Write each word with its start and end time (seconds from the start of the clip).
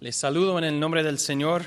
Les 0.00 0.16
saludo 0.16 0.56
en 0.56 0.64
el 0.64 0.80
nombre 0.80 1.02
del 1.02 1.18
Señor. 1.18 1.62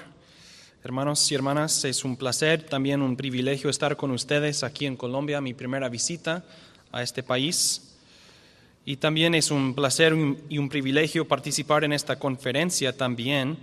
Hermanos 0.83 1.31
y 1.31 1.35
hermanas, 1.35 1.85
es 1.85 2.03
un 2.03 2.17
placer, 2.17 2.63
también 2.63 3.03
un 3.03 3.15
privilegio 3.15 3.69
estar 3.69 3.95
con 3.95 4.09
ustedes 4.09 4.63
aquí 4.63 4.87
en 4.87 4.97
Colombia, 4.97 5.39
mi 5.39 5.53
primera 5.53 5.87
visita 5.87 6.43
a 6.91 7.03
este 7.03 7.21
país. 7.21 7.93
Y 8.85 8.97
también 8.97 9.35
es 9.35 9.51
un 9.51 9.75
placer 9.75 10.15
y 10.49 10.57
un 10.57 10.67
privilegio 10.67 11.27
participar 11.27 11.83
en 11.83 11.93
esta 11.93 12.17
conferencia 12.17 12.97
también. 12.97 13.55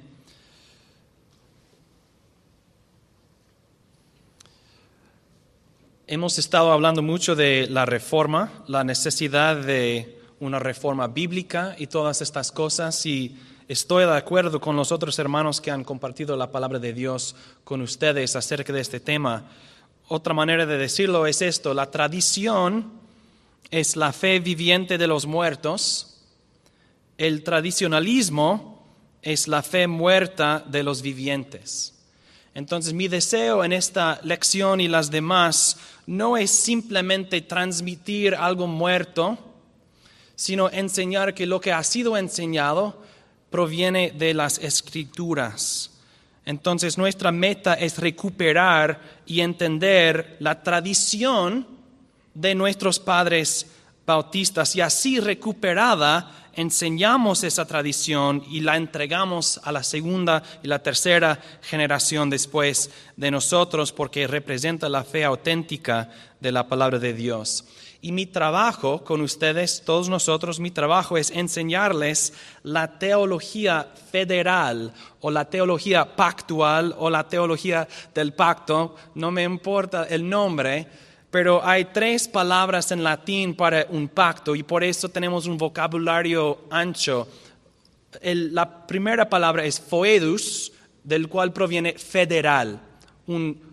Hemos 6.06 6.38
estado 6.38 6.70
hablando 6.70 7.02
mucho 7.02 7.34
de 7.34 7.66
la 7.68 7.86
reforma, 7.86 8.62
la 8.68 8.84
necesidad 8.84 9.56
de 9.56 10.16
una 10.38 10.60
reforma 10.60 11.08
bíblica 11.08 11.74
y 11.76 11.88
todas 11.88 12.22
estas 12.22 12.52
cosas 12.52 13.04
y 13.04 13.36
Estoy 13.70 14.04
de 14.04 14.16
acuerdo 14.16 14.60
con 14.60 14.74
los 14.74 14.90
otros 14.90 15.16
hermanos 15.20 15.60
que 15.60 15.70
han 15.70 15.84
compartido 15.84 16.36
la 16.36 16.50
palabra 16.50 16.80
de 16.80 16.92
Dios 16.92 17.36
con 17.62 17.80
ustedes 17.82 18.34
acerca 18.34 18.72
de 18.72 18.80
este 18.80 18.98
tema. 18.98 19.44
Otra 20.08 20.34
manera 20.34 20.66
de 20.66 20.76
decirlo 20.76 21.24
es 21.24 21.40
esto, 21.40 21.72
la 21.72 21.88
tradición 21.88 22.90
es 23.70 23.94
la 23.94 24.12
fe 24.12 24.40
viviente 24.40 24.98
de 24.98 25.06
los 25.06 25.24
muertos, 25.24 26.18
el 27.16 27.44
tradicionalismo 27.44 28.84
es 29.22 29.46
la 29.46 29.62
fe 29.62 29.86
muerta 29.86 30.64
de 30.66 30.82
los 30.82 31.00
vivientes. 31.00 31.94
Entonces 32.56 32.92
mi 32.92 33.06
deseo 33.06 33.62
en 33.62 33.72
esta 33.72 34.18
lección 34.24 34.80
y 34.80 34.88
las 34.88 35.12
demás 35.12 35.76
no 36.08 36.36
es 36.36 36.50
simplemente 36.50 37.40
transmitir 37.40 38.34
algo 38.34 38.66
muerto, 38.66 39.38
sino 40.34 40.70
enseñar 40.70 41.34
que 41.34 41.46
lo 41.46 41.60
que 41.60 41.72
ha 41.72 41.84
sido 41.84 42.16
enseñado 42.16 43.08
proviene 43.50 44.12
de 44.12 44.34
las 44.34 44.58
escrituras. 44.58 45.90
Entonces 46.46 46.96
nuestra 46.96 47.32
meta 47.32 47.74
es 47.74 47.98
recuperar 47.98 49.00
y 49.26 49.40
entender 49.40 50.36
la 50.40 50.62
tradición 50.62 51.66
de 52.34 52.54
nuestros 52.54 52.98
padres 52.98 53.66
bautistas 54.06 54.74
y 54.74 54.80
así 54.80 55.20
recuperada 55.20 56.50
enseñamos 56.54 57.44
esa 57.44 57.64
tradición 57.64 58.42
y 58.50 58.60
la 58.60 58.76
entregamos 58.76 59.60
a 59.62 59.72
la 59.72 59.82
segunda 59.82 60.42
y 60.62 60.68
la 60.68 60.82
tercera 60.82 61.40
generación 61.62 62.28
después 62.28 62.90
de 63.16 63.30
nosotros 63.30 63.92
porque 63.92 64.26
representa 64.26 64.88
la 64.88 65.04
fe 65.04 65.24
auténtica 65.24 66.10
de 66.40 66.52
la 66.52 66.66
palabra 66.66 66.98
de 66.98 67.14
Dios. 67.14 67.64
Y 68.02 68.12
mi 68.12 68.24
trabajo 68.24 69.04
con 69.04 69.20
ustedes, 69.20 69.82
todos 69.84 70.08
nosotros, 70.08 70.58
mi 70.58 70.70
trabajo 70.70 71.18
es 71.18 71.30
enseñarles 71.30 72.32
la 72.62 72.98
teología 72.98 73.88
federal 74.10 74.94
o 75.20 75.30
la 75.30 75.44
teología 75.44 76.16
pactual 76.16 76.94
o 76.98 77.10
la 77.10 77.28
teología 77.28 77.86
del 78.14 78.32
pacto, 78.32 78.96
no 79.14 79.30
me 79.30 79.42
importa 79.42 80.04
el 80.04 80.26
nombre, 80.26 80.86
pero 81.30 81.64
hay 81.64 81.86
tres 81.86 82.26
palabras 82.26 82.90
en 82.90 83.04
latín 83.04 83.54
para 83.54 83.86
un 83.90 84.08
pacto 84.08 84.56
y 84.56 84.62
por 84.62 84.82
eso 84.82 85.10
tenemos 85.10 85.46
un 85.46 85.58
vocabulario 85.58 86.60
ancho. 86.70 87.28
la 88.22 88.86
primera 88.86 89.28
palabra 89.28 89.64
es 89.64 89.78
foedus, 89.78 90.72
del 91.04 91.28
cual 91.28 91.52
proviene 91.52 91.94
federal, 91.94 92.80
un 93.26 93.69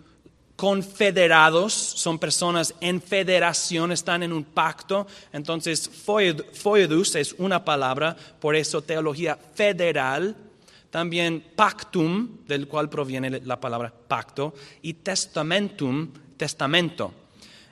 confederados, 0.58 1.72
son 1.72 2.18
personas 2.18 2.74
en 2.80 3.00
federación, 3.00 3.92
están 3.92 4.24
en 4.24 4.32
un 4.32 4.42
pacto. 4.42 5.06
Entonces, 5.32 5.88
foedus 5.88 7.14
es 7.14 7.32
una 7.38 7.64
palabra, 7.64 8.16
por 8.40 8.56
eso 8.56 8.82
teología 8.82 9.38
federal. 9.54 10.34
También 10.90 11.44
pactum, 11.54 12.38
del 12.48 12.66
cual 12.66 12.90
proviene 12.90 13.40
la 13.44 13.60
palabra 13.60 13.92
pacto, 14.08 14.52
y 14.82 14.94
testamentum, 14.94 16.10
testamento. 16.36 17.14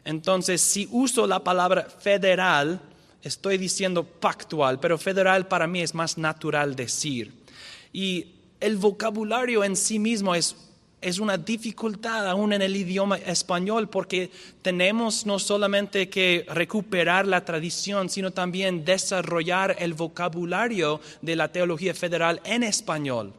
Entonces, 0.04 0.60
si 0.60 0.88
uso 0.92 1.26
la 1.26 1.42
palabra 1.42 1.88
federal, 1.90 2.80
estoy 3.20 3.58
diciendo 3.58 4.04
pactual, 4.04 4.78
pero 4.78 4.96
federal 4.96 5.48
para 5.48 5.66
mí 5.66 5.80
es 5.80 5.92
más 5.92 6.18
natural 6.18 6.76
decir. 6.76 7.34
Y 7.92 8.34
el 8.60 8.76
vocabulario 8.76 9.64
en 9.64 9.74
sí 9.74 9.98
mismo 9.98 10.36
es 10.36 10.54
es 11.00 11.18
una 11.18 11.36
dificultad 11.36 12.28
aún 12.28 12.52
en 12.52 12.62
el 12.62 12.74
idioma 12.74 13.18
español 13.18 13.88
porque 13.88 14.30
tenemos 14.62 15.26
no 15.26 15.38
solamente 15.38 16.08
que 16.08 16.46
recuperar 16.48 17.26
la 17.26 17.44
tradición, 17.44 18.08
sino 18.08 18.32
también 18.32 18.84
desarrollar 18.84 19.76
el 19.78 19.94
vocabulario 19.94 21.00
de 21.20 21.36
la 21.36 21.52
teología 21.52 21.94
federal 21.94 22.40
en 22.44 22.62
español. 22.62 23.32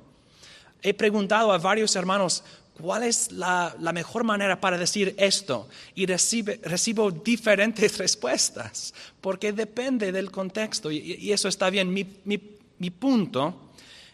He 0.83 0.93
preguntado 0.93 1.51
a 1.51 1.57
varios 1.57 1.95
hermanos, 1.95 2.43
¿cuál 2.79 3.03
es 3.03 3.31
la, 3.31 3.75
mejor 3.91 4.23
manera 4.23 4.61
para 4.61 4.77
decir 4.77 5.15
esto? 5.17 5.67
Y 5.95 6.05
recibo 6.05 7.09
diferentes 7.11 7.97
respuestas, 7.97 8.93
porque 9.19 9.51
depende 9.51 10.11
del 10.11 10.29
contexto, 10.29 10.91
y, 10.91 11.31
eso 11.31 11.47
está 11.47 11.71
bien. 11.71 11.91
mi 11.91 12.89
punto 12.91 13.66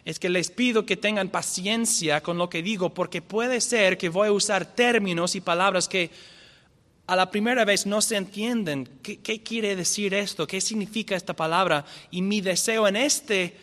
es 0.05 0.19
que 0.19 0.29
les 0.29 0.51
pido 0.51 0.85
que 0.85 0.97
tengan 0.97 1.29
paciencia 1.29 2.21
con 2.21 2.37
lo 2.37 2.49
que 2.49 2.61
digo, 2.61 2.93
porque 2.93 3.21
puede 3.21 3.61
ser 3.61 3.97
que 3.97 4.09
voy 4.09 4.27
a 4.27 4.33
usar 4.33 4.65
términos 4.65 5.35
y 5.35 5.41
palabras 5.41 5.87
que 5.87 6.11
a 7.07 7.15
la 7.15 7.31
primera 7.31 7.65
vez 7.65 7.85
no 7.85 8.01
se 8.01 8.17
entienden. 8.17 8.89
¿Qué, 9.01 9.43
quiere 9.43 9.75
decir 9.75 10.13
esto? 10.13 10.47
¿Qué 10.47 10.61
significa 10.61 11.15
esta 11.15 11.33
palabra? 11.33 11.85
Y 12.11 12.21
mi 12.21 12.41
deseo 12.41 12.87
en 12.87 12.95
este, 12.95 13.55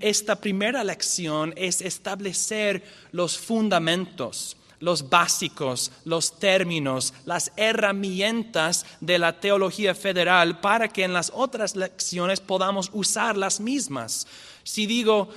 esta 0.00 0.36
primera 0.36 0.84
lección 0.84 1.52
es 1.56 1.80
establecer 1.80 2.82
los 3.12 3.38
fundamentos 3.38 4.56
los 4.80 5.10
básicos, 5.10 5.92
los 6.06 6.38
términos, 6.38 7.12
las 7.26 7.52
herramientas 7.56 8.86
de 9.02 9.18
la 9.18 9.38
teología 9.38 9.94
federal 9.94 10.58
para 10.60 10.88
que 10.88 11.04
en 11.04 11.12
las 11.12 11.30
otras 11.34 11.76
lecciones 11.76 12.40
podamos 12.40 12.88
usar 12.94 13.36
las 13.36 13.60
mismas. 13.60 14.26
Si 14.64 14.86
digo, 14.86 15.28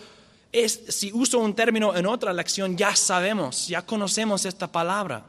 si 0.88 1.12
uso 1.14 1.40
un 1.40 1.54
término 1.54 1.96
en 1.96 2.06
otra 2.06 2.32
lección, 2.32 2.78
ya 2.78 2.96
sabemos, 2.96 3.68
ya 3.68 3.86
conocemos 3.86 4.46
esta 4.46 4.72
palabra. 4.72 5.26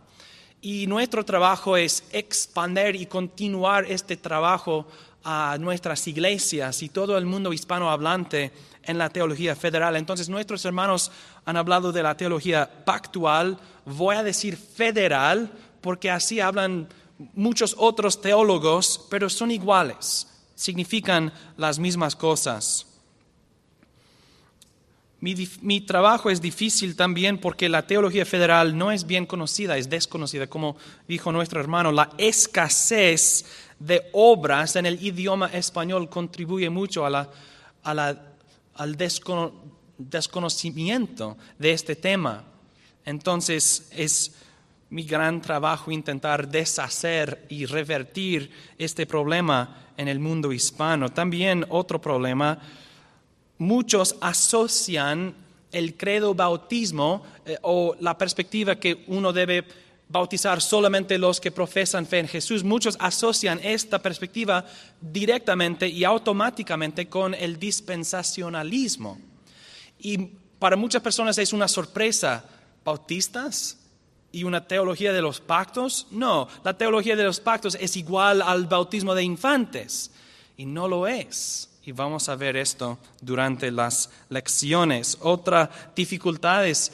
Y 0.60 0.86
nuestro 0.86 1.24
trabajo 1.24 1.76
es 1.76 2.04
expandir 2.12 2.96
y 2.96 3.06
continuar 3.06 3.84
este 3.90 4.16
trabajo 4.16 4.86
a 5.24 5.56
nuestras 5.58 6.06
iglesias 6.06 6.82
y 6.82 6.90
todo 6.90 7.16
el 7.16 7.24
mundo 7.24 7.52
hispanohablante 7.52 8.52
en 8.82 8.98
la 8.98 9.08
teología 9.08 9.56
federal. 9.56 9.96
Entonces 9.96 10.28
nuestros 10.28 10.64
hermanos 10.64 11.10
han 11.44 11.56
hablado 11.56 11.92
de 11.92 12.02
la 12.02 12.16
teología 12.16 12.84
pactual, 12.84 13.58
voy 13.86 14.16
a 14.16 14.22
decir 14.22 14.56
federal, 14.56 15.50
porque 15.80 16.10
así 16.10 16.40
hablan 16.40 16.88
muchos 17.34 17.74
otros 17.78 18.20
teólogos, 18.20 19.06
pero 19.10 19.30
son 19.30 19.50
iguales, 19.50 20.28
significan 20.54 21.32
las 21.56 21.78
mismas 21.78 22.14
cosas. 22.14 22.86
Mi, 25.24 25.80
trabajo 25.80 26.28
es 26.28 26.42
difícil 26.42 26.96
también 26.96 27.38
porque 27.38 27.70
la 27.70 27.86
teología 27.86 28.26
federal 28.26 28.76
no 28.76 28.92
es 28.92 29.06
bien 29.06 29.24
conocida, 29.24 29.78
es 29.78 29.88
desconocida. 29.88 30.48
Como 30.48 30.76
dijo 31.08 31.32
nuestro 31.32 31.60
hermano, 31.60 31.90
la 31.92 32.10
escasez 32.18 33.46
de 33.78 34.02
obras 34.12 34.76
en 34.76 34.84
el 34.84 35.02
idioma 35.02 35.46
español 35.46 36.10
contribuye 36.10 36.68
mucho 36.68 37.06
a 37.06 37.30
al 38.74 38.96
desconocimiento 39.96 41.38
de 41.58 41.72
este 41.72 41.96
tema. 41.96 42.44
Entonces 43.06 43.88
es 43.92 44.34
mi 44.90 45.04
gran 45.04 45.40
trabajo 45.40 45.90
intentar 45.90 46.46
deshacer 46.46 47.46
y 47.48 47.64
revertir 47.64 48.50
este 48.76 49.06
problema 49.06 49.86
en 49.96 50.08
el 50.08 50.18
mundo 50.20 50.52
hispano. 50.52 51.08
También 51.08 51.64
otro 51.70 51.98
problema 51.98 52.60
muchos 53.58 54.16
asocian 54.20 55.34
el 55.72 55.96
credo 55.96 56.34
bautismo 56.34 57.22
eh, 57.44 57.58
o 57.62 57.96
la 58.00 58.16
perspectiva 58.16 58.76
que 58.76 59.04
uno 59.08 59.32
debe 59.32 59.64
bautizar 60.08 60.60
solamente 60.60 61.18
los 61.18 61.40
que 61.40 61.50
profesan 61.50 62.06
fe 62.06 62.20
en 62.20 62.28
Jesús. 62.28 62.62
Muchos 62.62 62.96
asocian 63.00 63.58
esta 63.62 64.00
perspectiva 64.00 64.64
directamente 65.00 65.88
y 65.88 66.04
automáticamente 66.04 67.08
con 67.08 67.34
el 67.34 67.58
dispensacionalismo. 67.58 69.18
Y 69.98 70.18
para 70.58 70.76
muchas 70.76 71.02
personas 71.02 71.36
es 71.38 71.52
una 71.52 71.68
sorpresa. 71.68 72.44
¿Bautistas? 72.84 73.78
¿Y 74.30 74.44
una 74.44 74.66
teología 74.66 75.12
de 75.12 75.22
los 75.22 75.40
pactos? 75.40 76.06
No, 76.10 76.48
la 76.62 76.76
teología 76.76 77.16
de 77.16 77.24
los 77.24 77.40
pactos 77.40 77.76
es 77.80 77.96
igual 77.96 78.42
al 78.42 78.66
bautismo 78.66 79.14
de 79.14 79.24
infantes. 79.24 80.10
Y 80.56 80.66
no 80.66 80.86
lo 80.86 81.08
es. 81.08 81.73
Y 81.86 81.92
vamos 81.92 82.28
a 82.28 82.36
ver 82.36 82.56
esto 82.56 82.98
durante 83.20 83.70
las 83.70 84.10
lecciones. 84.30 85.18
Otra 85.20 85.70
dificultad 85.94 86.66
es 86.66 86.90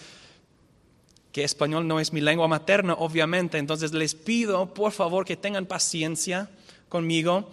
que 1.32 1.44
español 1.44 1.86
no 1.86 2.00
es 2.00 2.12
mi 2.12 2.20
lengua 2.20 2.48
materna, 2.48 2.94
obviamente. 2.94 3.58
Entonces 3.58 3.92
les 3.92 4.14
pido, 4.14 4.74
por 4.74 4.90
favor, 4.90 5.24
que 5.24 5.36
tengan 5.36 5.66
paciencia 5.66 6.50
conmigo. 6.88 7.48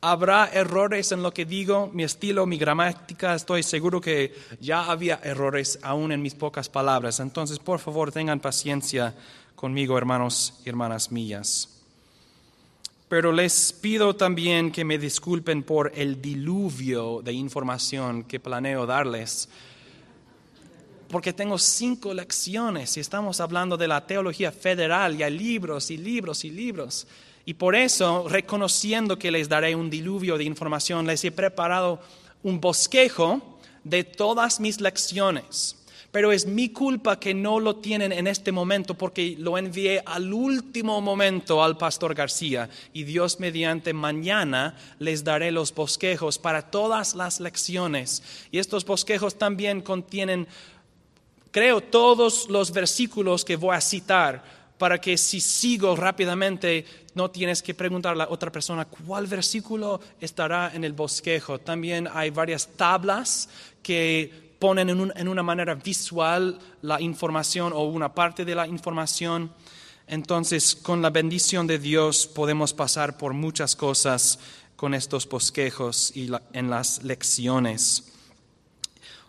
Habrá 0.00 0.48
errores 0.52 1.10
en 1.10 1.22
lo 1.22 1.34
que 1.34 1.44
digo, 1.44 1.90
mi 1.92 2.04
estilo, 2.04 2.46
mi 2.46 2.58
gramática, 2.58 3.34
estoy 3.34 3.64
seguro 3.64 4.00
que 4.00 4.32
ya 4.60 4.84
había 4.84 5.18
errores 5.24 5.80
aún 5.82 6.12
en 6.12 6.22
mis 6.22 6.34
pocas 6.34 6.68
palabras. 6.68 7.18
Entonces, 7.18 7.58
por 7.58 7.80
favor, 7.80 8.12
tengan 8.12 8.38
paciencia 8.38 9.14
conmigo, 9.56 9.98
hermanos 9.98 10.60
y 10.64 10.68
hermanas 10.68 11.10
mías. 11.10 11.75
Pero 13.08 13.30
les 13.30 13.72
pido 13.72 14.16
también 14.16 14.72
que 14.72 14.84
me 14.84 14.98
disculpen 14.98 15.62
por 15.62 15.92
el 15.94 16.20
diluvio 16.20 17.22
de 17.22 17.32
información 17.32 18.24
que 18.24 18.40
planeo 18.40 18.84
darles, 18.84 19.48
porque 21.08 21.32
tengo 21.32 21.56
cinco 21.56 22.12
lecciones 22.12 22.96
y 22.96 23.00
estamos 23.00 23.40
hablando 23.40 23.76
de 23.76 23.86
la 23.86 24.04
teología 24.04 24.50
federal 24.50 25.14
y 25.14 25.22
hay 25.22 25.38
libros 25.38 25.90
y 25.92 25.96
libros 25.96 26.44
y 26.44 26.50
libros. 26.50 27.06
Y 27.44 27.54
por 27.54 27.76
eso, 27.76 28.26
reconociendo 28.28 29.16
que 29.16 29.30
les 29.30 29.48
daré 29.48 29.76
un 29.76 29.88
diluvio 29.88 30.36
de 30.36 30.42
información, 30.42 31.06
les 31.06 31.24
he 31.24 31.30
preparado 31.30 32.00
un 32.42 32.60
bosquejo 32.60 33.60
de 33.84 34.02
todas 34.02 34.58
mis 34.58 34.80
lecciones. 34.80 35.76
Pero 36.16 36.32
es 36.32 36.46
mi 36.46 36.70
culpa 36.70 37.20
que 37.20 37.34
no 37.34 37.60
lo 37.60 37.76
tienen 37.76 38.10
en 38.10 38.26
este 38.26 38.50
momento 38.50 38.94
porque 38.94 39.36
lo 39.38 39.58
envié 39.58 40.02
al 40.06 40.32
último 40.32 41.02
momento 41.02 41.62
al 41.62 41.76
pastor 41.76 42.14
García 42.14 42.70
y 42.94 43.04
Dios 43.04 43.38
mediante 43.38 43.92
mañana 43.92 44.78
les 44.98 45.24
daré 45.24 45.52
los 45.52 45.74
bosquejos 45.74 46.38
para 46.38 46.70
todas 46.70 47.14
las 47.14 47.38
lecciones. 47.38 48.22
Y 48.50 48.60
estos 48.60 48.86
bosquejos 48.86 49.34
también 49.34 49.82
contienen, 49.82 50.48
creo, 51.50 51.82
todos 51.82 52.48
los 52.48 52.72
versículos 52.72 53.44
que 53.44 53.56
voy 53.56 53.76
a 53.76 53.82
citar 53.82 54.42
para 54.78 54.98
que 54.98 55.18
si 55.18 55.38
sigo 55.38 55.96
rápidamente 55.96 56.86
no 57.14 57.30
tienes 57.30 57.62
que 57.62 57.74
preguntar 57.74 58.12
a 58.12 58.16
la 58.16 58.28
otra 58.30 58.50
persona 58.50 58.86
cuál 58.86 59.26
versículo 59.26 60.00
estará 60.18 60.70
en 60.72 60.82
el 60.82 60.94
bosquejo. 60.94 61.58
También 61.58 62.08
hay 62.10 62.30
varias 62.30 62.68
tablas 62.68 63.50
que 63.82 64.45
ponen 64.66 64.90
en, 64.90 65.28
una 65.28 65.44
manera 65.44 65.76
visual 65.76 66.58
la 66.82 67.00
información 67.00 67.72
o 67.72 67.84
una 67.84 68.12
parte 68.12 68.44
de 68.44 68.52
la 68.52 68.66
información. 68.66 69.52
Entonces, 70.08 70.74
con 70.74 71.00
la 71.00 71.10
bendición 71.10 71.68
de 71.68 71.78
Dios 71.78 72.26
podemos 72.26 72.72
pasar 72.72 73.16
por 73.16 73.32
muchas 73.32 73.76
cosas 73.76 74.40
con 74.74 74.92
estos 74.92 75.28
bosquejos 75.28 76.10
y 76.16 76.32
en 76.52 76.68
las 76.68 77.04
lecciones. 77.04 78.12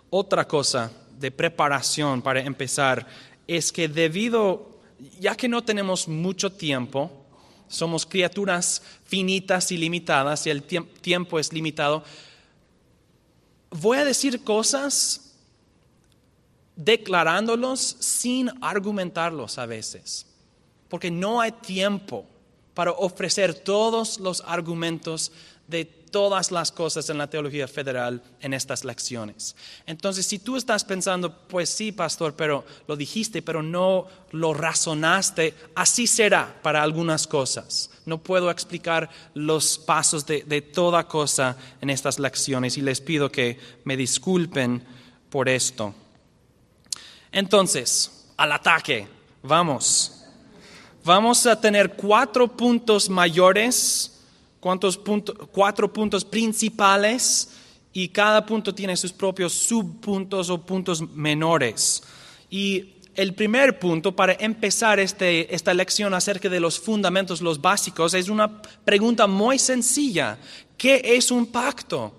Otra 0.09 0.47
cosa 0.47 0.91
de 1.19 1.29
preparación 1.29 2.23
para 2.23 2.41
empezar 2.41 3.05
es 3.45 3.71
que 3.71 3.87
debido 3.87 4.79
ya 5.19 5.35
que 5.35 5.47
no 5.47 5.63
tenemos 5.63 6.07
mucho 6.07 6.51
tiempo, 6.51 7.11
somos 7.67 8.07
criaturas 8.07 8.81
finitas 9.05 9.71
y 9.71 9.77
limitadas 9.77 10.47
y 10.47 10.49
el 10.49 10.63
tiempo 10.63 11.37
es 11.37 11.53
limitado, 11.53 12.03
voy 13.69 13.99
a 13.99 14.05
decir 14.05 14.43
cosas 14.43 15.26
declarándolos 16.77 17.97
sin 17.99 18.49
argumentarlos 18.61 19.57
a 19.57 19.65
veces, 19.65 20.25
porque 20.87 21.11
no 21.11 21.41
hay 21.41 21.51
tiempo 21.51 22.25
para 22.73 22.91
ofrecer 22.91 23.55
todos 23.55 24.19
los 24.19 24.41
argumentos 24.45 25.31
de 25.67 25.85
todas 25.85 26.51
las 26.51 26.71
cosas 26.71 27.09
en 27.09 27.17
la 27.17 27.29
teología 27.29 27.67
federal 27.67 28.21
en 28.39 28.53
estas 28.53 28.85
lecciones. 28.85 29.55
Entonces, 29.85 30.25
si 30.25 30.39
tú 30.39 30.55
estás 30.55 30.85
pensando, 30.85 31.35
pues 31.47 31.69
sí, 31.69 31.91
pastor, 31.91 32.35
pero 32.35 32.63
lo 32.87 32.95
dijiste, 32.95 33.41
pero 33.41 33.61
no 33.61 34.07
lo 34.31 34.53
razonaste, 34.53 35.53
así 35.75 36.07
será 36.07 36.59
para 36.61 36.81
algunas 36.81 37.27
cosas. 37.27 37.89
No 38.05 38.19
puedo 38.19 38.49
explicar 38.49 39.09
los 39.33 39.77
pasos 39.77 40.25
de, 40.25 40.43
de 40.43 40.61
toda 40.61 41.07
cosa 41.07 41.57
en 41.81 41.89
estas 41.89 42.19
lecciones 42.19 42.77
y 42.77 42.81
les 42.81 43.01
pido 43.01 43.31
que 43.31 43.59
me 43.83 43.97
disculpen 43.97 44.83
por 45.29 45.49
esto. 45.49 45.93
Entonces, 47.31 48.27
al 48.37 48.51
ataque, 48.51 49.07
vamos. 49.43 50.23
Vamos 51.03 51.45
a 51.45 51.59
tener 51.59 51.95
cuatro 51.95 52.47
puntos 52.47 53.09
mayores 53.09 54.17
¿Cuántos 54.59 54.97
puntos? 54.97 55.35
Cuatro 55.51 55.91
puntos 55.91 56.25
principales 56.25 57.49
y 57.93 58.09
cada 58.09 58.45
punto 58.45 58.73
tiene 58.73 58.97
sus 58.97 59.13
propios 59.13 59.53
subpuntos 59.53 60.49
o 60.49 60.65
puntos 60.65 61.01
menores. 61.15 62.03
Y 62.49 62.95
el 63.15 63.33
primer 63.33 63.79
punto 63.79 64.15
para 64.15 64.33
empezar 64.33 64.99
este, 64.99 65.53
esta 65.53 65.73
lección 65.73 66.13
acerca 66.13 66.49
de 66.49 66.59
los 66.59 66.79
fundamentos, 66.79 67.41
los 67.41 67.61
básicos, 67.61 68.13
es 68.13 68.29
una 68.29 68.61
pregunta 68.61 69.27
muy 69.27 69.59
sencilla. 69.59 70.37
¿Qué 70.77 71.01
es 71.03 71.31
un 71.31 71.45
pacto? 71.47 72.13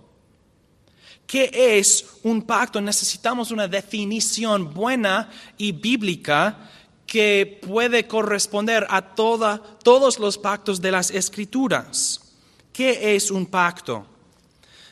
¿Qué 1.29 1.51
es 1.79 2.07
un 2.23 2.41
pacto? 2.41 2.81
Necesitamos 2.81 3.51
una 3.51 3.69
definición 3.69 4.73
buena 4.73 5.29
y 5.59 5.73
bíblica 5.73 6.71
que 7.07 7.61
puede 7.69 8.07
corresponder 8.07 8.87
a 8.89 9.15
todos 9.15 10.19
los 10.19 10.39
pactos 10.39 10.81
de 10.81 10.91
las 10.91 11.11
escrituras. 11.11 12.35
¿Qué 12.73 13.15
es 13.15 13.31
un 13.31 13.45
pacto? 13.45 14.07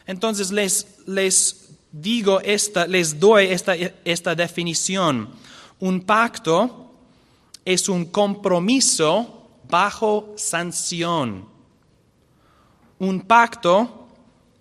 Entonces 0.06 0.50
les, 0.52 1.68
digo 1.90 2.38
esta, 2.42 2.86
les 2.86 3.18
doy 3.18 3.46
esta, 3.46 3.74
esta 4.04 4.34
definición. 4.34 5.30
Un 5.80 6.02
pacto 6.02 6.92
es 7.64 7.88
un 7.88 8.04
compromiso 8.04 9.48
bajo 9.66 10.34
sanción. 10.36 11.48
Un 12.98 13.22
pacto 13.22 14.06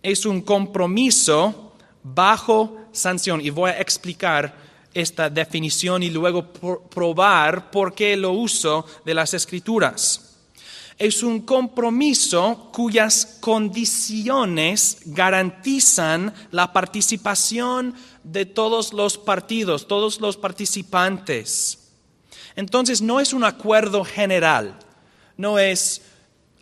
es 0.01 0.25
un 0.25 0.41
compromiso 0.41 1.64
bajo 2.05 2.77
sanción. 2.91 3.41
Y 3.41 3.49
voy 3.49 3.71
a 3.71 3.81
explicar 3.81 4.55
esta 4.93 5.29
definición 5.29 6.03
y 6.03 6.09
luego 6.09 6.53
probar 6.89 7.71
por 7.71 7.93
qué 7.93 8.15
lo 8.15 8.31
uso 8.31 8.85
de 9.03 9.13
las 9.13 9.33
escrituras 9.33 10.25
es 10.97 11.23
un 11.23 11.41
compromiso 11.41 12.69
cuyas 12.71 13.37
condiciones 13.41 14.99
garantizan 15.05 16.33
la 16.51 16.71
participación 16.71 17.93
de 18.23 18.45
todos 18.45 18.93
los 18.93 19.17
partidos, 19.17 19.87
todos 19.87 20.21
los 20.21 20.37
participantes. 20.37 21.79
Entonces 22.55 23.01
no 23.01 23.19
es 23.19 23.33
un 23.33 23.43
acuerdo 23.43 24.05
general, 24.05 24.79
no 25.35 25.59
es, 25.59 26.01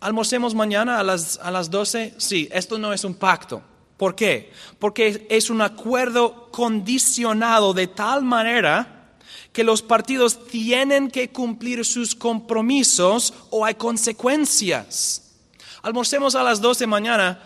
almorcemos 0.00 0.54
mañana 0.54 0.98
a 0.98 1.04
las, 1.04 1.38
a 1.38 1.52
las 1.52 1.70
12, 1.70 2.14
sí, 2.16 2.48
esto 2.50 2.78
no 2.78 2.92
es 2.92 3.04
un 3.04 3.14
pacto. 3.14 3.62
¿Por 3.96 4.14
qué? 4.14 4.52
Porque 4.78 5.26
es 5.30 5.50
un 5.50 5.60
acuerdo 5.60 6.50
condicionado 6.50 7.72
de 7.74 7.86
tal 7.86 8.24
manera 8.24 9.14
que 9.52 9.62
los 9.62 9.82
partidos 9.82 10.46
tienen 10.48 11.10
que 11.10 11.30
cumplir 11.30 11.84
sus 11.84 12.14
compromisos 12.14 13.32
o 13.50 13.64
hay 13.64 13.76
consecuencias. 13.76 15.36
Almorcemos 15.82 16.34
a 16.34 16.42
las 16.42 16.60
12 16.60 16.80
de 16.80 16.86
mañana 16.88 17.42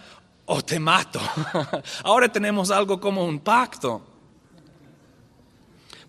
o 0.46 0.62
te 0.62 0.80
mato. 0.80 1.20
Ahora 2.04 2.32
tenemos 2.32 2.70
algo 2.70 2.98
como 2.98 3.24
un 3.24 3.38
pacto. 3.40 4.00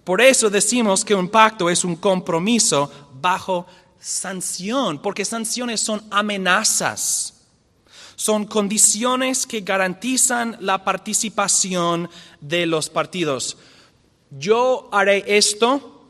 Por 0.06 0.22
eso 0.22 0.50
decimos 0.50 1.04
que 1.04 1.14
un 1.14 1.28
pacto 1.28 1.70
es 1.70 1.84
un 1.84 1.98
compromiso 1.98 2.90
bajo 3.22 3.68
sanción, 4.00 5.02
porque 5.02 5.26
sanciones 5.26 5.82
son 5.82 6.02
amenazas. 6.10 7.39
Son 8.20 8.46
condiciones 8.46 9.48
que 9.48 9.62
garantizan 9.62 10.58
la 10.60 10.84
participación 10.84 12.10
de 12.42 12.66
los 12.66 12.90
partidos 12.90 13.56
yo 14.32 14.90
haré 14.92 15.24
esto, 15.28 16.06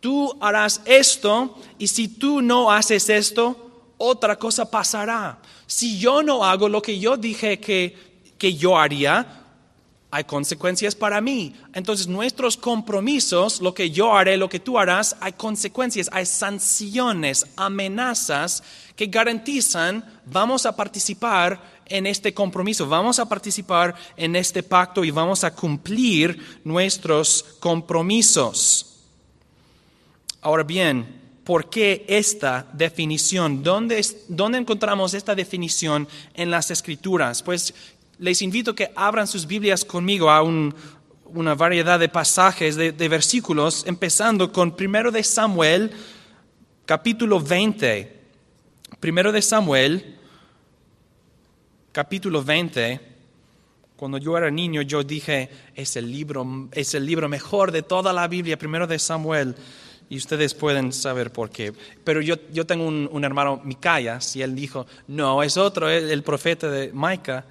tú 0.00 0.36
harás 0.40 0.82
esto, 0.84 1.58
y 1.78 1.86
si 1.86 2.08
tú 2.08 2.42
no 2.42 2.70
haces 2.70 3.08
esto, 3.08 3.92
otra 3.98 4.36
cosa 4.36 4.70
pasará. 4.70 5.40
Si 5.66 5.98
yo 5.98 6.22
no 6.22 6.44
hago 6.44 6.68
lo 6.68 6.82
que 6.82 6.98
yo 6.98 7.16
dije 7.16 7.60
que, 7.60 7.96
que 8.36 8.54
yo 8.54 8.78
haría, 8.78 9.41
hay 10.14 10.24
consecuencias 10.24 10.94
para 10.94 11.22
mí. 11.22 11.54
Entonces 11.72 12.06
nuestros 12.06 12.58
compromisos, 12.58 13.62
lo 13.62 13.72
que 13.72 13.90
yo 13.90 14.14
haré, 14.14 14.36
lo 14.36 14.50
que 14.50 14.60
tú 14.60 14.78
harás, 14.78 15.16
hay 15.20 15.32
consecuencias, 15.32 16.10
hay 16.12 16.26
sanciones, 16.26 17.46
amenazas 17.56 18.62
que 18.94 19.06
garantizan, 19.06 20.04
vamos 20.26 20.66
a 20.66 20.76
participar 20.76 21.80
en 21.86 22.06
este 22.06 22.34
compromiso, 22.34 22.86
vamos 22.86 23.18
a 23.18 23.26
participar 23.26 23.94
en 24.14 24.36
este 24.36 24.62
pacto 24.62 25.02
y 25.02 25.10
vamos 25.10 25.44
a 25.44 25.54
cumplir 25.54 26.60
nuestros 26.62 27.42
compromisos. 27.58 28.98
Ahora 30.42 30.62
bien, 30.62 31.22
¿por 31.42 31.70
qué 31.70 32.04
esta 32.06 32.66
definición? 32.74 33.62
¿Dónde, 33.62 34.04
encontramos 34.58 35.14
esta 35.14 35.34
definición 35.34 36.06
en 36.34 36.50
las 36.50 36.70
escrituras? 36.70 37.42
Pues 37.42 37.72
les 38.22 38.40
invito 38.40 38.70
a 38.70 38.74
que 38.76 38.92
abran 38.94 39.26
sus 39.26 39.44
Biblias 39.44 39.84
conmigo 39.84 40.30
a 40.30 40.42
una 40.44 41.54
variedad 41.56 41.98
de 41.98 42.08
pasajes, 42.08 42.76
de, 42.76 43.08
versículos, 43.08 43.84
empezando 43.84 44.52
con 44.52 44.76
primero 44.76 45.10
de 45.10 45.24
Samuel, 45.24 45.90
capítulo 46.86 47.40
20. 47.40 48.20
Primero 49.00 49.32
de 49.32 49.42
Samuel, 49.42 50.18
capítulo 51.90 52.44
20, 52.44 53.00
cuando 53.96 54.18
yo 54.18 54.38
era 54.38 54.52
niño, 54.52 54.82
yo 54.82 55.02
dije, 55.02 55.50
es 55.74 55.96
el 55.96 56.08
libro, 56.08 56.68
es 56.70 56.94
el 56.94 57.04
libro 57.04 57.28
mejor 57.28 57.72
de 57.72 57.82
toda 57.82 58.12
la 58.12 58.28
Biblia, 58.28 58.56
primero 58.56 58.86
de 58.86 59.00
Samuel, 59.00 59.56
y 60.08 60.16
ustedes 60.16 60.54
pueden 60.54 60.92
saber 60.92 61.32
por 61.32 61.50
qué. 61.50 61.72
Pero 62.04 62.20
yo, 62.20 62.36
yo 62.52 62.66
tengo 62.66 62.86
un, 62.86 63.24
hermano, 63.24 63.60
Micayas, 63.64 64.36
y 64.36 64.42
él 64.42 64.54
dijo, 64.54 64.86
no, 65.08 65.42
es 65.42 65.56
otro, 65.56 65.90
el, 65.90 66.08
el 66.08 66.22
profeta 66.22 66.70
de 66.70 66.92
Micah. 66.94 67.46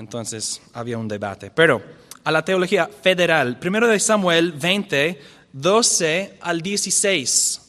Entonces 0.00 0.62
había 0.72 0.96
un 0.96 1.06
debate. 1.06 1.50
Pero 1.50 1.82
a 2.24 2.32
la 2.32 2.42
teología 2.42 2.88
federal, 2.88 3.58
primero 3.58 3.86
de 3.86 4.00
Samuel 4.00 4.52
20, 4.52 5.20
12 5.52 6.38
al 6.40 6.62
16. 6.62 7.60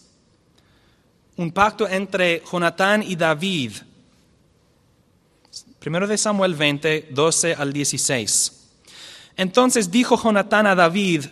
Un 1.35 1.51
pacto 1.51 1.89
entre 1.89 2.41
Jonatán 2.49 3.03
y 3.03 3.17
David. 3.17 3.73
Primero 5.77 6.07
de 6.07 6.17
Samuel 6.17 6.55
20, 6.55 7.09
12 7.11 7.53
al 7.53 7.73
16. 7.73 8.69
Entonces 9.35 9.91
dijo 9.91 10.17
Jonatán 10.17 10.67
a 10.67 10.75
David, 10.75 11.25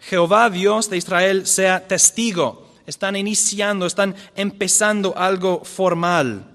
Jehová 0.00 0.48
Dios 0.48 0.88
de 0.88 0.96
Israel 0.96 1.46
sea 1.46 1.86
testigo. 1.86 2.70
Están 2.86 3.14
iniciando, 3.14 3.84
están 3.84 4.16
empezando 4.34 5.14
algo 5.18 5.62
formal. 5.64 6.49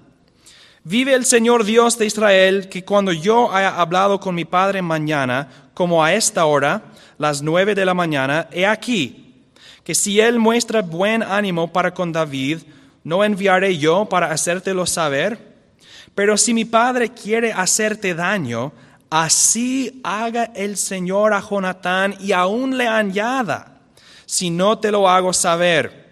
Vive 0.88 1.14
el 1.14 1.24
Señor 1.24 1.64
Dios 1.64 1.98
de 1.98 2.06
Israel, 2.06 2.68
que 2.68 2.84
cuando 2.84 3.10
yo 3.10 3.52
haya 3.52 3.74
hablado 3.74 4.20
con 4.20 4.36
mi 4.36 4.44
Padre 4.44 4.82
mañana, 4.82 5.48
como 5.74 6.04
a 6.04 6.14
esta 6.14 6.44
hora, 6.44 6.80
las 7.18 7.42
nueve 7.42 7.74
de 7.74 7.84
la 7.84 7.92
mañana, 7.92 8.46
he 8.52 8.64
aquí, 8.64 9.34
que 9.82 9.96
si 9.96 10.20
Él 10.20 10.38
muestra 10.38 10.82
buen 10.82 11.24
ánimo 11.24 11.72
para 11.72 11.92
con 11.92 12.12
David, 12.12 12.58
¿no 13.02 13.24
enviaré 13.24 13.76
yo 13.78 14.04
para 14.08 14.30
hacértelo 14.30 14.86
saber? 14.86 15.56
Pero 16.14 16.36
si 16.36 16.54
mi 16.54 16.64
Padre 16.64 17.08
quiere 17.08 17.52
hacerte 17.52 18.14
daño, 18.14 18.72
Así 19.10 20.00
haga 20.04 20.52
el 20.54 20.76
Señor 20.76 21.32
a 21.32 21.40
Jonatán 21.40 22.14
y 22.20 22.30
aún 22.30 22.78
le 22.78 22.86
añada, 22.86 23.80
si 24.24 24.50
no 24.50 24.78
te 24.78 24.92
lo 24.92 25.08
hago 25.08 25.32
saber. 25.32 26.06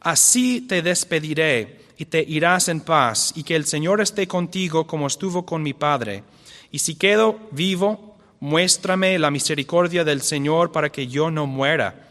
Así 0.00 0.60
te 0.60 0.82
despediré 0.82 1.77
y 1.98 2.06
te 2.06 2.24
irás 2.26 2.68
en 2.68 2.80
paz, 2.80 3.32
y 3.36 3.42
que 3.42 3.56
el 3.56 3.66
Señor 3.66 4.00
esté 4.00 4.26
contigo 4.26 4.86
como 4.86 5.06
estuvo 5.06 5.44
con 5.44 5.62
mi 5.62 5.74
Padre. 5.74 6.22
Y 6.70 6.78
si 6.78 6.94
quedo 6.94 7.38
vivo, 7.50 8.16
muéstrame 8.40 9.18
la 9.18 9.30
misericordia 9.30 10.04
del 10.04 10.22
Señor 10.22 10.72
para 10.72 10.90
que 10.90 11.08
yo 11.08 11.30
no 11.30 11.46
muera. 11.46 12.08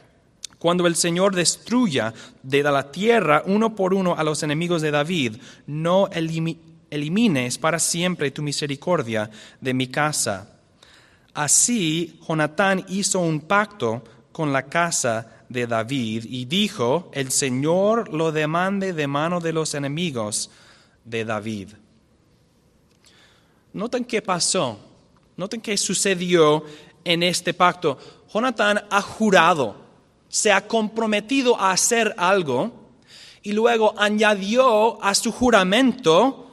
Cuando 0.60 0.88
el 0.88 0.96
Señor 0.96 1.36
destruya 1.36 2.13
de 2.44 2.63
la 2.63 2.91
tierra 2.91 3.44
uno 3.46 3.75
por 3.75 3.94
uno 3.94 4.15
a 4.17 4.24
los 4.24 4.44
enemigos 4.44 4.82
de 4.82 4.91
David, 4.91 5.38
no 5.65 6.08
elimine 6.08 6.67
elimines 6.89 7.58
para 7.58 7.79
siempre 7.79 8.32
tu 8.32 8.41
misericordia 8.41 9.29
de 9.60 9.74
mi 9.74 9.88
casa. 9.88 10.50
Así 11.34 12.20
Jonatán 12.27 12.86
hizo 12.89 13.20
un 13.20 13.41
pacto 13.41 14.03
con 14.38 14.53
la 14.53 14.67
casa 14.67 15.41
de 15.50 15.65
David 15.65 16.25
y 16.29 16.46
dijo, 16.46 17.10
el 17.12 17.32
Señor 17.32 18.13
lo 18.13 18.32
demande 18.32 18.94
de 18.94 19.08
mano 19.08 19.39
de 19.39 19.51
los 19.51 19.74
enemigos 19.74 20.51
de 21.03 21.25
David. 21.25 21.70
Noten 23.74 24.06
qué 24.06 24.22
pasó, 24.22 24.77
noten 25.38 25.60
qué 25.60 25.75
sucedió 25.75 26.63
en 27.03 27.24
este 27.24 27.56
pacto. 27.56 27.98
Jonatán 28.32 28.79
ha 28.91 29.01
jurado, 29.01 29.75
se 30.29 30.51
ha 30.51 30.67
comprometido 30.67 31.60
a 31.60 31.72
hacer 31.72 32.13
algo 32.15 32.91
y 33.41 33.53
luego 33.53 33.96
añadió 33.98 35.03
a 35.03 35.15
su 35.15 35.32
juramento 35.32 36.47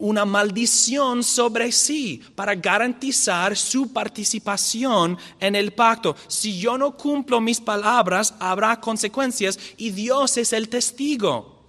una 0.00 0.24
maldición 0.24 1.22
sobre 1.22 1.70
sí 1.70 2.20
para 2.34 2.54
garantizar 2.54 3.56
su 3.56 3.92
participación 3.92 5.16
en 5.38 5.54
el 5.54 5.72
pacto. 5.72 6.16
Si 6.26 6.58
yo 6.58 6.76
no 6.76 6.96
cumplo 6.96 7.40
mis 7.40 7.60
palabras, 7.60 8.34
habrá 8.40 8.80
consecuencias 8.80 9.58
y 9.76 9.90
Dios 9.90 10.36
es 10.38 10.52
el 10.52 10.68
testigo. 10.68 11.60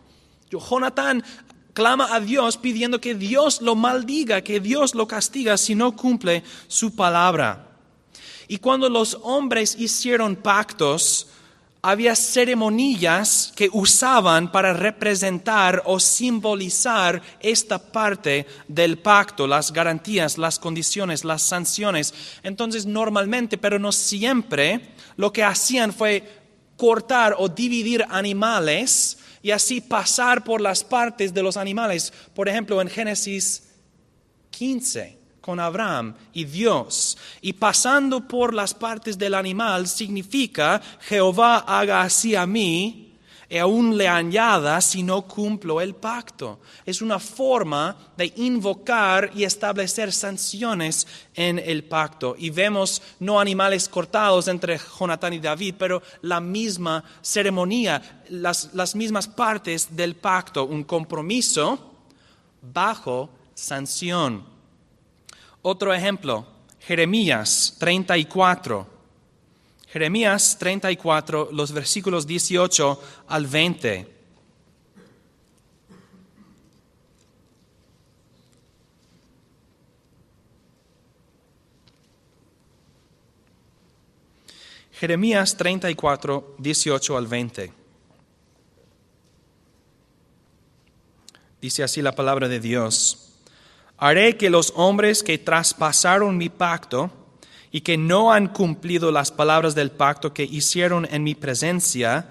Jonathan 0.49 1.23
clama 1.73 2.13
a 2.13 2.19
Dios 2.19 2.57
pidiendo 2.57 2.99
que 2.99 3.15
Dios 3.15 3.61
lo 3.61 3.75
maldiga, 3.75 4.41
que 4.41 4.59
Dios 4.59 4.95
lo 4.95 5.07
castiga 5.07 5.57
si 5.57 5.75
no 5.75 5.95
cumple 5.95 6.43
su 6.67 6.95
palabra. 6.95 7.67
Y 8.47 8.57
cuando 8.57 8.89
los 8.89 9.17
hombres 9.23 9.75
hicieron 9.77 10.35
pactos, 10.35 11.27
había 11.81 12.15
ceremonias 12.15 13.51
que 13.55 13.69
usaban 13.71 14.51
para 14.51 14.73
representar 14.73 15.81
o 15.85 15.99
simbolizar 15.99 17.21
esta 17.39 17.79
parte 17.79 18.45
del 18.67 18.99
pacto, 18.99 19.47
las 19.47 19.73
garantías, 19.73 20.37
las 20.37 20.59
condiciones, 20.59 21.23
las 21.25 21.41
sanciones. 21.41 22.13
Entonces, 22.43 22.85
normalmente, 22.85 23.57
pero 23.57 23.79
no 23.79 23.91
siempre, 23.91 24.93
lo 25.15 25.33
que 25.33 25.43
hacían 25.43 25.91
fue 25.91 26.23
cortar 26.77 27.35
o 27.37 27.49
dividir 27.49 28.05
animales 28.09 29.17
y 29.41 29.51
así 29.51 29.81
pasar 29.81 30.43
por 30.43 30.61
las 30.61 30.83
partes 30.83 31.33
de 31.33 31.41
los 31.41 31.57
animales. 31.57 32.13
Por 32.35 32.47
ejemplo, 32.47 32.79
en 32.79 32.89
Génesis 32.89 33.69
15 34.51 35.20
con 35.41 35.59
Abraham 35.59 36.13
y 36.33 36.45
Dios. 36.45 37.17
Y 37.41 37.53
pasando 37.53 38.27
por 38.27 38.53
las 38.53 38.73
partes 38.73 39.17
del 39.17 39.33
animal 39.33 39.87
significa 39.87 40.81
Jehová 41.01 41.57
haga 41.67 42.03
así 42.03 42.35
a 42.35 42.45
mí 42.45 43.11
y 43.51 43.57
aún 43.57 43.97
le 43.97 44.07
añada 44.07 44.79
si 44.79 45.03
no 45.03 45.23
cumplo 45.23 45.81
el 45.81 45.93
pacto. 45.93 46.61
Es 46.85 47.01
una 47.01 47.19
forma 47.19 47.97
de 48.15 48.31
invocar 48.37 49.29
y 49.35 49.43
establecer 49.43 50.13
sanciones 50.13 51.05
en 51.33 51.59
el 51.59 51.83
pacto. 51.83 52.33
Y 52.37 52.49
vemos 52.49 53.01
no 53.19 53.41
animales 53.41 53.89
cortados 53.89 54.47
entre 54.47 54.79
Jonatán 54.79 55.33
y 55.33 55.39
David, 55.39 55.75
pero 55.77 56.01
la 56.21 56.39
misma 56.39 57.03
ceremonia, 57.21 58.21
las, 58.29 58.73
las 58.73 58.95
mismas 58.95 59.27
partes 59.27 59.97
del 59.97 60.15
pacto, 60.15 60.63
un 60.63 60.85
compromiso 60.85 61.91
bajo 62.61 63.29
sanción. 63.53 64.50
Otro 65.63 65.93
ejemplo, 65.93 66.45
Jeremías 66.79 67.75
34. 67.77 68.87
Jeremías 69.87 70.57
34, 70.57 71.49
los 71.51 71.71
versículos 71.71 72.25
18 72.25 73.01
al 73.27 73.45
20. 73.45 74.07
Jeremías 84.93 85.57
34, 85.57 86.55
18 86.57 87.17
al 87.17 87.27
20. 87.27 87.73
Dice 91.59 91.83
así 91.83 92.01
la 92.01 92.15
palabra 92.15 92.47
de 92.47 92.59
Dios. 92.59 93.30
Haré 94.03 94.35
que 94.35 94.49
los 94.49 94.73
hombres 94.75 95.21
que 95.21 95.37
traspasaron 95.37 96.35
mi 96.35 96.49
pacto 96.49 97.11
y 97.71 97.81
que 97.81 97.97
no 97.97 98.33
han 98.33 98.47
cumplido 98.47 99.11
las 99.11 99.31
palabras 99.31 99.75
del 99.75 99.91
pacto 99.91 100.33
que 100.33 100.43
hicieron 100.43 101.07
en 101.11 101.23
mi 101.23 101.35
presencia, 101.35 102.27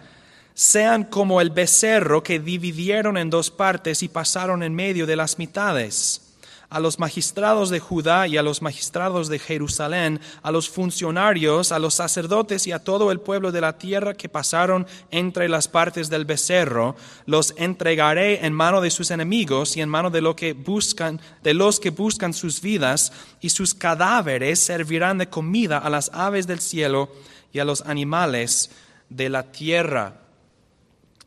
sean 0.52 1.04
como 1.04 1.40
el 1.40 1.50
becerro 1.50 2.24
que 2.24 2.40
dividieron 2.40 3.16
en 3.16 3.30
dos 3.30 3.52
partes 3.52 4.02
y 4.02 4.08
pasaron 4.08 4.64
en 4.64 4.74
medio 4.74 5.06
de 5.06 5.14
las 5.14 5.38
mitades 5.38 6.29
a 6.70 6.78
los 6.78 7.00
magistrados 7.00 7.68
de 7.68 7.80
Judá 7.80 8.28
y 8.28 8.36
a 8.36 8.42
los 8.42 8.62
magistrados 8.62 9.28
de 9.28 9.40
Jerusalén, 9.40 10.20
a 10.42 10.52
los 10.52 10.70
funcionarios, 10.70 11.72
a 11.72 11.80
los 11.80 11.94
sacerdotes 11.94 12.66
y 12.68 12.72
a 12.72 12.82
todo 12.82 13.10
el 13.10 13.20
pueblo 13.20 13.50
de 13.50 13.60
la 13.60 13.76
tierra 13.76 14.14
que 14.14 14.28
pasaron 14.28 14.86
entre 15.10 15.48
las 15.48 15.66
partes 15.66 16.08
del 16.08 16.24
becerro, 16.24 16.94
los 17.26 17.54
entregaré 17.56 18.46
en 18.46 18.52
mano 18.52 18.80
de 18.80 18.92
sus 18.92 19.10
enemigos 19.10 19.76
y 19.76 19.80
en 19.80 19.88
mano 19.88 20.10
de 20.10 20.20
lo 20.20 20.36
que 20.36 20.52
buscan, 20.52 21.20
de 21.42 21.54
los 21.54 21.80
que 21.80 21.90
buscan 21.90 22.32
sus 22.32 22.60
vidas, 22.60 23.12
y 23.40 23.50
sus 23.50 23.74
cadáveres 23.74 24.60
servirán 24.60 25.18
de 25.18 25.28
comida 25.28 25.78
a 25.78 25.90
las 25.90 26.10
aves 26.14 26.46
del 26.46 26.60
cielo 26.60 27.10
y 27.52 27.58
a 27.58 27.64
los 27.64 27.82
animales 27.82 28.70
de 29.08 29.28
la 29.28 29.50
tierra. 29.50 30.20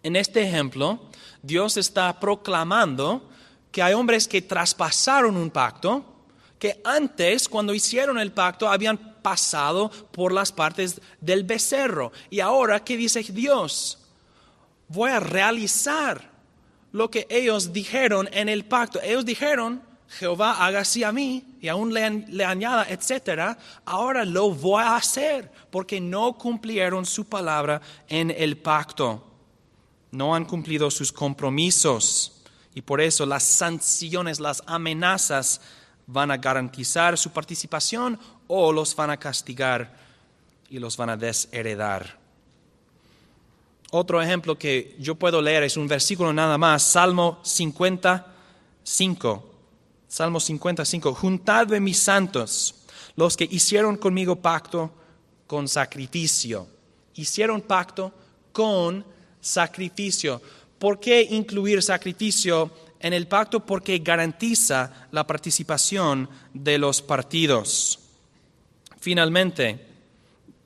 En 0.03 0.15
este 0.15 0.41
ejemplo, 0.43 1.01
Dios 1.41 1.75
está 1.75 2.19
proclamando 2.19 3.29
que 3.73 3.81
hay 3.81 3.95
hombres 3.95 4.27
que 4.27 4.43
traspasaron 4.43 5.35
un 5.35 5.49
pacto, 5.49 6.05
que 6.59 6.79
antes, 6.85 7.49
cuando 7.49 7.73
hicieron 7.73 8.19
el 8.19 8.31
pacto, 8.31 8.69
habían 8.69 8.97
pasado 9.23 9.89
por 10.11 10.31
las 10.31 10.51
partes 10.51 11.01
del 11.19 11.43
becerro. 11.43 12.11
Y 12.29 12.39
ahora, 12.39 12.83
¿qué 12.83 12.95
dice 12.95 13.23
Dios? 13.23 13.97
Voy 14.87 15.09
a 15.09 15.19
realizar 15.19 16.29
lo 16.91 17.09
que 17.09 17.25
ellos 17.31 17.73
dijeron 17.73 18.29
en 18.31 18.47
el 18.47 18.63
pacto. 18.63 19.01
Ellos 19.01 19.25
dijeron, 19.25 19.81
Jehová 20.07 20.63
haga 20.63 20.81
así 20.81 21.03
a 21.03 21.11
mí 21.11 21.43
y 21.59 21.67
aún 21.67 21.95
le, 21.95 22.45
añada, 22.45 22.85
etcétera. 22.87 23.57
Ahora 23.85 24.23
lo 24.23 24.51
voy 24.51 24.83
a 24.83 24.97
hacer 24.97 25.51
porque 25.71 25.99
no 25.99 26.37
cumplieron 26.37 27.07
su 27.07 27.25
palabra 27.25 27.81
en 28.07 28.29
el 28.29 28.55
pacto. 28.55 29.31
No 30.11 30.35
han 30.35 30.45
cumplido 30.45 30.91
sus 30.91 31.11
compromisos. 31.11 32.32
Y 32.75 32.81
por 32.81 33.01
eso 33.01 33.25
las 33.25 33.43
sanciones, 33.43 34.39
las 34.39 34.63
amenazas 34.65 35.61
van 36.07 36.31
a 36.31 36.37
garantizar 36.37 37.17
su 37.17 37.31
participación 37.31 38.17
o 38.47 38.71
los 38.71 38.95
van 38.95 39.09
a 39.09 39.17
castigar 39.17 39.93
y 40.69 40.79
los 40.79 40.95
van 40.97 41.11
a 41.11 41.17
desheredar. 41.17 42.17
Otro 43.91 44.21
ejemplo 44.21 44.57
que 44.57 44.95
yo 44.99 45.15
puedo 45.15 45.41
leer 45.41 45.63
es 45.63 45.77
un 45.77 45.87
versículo 45.87 46.33
nada 46.33 46.57
más, 46.57 46.81
Salmo 46.81 47.39
55. 47.43 49.49
Salmo 50.07 50.39
55. 50.39 51.13
Juntadme 51.13 51.79
mis 51.79 51.99
santos, 51.99 52.73
los 53.15 53.37
que 53.37 53.47
hicieron 53.49 53.97
conmigo 53.97 54.35
pacto 54.35 54.91
con 55.45 55.67
sacrificio. 55.67 56.67
Hicieron 57.13 57.61
pacto 57.61 58.11
con 58.51 59.05
sacrificio. 59.39 60.41
¿Por 60.83 60.99
qué 60.99 61.25
incluir 61.31 61.81
sacrificio 61.81 62.69
en 62.99 63.13
el 63.13 63.25
pacto? 63.25 63.65
Porque 63.65 63.99
garantiza 63.99 65.07
la 65.11 65.25
participación 65.25 66.29
de 66.53 66.77
los 66.77 67.01
partidos. 67.01 67.99
Finalmente, 68.99 69.79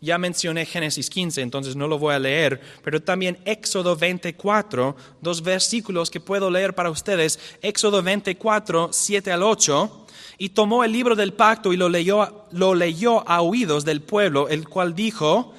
ya 0.01 0.17
mencioné 0.17 0.65
Génesis 0.65 1.11
15, 1.11 1.43
entonces 1.43 1.75
no 1.75 1.87
lo 1.87 1.99
voy 1.99 2.15
a 2.15 2.19
leer, 2.19 2.59
pero 2.83 2.99
también 2.99 3.37
Éxodo 3.45 3.95
24, 3.95 4.95
dos 5.21 5.43
versículos 5.43 6.09
que 6.09 6.19
puedo 6.19 6.49
leer 6.49 6.73
para 6.73 6.89
ustedes. 6.89 7.37
Éxodo 7.61 8.01
24, 8.01 8.89
7 8.91 9.31
al 9.31 9.43
8. 9.43 10.07
Y 10.39 10.49
tomó 10.49 10.83
el 10.83 10.93
libro 10.93 11.15
del 11.15 11.33
pacto 11.33 11.73
y 11.73 11.77
lo 11.77 11.89
leyó, 11.89 12.47
lo 12.53 12.73
leyó 12.73 13.23
a 13.29 13.41
oídos 13.41 13.85
del 13.85 14.01
pueblo, 14.01 14.49
el 14.49 14.67
cual 14.67 14.95
dijo, 14.95 15.53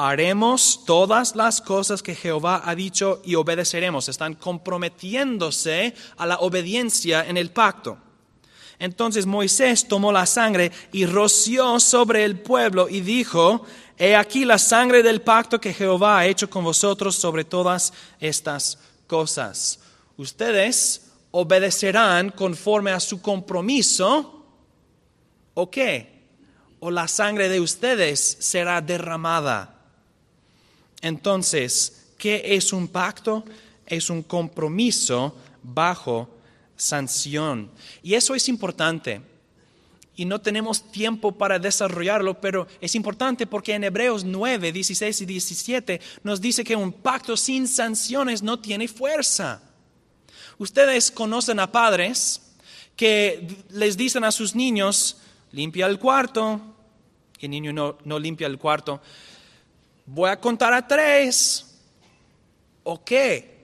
haremos 0.00 0.84
todas 0.84 1.34
las 1.34 1.60
cosas 1.60 2.04
que 2.04 2.14
Jehová 2.14 2.62
ha 2.64 2.76
dicho 2.76 3.20
y 3.24 3.34
obedeceremos. 3.34 4.08
Están 4.08 4.34
comprometiéndose 4.34 5.92
a 6.16 6.24
la 6.24 6.36
obediencia 6.36 7.24
en 7.26 7.36
el 7.36 7.50
pacto. 7.50 7.98
Entonces 8.78 9.26
Moisés 9.26 9.88
tomó 9.88 10.12
la 10.12 10.24
sangre 10.24 10.70
y 10.92 11.04
roció 11.04 11.80
sobre 11.80 12.24
el 12.24 12.38
pueblo 12.38 12.88
y 12.88 13.00
dijo, 13.00 13.66
He 13.96 14.14
aquí 14.14 14.44
la 14.44 14.58
sangre 14.58 15.02
del 15.02 15.20
pacto 15.20 15.60
que 15.60 15.74
Jehová 15.74 16.20
ha 16.20 16.26
hecho 16.26 16.48
con 16.48 16.62
vosotros 16.62 17.16
sobre 17.16 17.44
todas 17.44 17.92
estas 18.20 18.78
cosas. 19.08 19.80
Ustedes 20.16 21.10
obedecerán 21.32 22.30
conforme 22.30 22.92
a 22.92 23.00
su 23.00 23.20
compromiso, 23.20 24.46
¿o 25.54 25.68
qué? 25.68 26.22
O 26.78 26.92
la 26.92 27.08
sangre 27.08 27.48
de 27.48 27.58
ustedes 27.58 28.36
será 28.38 28.80
derramada. 28.80 29.77
Entonces, 31.00 32.10
¿qué 32.18 32.42
es 32.44 32.72
un 32.72 32.88
pacto? 32.88 33.44
Es 33.86 34.10
un 34.10 34.22
compromiso 34.22 35.34
bajo 35.62 36.28
sanción. 36.76 37.70
Y 38.02 38.14
eso 38.14 38.34
es 38.34 38.48
importante. 38.48 39.20
Y 40.16 40.24
no 40.24 40.40
tenemos 40.40 40.90
tiempo 40.90 41.30
para 41.30 41.60
desarrollarlo, 41.60 42.40
pero 42.40 42.66
es 42.80 42.96
importante 42.96 43.46
porque 43.46 43.74
en 43.74 43.84
Hebreos 43.84 44.24
9, 44.24 44.72
16 44.72 45.20
y 45.20 45.26
17 45.26 46.00
nos 46.24 46.40
dice 46.40 46.64
que 46.64 46.74
un 46.74 46.92
pacto 46.92 47.36
sin 47.36 47.68
sanciones 47.68 48.42
no 48.42 48.58
tiene 48.58 48.88
fuerza. 48.88 49.62
Ustedes 50.58 51.12
conocen 51.12 51.60
a 51.60 51.70
padres 51.70 52.42
que 52.96 53.64
les 53.70 53.96
dicen 53.96 54.24
a 54.24 54.32
sus 54.32 54.56
niños, 54.56 55.18
limpia 55.52 55.86
el 55.86 56.00
cuarto, 56.00 56.60
el 57.38 57.50
niño 57.50 57.72
no 57.72 58.18
limpia 58.18 58.48
el 58.48 58.58
cuarto. 58.58 59.00
Voy 60.10 60.30
a 60.30 60.40
contar 60.40 60.72
a 60.72 60.86
tres. 60.86 61.66
¿O 62.82 63.04
qué? 63.04 63.58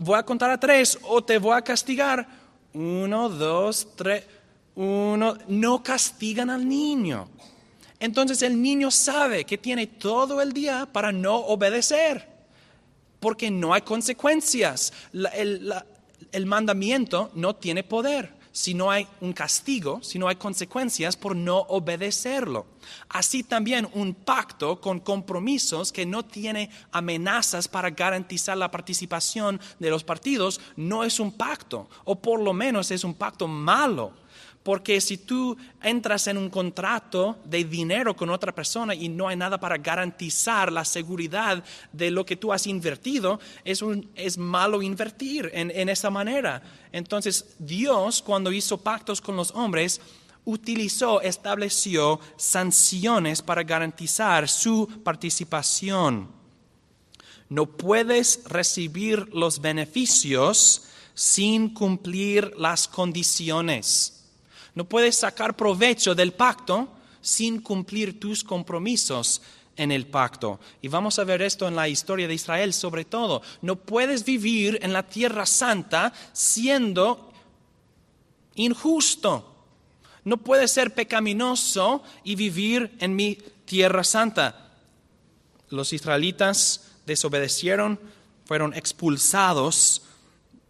Voy 0.00 0.18
a, 0.18 0.24
contar 0.24 0.50
a 0.50 0.58
tres 0.58 0.98
o 1.02 1.22
te 1.22 1.38
voy 1.38 1.56
a 1.56 1.62
castigar. 1.62 2.26
Uno, 2.74 3.28
dos, 3.28 3.86
tres. 3.94 4.24
Uno, 4.74 5.38
no 5.46 5.82
castigan 5.84 6.50
al 6.50 6.68
niño. 6.68 7.28
Entonces 8.00 8.42
el 8.42 8.60
niño 8.60 8.90
sabe 8.90 9.44
que 9.44 9.56
tiene 9.56 9.86
todo 9.86 10.42
el 10.42 10.52
día 10.52 10.88
para 10.90 11.12
no 11.12 11.36
obedecer, 11.36 12.26
porque 13.20 13.52
no 13.52 13.72
hay 13.72 13.82
consecuencias. 13.82 14.92
el 15.12 16.46
mandamiento 16.46 17.30
no 17.34 17.54
tiene 17.54 17.84
poder 17.84 18.39
si 18.52 18.74
no 18.74 18.90
hay 18.90 19.06
un 19.20 19.32
castigo, 19.32 20.02
si 20.02 20.18
no 20.18 20.28
hay 20.28 20.36
consecuencias 20.36 21.16
por 21.16 21.36
no 21.36 21.58
obedecerlo. 21.58 22.66
Así 23.08 23.42
también 23.42 23.88
un 23.94 24.14
pacto 24.14 24.80
con 24.80 25.00
compromisos 25.00 25.92
que 25.92 26.06
no 26.06 26.24
tiene 26.24 26.70
amenazas 26.92 27.68
para 27.68 27.90
garantizar 27.90 28.56
la 28.56 28.70
participación 28.70 29.60
de 29.78 29.90
los 29.90 30.04
partidos 30.04 30.60
no 30.76 31.04
es 31.04 31.20
un 31.20 31.32
pacto, 31.32 31.88
o 32.04 32.20
por 32.20 32.40
lo 32.40 32.52
menos 32.52 32.90
es 32.90 33.04
un 33.04 33.14
pacto 33.14 33.46
malo 33.46 34.19
porque 34.62 35.00
si 35.00 35.16
tú 35.16 35.56
entras 35.82 36.26
en 36.26 36.36
un 36.36 36.50
contrato 36.50 37.38
de 37.44 37.64
dinero 37.64 38.14
con 38.14 38.28
otra 38.28 38.54
persona 38.54 38.94
y 38.94 39.08
no 39.08 39.28
hay 39.28 39.36
nada 39.36 39.58
para 39.58 39.78
garantizar 39.78 40.70
la 40.70 40.84
seguridad 40.84 41.64
de 41.92 42.10
lo 42.10 42.26
que 42.26 42.36
tú 42.36 42.52
has 42.52 42.66
invertido, 42.66 43.40
es, 43.64 44.38
malo 44.38 44.82
invertir 44.82 45.50
en, 45.54 45.70
en 45.70 45.88
esa 45.88 46.10
manera. 46.10 46.62
Entonces 46.92 47.54
Dios 47.58 48.20
cuando 48.20 48.52
hizo 48.52 48.78
pactos 48.78 49.20
con 49.20 49.36
los 49.36 49.50
hombres, 49.52 50.00
utilizó, 50.44 51.22
estableció 51.22 52.20
sanciones 52.36 53.40
para 53.40 53.62
garantizar 53.62 54.48
su 54.48 54.86
participación. 55.02 56.28
No 57.48 57.66
puedes 57.66 58.44
recibir 58.44 59.28
los 59.34 59.60
beneficios 59.60 60.84
sin 61.14 61.74
cumplir 61.74 62.52
las 62.56 62.86
condiciones. 62.86 64.19
No 64.74 64.84
puedes 64.84 65.16
sacar 65.16 65.56
provecho 65.56 66.14
del 66.14 66.32
pacto 66.32 66.88
sin 67.20 67.60
cumplir 67.60 68.18
tus 68.18 68.44
compromisos 68.44 69.42
en 69.76 69.92
el 69.92 70.06
pacto. 70.06 70.60
Y 70.82 70.88
vamos 70.88 71.18
a 71.18 71.24
ver 71.24 71.42
esto 71.42 71.66
en 71.66 71.76
la 71.76 71.88
historia 71.88 72.28
de 72.28 72.34
Israel 72.34 72.72
sobre 72.72 73.04
todo. 73.04 73.42
No 73.62 73.76
puedes 73.76 74.24
vivir 74.24 74.78
en 74.82 74.92
la 74.92 75.04
tierra 75.04 75.46
santa 75.46 76.12
siendo 76.32 77.32
injusto. 78.54 79.46
No 80.24 80.36
puedes 80.36 80.70
ser 80.70 80.94
pecaminoso 80.94 82.02
y 82.24 82.34
vivir 82.34 82.94
en 83.00 83.16
mi 83.16 83.38
tierra 83.64 84.04
santa. 84.04 84.70
Los 85.70 85.92
israelitas 85.92 86.92
desobedecieron, 87.06 87.98
fueron 88.44 88.74
expulsados 88.74 90.02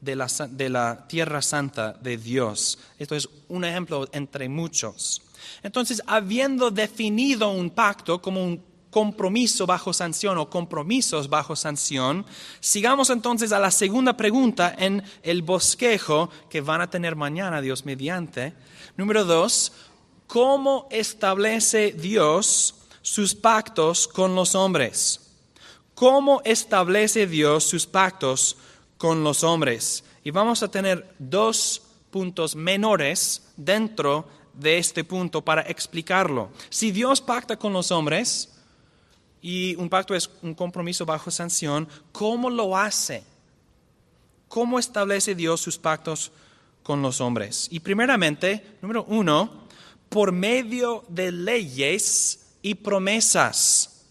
de 0.00 0.68
la, 0.68 1.06
tierra 1.06 1.42
santa 1.42 1.92
de 1.92 2.16
Dios. 2.16 2.78
Esto 2.98 3.14
es 3.14 3.28
un 3.48 3.64
ejemplo 3.64 4.08
entre 4.12 4.48
muchos. 4.48 5.22
Entonces, 5.62 6.02
habiendo 6.06 6.70
definido 6.70 7.50
un 7.50 7.70
pacto 7.70 8.20
como 8.20 8.42
un 8.42 8.62
compromiso 8.90 9.66
bajo 9.66 9.92
sanción 9.92 10.36
o 10.38 10.50
compromisos 10.50 11.28
bajo 11.28 11.54
sanción, 11.54 12.26
sigamos 12.60 13.10
entonces 13.10 13.52
a 13.52 13.58
la 13.58 13.70
segunda 13.70 14.16
pregunta 14.16 14.74
en 14.76 15.02
el 15.22 15.42
bosquejo 15.42 16.30
que 16.48 16.60
van 16.60 16.80
a 16.80 16.90
tener 16.90 17.14
mañana, 17.14 17.60
Dios 17.60 17.84
mediante. 17.84 18.54
Número 18.96 19.24
dos, 19.24 19.72
¿cómo 20.26 20.88
establece 20.90 21.92
Dios 21.92 22.74
sus 23.02 23.34
pactos 23.34 24.08
con 24.08 24.34
los 24.34 24.54
hombres? 24.54 25.20
¿Cómo 25.94 26.40
establece 26.44 27.26
Dios 27.26 27.64
sus 27.64 27.86
pactos 27.86 28.56
con 29.00 29.24
los 29.24 29.44
hombres. 29.44 30.04
Y 30.22 30.30
vamos 30.30 30.62
a 30.62 30.70
tener 30.70 31.14
dos 31.18 31.80
puntos 32.10 32.54
menores 32.54 33.40
dentro 33.56 34.28
de 34.52 34.76
este 34.76 35.04
punto 35.04 35.42
para 35.42 35.62
explicarlo. 35.62 36.50
Si 36.68 36.90
Dios 36.90 37.22
pacta 37.22 37.58
con 37.58 37.72
los 37.72 37.90
hombres, 37.92 38.50
y 39.40 39.74
un 39.76 39.88
pacto 39.88 40.14
es 40.14 40.28
un 40.42 40.54
compromiso 40.54 41.06
bajo 41.06 41.30
sanción, 41.30 41.88
¿cómo 42.12 42.50
lo 42.50 42.76
hace? 42.76 43.24
¿Cómo 44.48 44.78
establece 44.78 45.34
Dios 45.34 45.62
sus 45.62 45.78
pactos 45.78 46.30
con 46.82 47.00
los 47.00 47.22
hombres? 47.22 47.68
Y 47.70 47.80
primeramente, 47.80 48.76
número 48.82 49.04
uno, 49.04 49.64
por 50.10 50.30
medio 50.30 51.04
de 51.08 51.32
leyes 51.32 52.48
y 52.60 52.74
promesas. 52.74 54.04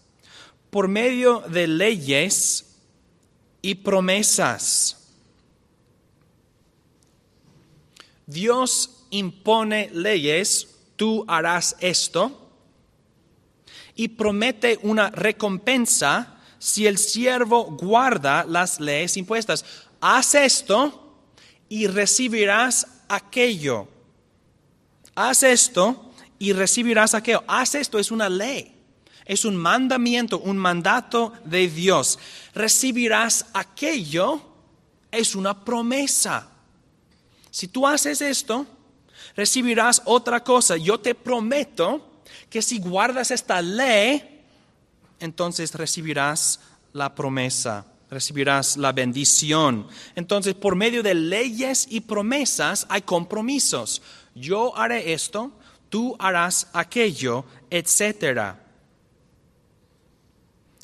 Por 0.70 0.88
medio 0.88 1.44
de 1.46 1.68
leyes 1.68 2.69
y 3.62 3.74
promesas. 3.76 4.96
Dios 8.26 9.04
impone 9.10 9.90
leyes, 9.92 10.68
tú 10.96 11.24
harás 11.26 11.76
esto, 11.80 12.48
y 13.94 14.08
promete 14.08 14.78
una 14.82 15.10
recompensa 15.10 16.38
si 16.58 16.86
el 16.86 16.96
siervo 16.96 17.64
guarda 17.64 18.44
las 18.44 18.80
leyes 18.80 19.16
impuestas. 19.16 19.64
Haz 20.00 20.34
esto 20.34 21.18
y 21.68 21.86
recibirás 21.86 22.86
aquello. 23.08 23.88
Haz 25.14 25.42
esto 25.42 26.12
y 26.38 26.52
recibirás 26.52 27.14
aquello. 27.14 27.42
Haz 27.46 27.74
esto 27.74 27.98
es 27.98 28.10
una 28.10 28.28
ley 28.28 28.79
es 29.26 29.44
un 29.44 29.56
mandamiento, 29.56 30.38
un 30.38 30.56
mandato 30.56 31.32
de 31.44 31.68
Dios. 31.68 32.18
Recibirás 32.54 33.46
aquello, 33.52 34.40
es 35.10 35.34
una 35.34 35.64
promesa. 35.64 36.48
Si 37.50 37.68
tú 37.68 37.86
haces 37.86 38.20
esto, 38.20 38.66
recibirás 39.36 40.02
otra 40.04 40.42
cosa. 40.42 40.76
Yo 40.76 40.98
te 40.98 41.14
prometo 41.14 42.22
que 42.48 42.62
si 42.62 42.78
guardas 42.78 43.30
esta 43.30 43.62
ley, 43.62 44.42
entonces 45.20 45.74
recibirás 45.74 46.60
la 46.92 47.14
promesa, 47.14 47.86
recibirás 48.10 48.76
la 48.76 48.92
bendición. 48.92 49.86
Entonces, 50.16 50.54
por 50.54 50.74
medio 50.74 51.02
de 51.02 51.14
leyes 51.14 51.86
y 51.88 52.00
promesas 52.00 52.86
hay 52.88 53.02
compromisos. 53.02 54.02
Yo 54.34 54.76
haré 54.76 55.12
esto, 55.12 55.52
tú 55.88 56.16
harás 56.18 56.68
aquello, 56.72 57.44
etc. 57.70 58.54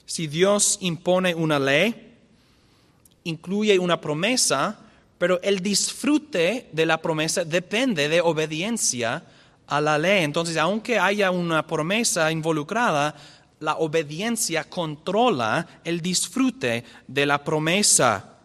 Si 0.07 0.29
Dios 0.29 0.79
impone 0.81 1.35
una 1.35 1.59
ley, 1.59 2.15
incluye 3.25 3.79
una 3.79 4.01
promesa, 4.01 4.79
pero 5.19 5.41
el 5.43 5.61
disfrute 5.61 6.69
de 6.73 6.87
la 6.87 7.03
promesa 7.03 7.45
depende 7.45 8.09
de 8.09 8.21
obediencia 8.21 9.25
a 9.67 9.81
la 9.81 9.99
ley. 9.99 10.23
Entonces, 10.23 10.57
aunque 10.57 10.99
haya 10.99 11.31
una 11.33 11.67
promesa 11.67 12.31
involucrada, 12.31 13.17
la 13.59 13.77
obediencia 13.77 14.65
controla 14.65 15.67
el 15.83 16.01
disfrute 16.01 16.85
de 17.09 17.27
la 17.27 17.43
promesa. 17.43 18.37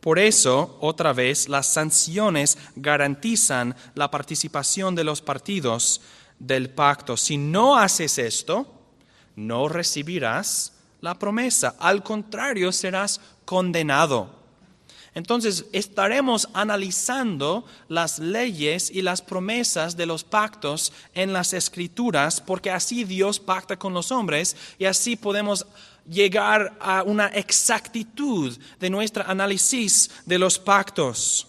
Por 0.00 0.18
eso, 0.18 0.78
otra 0.80 1.12
vez, 1.12 1.48
las 1.48 1.66
sanciones 1.66 2.58
garantizan 2.76 3.74
la 3.94 4.10
participación 4.10 4.94
de 4.94 5.04
los 5.04 5.22
partidos 5.22 6.00
del 6.38 6.70
pacto. 6.70 7.16
Si 7.16 7.36
no 7.36 7.76
haces 7.76 8.18
esto, 8.18 8.81
no 9.36 9.68
recibirás 9.68 10.72
la 11.00 11.18
promesa. 11.18 11.74
Al 11.78 12.02
contrario, 12.02 12.72
serás 12.72 13.20
condenado. 13.44 14.42
Entonces 15.14 15.66
estaremos 15.72 16.48
analizando 16.54 17.66
las 17.88 18.18
leyes 18.18 18.90
y 18.90 19.02
las 19.02 19.20
promesas 19.20 19.94
de 19.96 20.06
los 20.06 20.24
pactos 20.24 20.90
en 21.12 21.34
las 21.34 21.52
escrituras, 21.52 22.40
porque 22.40 22.70
así 22.70 23.04
Dios 23.04 23.38
pacta 23.38 23.78
con 23.78 23.92
los 23.92 24.10
hombres 24.10 24.56
y 24.78 24.86
así 24.86 25.16
podemos 25.16 25.66
llegar 26.08 26.76
a 26.80 27.02
una 27.02 27.26
exactitud 27.26 28.56
de 28.80 28.90
nuestro 28.90 29.22
análisis 29.26 30.10
de 30.24 30.38
los 30.38 30.58
pactos. 30.58 31.46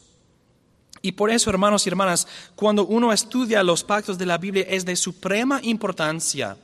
Y 1.02 1.13
por 1.13 1.32
eso, 1.32 1.50
hermanos 1.50 1.86
y 1.86 1.89
hermanas, 1.89 2.28
cuando 2.56 2.86
uno 2.86 3.13
estudia 3.13 3.63
los 3.63 3.84
pactos 3.84 4.17
de 4.17 4.26
la 4.26 4.38
Biblia 4.38 4.65
es 4.67 4.84
de 4.84 4.96
suprema 4.98 5.60
importancia 5.63 6.58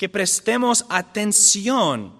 que 0.00 0.08
prestemos 0.08 0.86
atención 0.88 2.18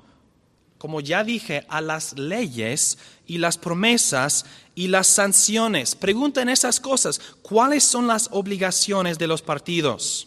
como 0.77 1.03
ya 1.03 1.25
dije, 1.25 1.67
a 1.69 1.83
las 1.83 2.19
leyes 2.19 2.97
y 3.27 3.37
las 3.37 3.59
promesas 3.59 4.47
y 4.75 4.89
las 4.89 5.09
sanciones. 5.09 5.95
Pregunten 5.95 6.49
esas 6.49 6.81
cosas. 6.81 7.21
¿Cuáles 7.43 7.85
son 7.85 8.07
las 8.07 8.31
obligaciones 8.33 9.19
de 9.19 9.27
los 9.27 9.43
partidos? 9.43 10.27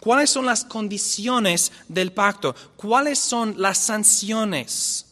¿Cuáles 0.00 0.30
son 0.30 0.44
las 0.44 0.64
condiciones 0.64 1.70
del 1.86 2.10
pacto? 2.10 2.56
¿Cuáles 2.74 3.20
son 3.20 3.54
las 3.58 3.78
sanciones? 3.78 5.06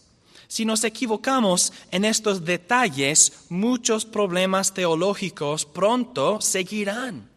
Si 0.49 0.65
nos 0.65 0.83
equivocamos 0.83 1.73
en 1.93 2.05
estos 2.05 2.45
detalles, 2.45 3.33
muchos 3.51 4.05
problemas 4.05 4.75
teológicos 4.75 5.67
pronto 5.67 6.41
seguirán. 6.41 7.29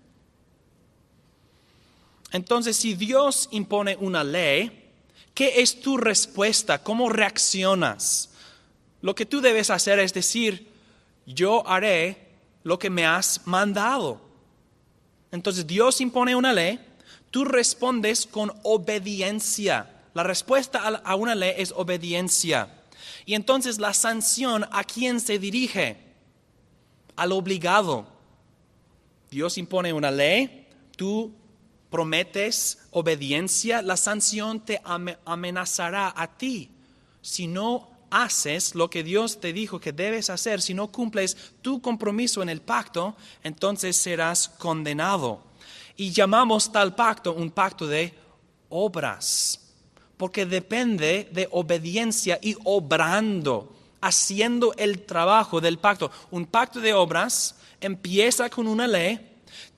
Entonces, 2.31 2.77
si 2.77 2.93
Dios 2.93 3.49
impone 3.51 3.97
una 3.99 4.23
ley, 4.23 4.81
¿Qué 5.33 5.61
es 5.61 5.79
tu 5.79 5.97
respuesta? 5.97 6.83
¿Cómo 6.83 7.09
reaccionas? 7.09 8.29
Lo 9.01 9.15
que 9.15 9.25
tú 9.25 9.41
debes 9.41 9.69
hacer 9.69 9.99
es 9.99 10.13
decir, 10.13 10.67
yo 11.25 11.67
haré 11.67 12.27
lo 12.63 12.77
que 12.77 12.89
me 12.89 13.05
has 13.05 13.47
mandado. 13.47 14.21
Entonces 15.31 15.65
Dios 15.65 16.01
impone 16.01 16.35
una 16.35 16.51
ley, 16.51 16.79
tú 17.31 17.45
respondes 17.45 18.25
con 18.25 18.51
obediencia. 18.63 19.89
La 20.13 20.23
respuesta 20.23 20.79
a 21.03 21.15
una 21.15 21.33
ley 21.33 21.53
es 21.57 21.71
obediencia. 21.71 22.83
Y 23.25 23.35
entonces 23.35 23.79
la 23.79 23.93
sanción 23.93 24.65
a 24.71 24.83
quién 24.83 25.21
se 25.21 25.39
dirige? 25.39 25.97
Al 27.15 27.31
obligado. 27.31 28.05
Dios 29.29 29.57
impone 29.57 29.93
una 29.93 30.11
ley, 30.11 30.67
tú 30.97 31.33
prometes 31.91 32.79
obediencia, 32.89 33.83
la 33.83 33.97
sanción 33.97 34.61
te 34.61 34.81
amenazará 35.25 36.11
a 36.15 36.25
ti. 36.37 36.71
Si 37.21 37.45
no 37.45 37.91
haces 38.09 38.73
lo 38.73 38.89
que 38.89 39.03
Dios 39.03 39.39
te 39.39 39.53
dijo 39.53 39.79
que 39.79 39.91
debes 39.91 40.29
hacer, 40.29 40.61
si 40.61 40.73
no 40.73 40.87
cumples 40.87 41.35
tu 41.61 41.81
compromiso 41.81 42.41
en 42.41 42.49
el 42.49 42.61
pacto, 42.61 43.15
entonces 43.43 43.95
serás 43.97 44.49
condenado. 44.49 45.43
Y 45.97 46.11
llamamos 46.11 46.71
tal 46.71 46.95
pacto 46.95 47.33
un 47.33 47.51
pacto 47.51 47.85
de 47.85 48.13
obras, 48.69 49.59
porque 50.17 50.45
depende 50.45 51.29
de 51.31 51.47
obediencia 51.51 52.39
y 52.41 52.55
obrando, 52.63 53.75
haciendo 53.99 54.73
el 54.77 55.05
trabajo 55.05 55.59
del 55.59 55.77
pacto. 55.77 56.09
Un 56.31 56.45
pacto 56.45 56.79
de 56.79 56.93
obras 56.93 57.55
empieza 57.81 58.49
con 58.49 58.67
una 58.67 58.87
ley, 58.87 59.30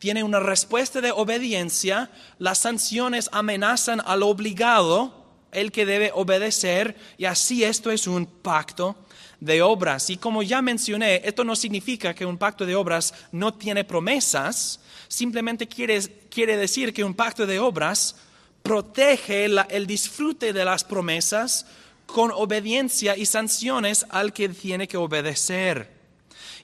tiene 0.04 0.22
una 0.22 0.42
respuesta 0.42 1.00
de 1.00 1.14
obediencia, 1.14 2.12
las 2.38 2.58
sanciones 2.58 3.30
amenazan 3.32 4.02
al 4.06 4.24
obligado, 4.24 5.14
el 5.54 5.72
que 5.72 5.86
debe 5.86 6.12
obedecer, 6.14 6.98
y 7.18 7.24
así 7.24 7.64
esto 7.64 7.90
es 7.90 8.06
un 8.06 8.26
pacto 8.26 8.98
de 9.40 9.62
obras. 9.62 10.10
Y 10.10 10.18
como 10.18 10.44
ya 10.44 10.62
mencioné, 10.62 11.22
esto 11.24 11.46
no 11.46 11.56
significa 11.56 12.14
que 12.14 12.26
un 12.26 12.38
pacto 12.38 12.66
de 12.66 12.76
obras 12.76 13.14
no 13.32 13.54
tiene 13.54 13.86
promesas, 13.86 14.82
simplemente 15.08 15.70
quiere, 15.70 16.02
quiere 16.30 16.58
decir 16.58 16.94
que 16.94 17.06
un 17.06 17.14
pacto 17.14 17.46
de 17.46 17.60
obras 17.60 18.18
protege 18.62 19.46
el 19.46 19.88
disfrute 19.88 20.52
de 20.52 20.66
las 20.66 20.84
promesas 20.84 21.66
con 22.08 22.30
obediencia 22.32 23.16
y 23.16 23.26
sanciones 23.26 24.06
al 24.10 24.34
que 24.34 24.50
tiene 24.50 24.86
que 24.86 24.98
obedecer. 24.98 25.94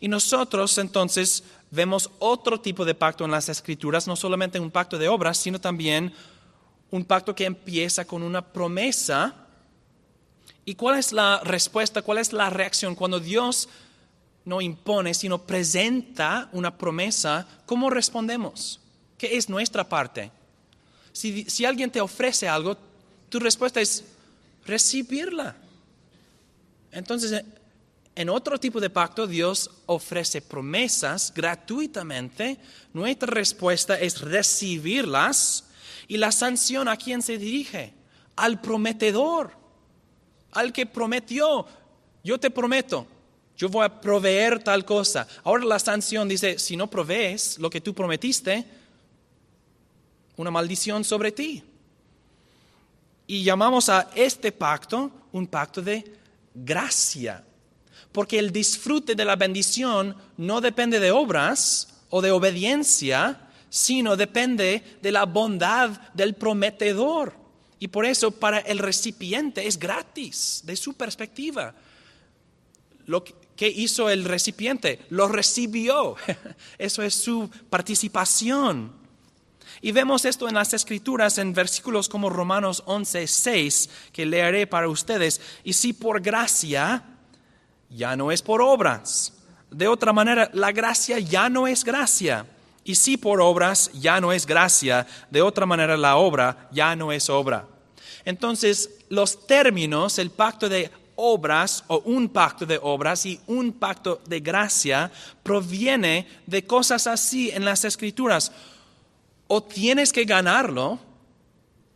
Y 0.02 0.08
nosotros 0.08 0.78
entonces 0.78 1.44
vemos 1.72 2.10
otro 2.20 2.60
tipo 2.60 2.86
de 2.86 2.96
pacto 2.96 3.26
en 3.26 3.32
las 3.32 3.50
escrituras, 3.50 4.08
no 4.08 4.16
solamente 4.16 4.60
un 4.60 4.72
pacto 4.72 4.98
de 4.98 5.08
obras, 5.08 5.38
sino 5.38 5.60
también 5.60 6.14
un 6.92 7.06
pacto 7.06 7.36
que 7.36 7.46
empieza 7.46 8.06
con 8.06 8.24
una 8.24 8.42
promesa. 8.42 9.34
¿Y 10.66 10.76
cuál 10.76 10.98
es 10.98 11.12
la 11.12 11.42
respuesta, 11.44 12.02
cuál 12.02 12.18
es 12.18 12.34
la 12.34 12.50
reacción 12.50 12.96
cuando 12.96 13.20
Dios 13.20 13.70
no 14.46 14.62
impone, 14.62 15.14
sino 15.14 15.40
presenta 15.40 16.50
una 16.52 16.78
promesa? 16.78 17.48
¿Cómo 17.66 17.90
respondemos? 17.90 18.80
¿Qué 19.18 19.38
es 19.38 19.50
nuestra 19.50 19.88
parte? 19.88 20.32
Si, 21.12 21.44
si 21.46 21.66
alguien 21.66 21.92
te 21.92 22.02
ofrece 22.02 22.48
algo, 22.48 22.78
tu 23.30 23.40
respuesta 23.40 23.82
es 23.82 24.04
recibirla. 24.66 25.56
Entonces, 26.92 27.44
en 28.20 28.28
otro 28.28 28.60
tipo 28.60 28.82
de 28.82 28.90
pacto 28.90 29.28
Dios 29.28 29.72
ofrece 29.86 30.42
promesas 30.42 31.32
gratuitamente. 31.34 32.58
Nuestra 32.92 33.28
respuesta 33.32 33.98
es 33.98 34.20
recibirlas. 34.20 35.70
¿Y 36.06 36.18
la 36.18 36.34
sanción 36.34 36.90
a 36.90 36.98
quién 36.98 37.22
se 37.22 37.38
dirige? 37.38 37.94
Al 38.36 38.60
prometedor, 38.60 39.54
al 40.52 40.74
que 40.74 40.86
prometió. 40.86 41.66
Yo 42.22 42.38
te 42.38 42.52
prometo, 42.52 43.08
yo 43.56 43.70
voy 43.70 43.86
a 43.86 44.02
proveer 44.02 44.62
tal 44.62 44.84
cosa. 44.84 45.26
Ahora 45.46 45.64
la 45.64 45.80
sanción 45.80 46.28
dice, 46.28 46.60
si 46.60 46.76
no 46.76 46.90
provees 46.90 47.58
lo 47.58 47.70
que 47.70 47.80
tú 47.80 47.94
prometiste, 47.94 48.66
una 50.36 50.52
maldición 50.52 51.06
sobre 51.06 51.32
ti. 51.32 51.64
Y 53.28 53.46
llamamos 53.46 53.88
a 53.88 54.10
este 54.14 54.52
pacto 54.52 55.10
un 55.32 55.48
pacto 55.48 55.82
de 55.82 56.04
gracia 56.54 57.46
porque 58.12 58.40
el 58.40 58.52
disfrute 58.52 59.16
de 59.16 59.26
la 59.26 59.36
bendición 59.36 60.16
no 60.38 60.62
depende 60.62 61.00
de 61.00 61.12
obras 61.12 62.00
o 62.10 62.22
de 62.22 62.32
obediencia, 62.32 63.50
sino 63.70 64.16
depende 64.16 64.84
de 65.02 65.12
la 65.12 65.26
bondad 65.26 65.92
del 66.14 66.34
prometedor. 66.34 67.36
Y 67.80 67.88
por 67.88 68.06
eso 68.06 68.32
para 68.32 68.60
el 68.60 68.80
recipiente 68.80 69.66
es 69.68 69.78
gratis, 69.80 70.62
de 70.66 70.76
su 70.76 70.96
perspectiva. 70.96 71.74
Lo 73.06 73.24
que 73.24 73.68
hizo 73.68 74.10
el 74.10 74.26
recipiente, 74.26 75.00
lo 75.10 75.28
recibió. 75.28 76.16
Eso 76.78 77.02
es 77.04 77.16
su 77.16 77.50
participación. 77.70 79.00
Y 79.82 79.92
vemos 79.92 80.26
esto 80.26 80.48
en 80.50 80.56
las 80.56 80.74
escrituras 80.74 81.38
en 81.38 81.54
versículos 81.54 82.10
como 82.10 82.30
Romanos 82.30 82.84
11, 82.86 83.28
6, 83.28 83.90
que 84.12 84.26
leeré 84.26 84.68
para 84.68 84.90
ustedes. 84.90 85.40
Y 85.64 85.74
si 85.74 85.94
por 85.94 86.22
gracia, 86.22 87.04
ya 87.90 88.16
no 88.16 88.32
es 88.32 88.42
por 88.42 88.62
obras. 88.62 89.34
De 89.72 89.88
otra 89.88 90.14
manera, 90.14 90.50
la 90.54 90.72
gracia 90.72 91.20
ya 91.20 91.50
no 91.50 91.68
es 91.68 91.84
gracia. 91.84 92.46
Y 92.84 92.96
si 92.96 93.18
por 93.18 93.42
obras 93.42 93.92
ya 93.94 94.20
no 94.20 94.32
es 94.32 94.46
gracia, 94.46 95.06
de 95.30 95.42
otra 95.42 95.66
manera 95.66 95.96
la 95.98 96.18
obra 96.18 96.70
ya 96.72 96.96
no 96.96 97.12
es 97.12 97.30
obra. 97.30 97.68
Entonces, 98.26 98.90
los 99.10 99.46
términos, 99.48 100.18
el 100.18 100.32
pacto 100.32 100.70
de 100.70 100.92
obras 101.16 101.84
o 101.88 102.00
un 102.06 102.30
pacto 102.30 102.66
de 102.66 102.80
obras 102.82 103.26
y 103.26 103.40
un 103.48 103.74
pacto 103.74 104.22
de 104.26 104.40
gracia 104.40 105.12
proviene 105.44 106.28
de 106.48 106.66
cosas 106.66 107.08
así 107.08 107.52
en 107.52 107.66
las 107.66 107.84
escrituras. 107.86 108.52
O 109.48 109.62
tienes 109.62 110.14
que 110.14 110.24
ganarlo 110.24 111.00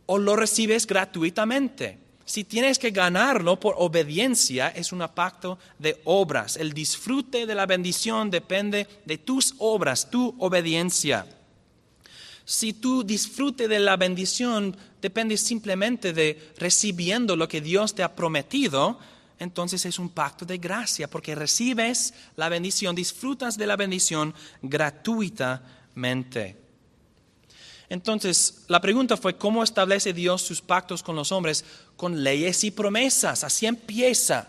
o 0.06 0.18
lo 0.18 0.36
recibes 0.36 0.86
gratuitamente. 0.86 2.03
Si 2.26 2.44
tienes 2.44 2.78
que 2.78 2.90
ganarlo 2.90 3.60
por 3.60 3.74
obediencia, 3.78 4.68
es 4.68 4.92
un 4.92 5.06
pacto 5.14 5.58
de 5.78 6.00
obras. 6.04 6.56
El 6.56 6.72
disfrute 6.72 7.46
de 7.46 7.54
la 7.54 7.66
bendición 7.66 8.30
depende 8.30 8.86
de 9.04 9.18
tus 9.18 9.54
obras, 9.58 10.10
tu 10.10 10.34
obediencia. 10.38 11.26
Si 12.46 12.74
tu 12.74 13.04
disfrute 13.04 13.68
de 13.68 13.78
la 13.78 13.96
bendición 13.96 14.76
depende 15.00 15.36
simplemente 15.36 16.12
de 16.12 16.52
recibiendo 16.58 17.36
lo 17.36 17.48
que 17.48 17.60
Dios 17.60 17.94
te 17.94 18.02
ha 18.02 18.14
prometido, 18.14 18.98
entonces 19.38 19.84
es 19.84 19.98
un 19.98 20.08
pacto 20.08 20.46
de 20.46 20.58
gracia, 20.58 21.08
porque 21.08 21.34
recibes 21.34 22.14
la 22.36 22.48
bendición, 22.48 22.94
disfrutas 22.94 23.58
de 23.58 23.66
la 23.66 23.76
bendición 23.76 24.34
gratuitamente. 24.62 26.64
Entonces, 27.88 28.64
la 28.68 28.80
pregunta 28.80 29.16
fue, 29.16 29.36
¿cómo 29.36 29.62
establece 29.62 30.12
Dios 30.12 30.42
sus 30.42 30.60
pactos 30.60 31.02
con 31.02 31.16
los 31.16 31.32
hombres? 31.32 31.64
Con 31.96 32.22
leyes 32.22 32.64
y 32.64 32.70
promesas. 32.70 33.44
Así 33.44 33.66
empieza. 33.66 34.48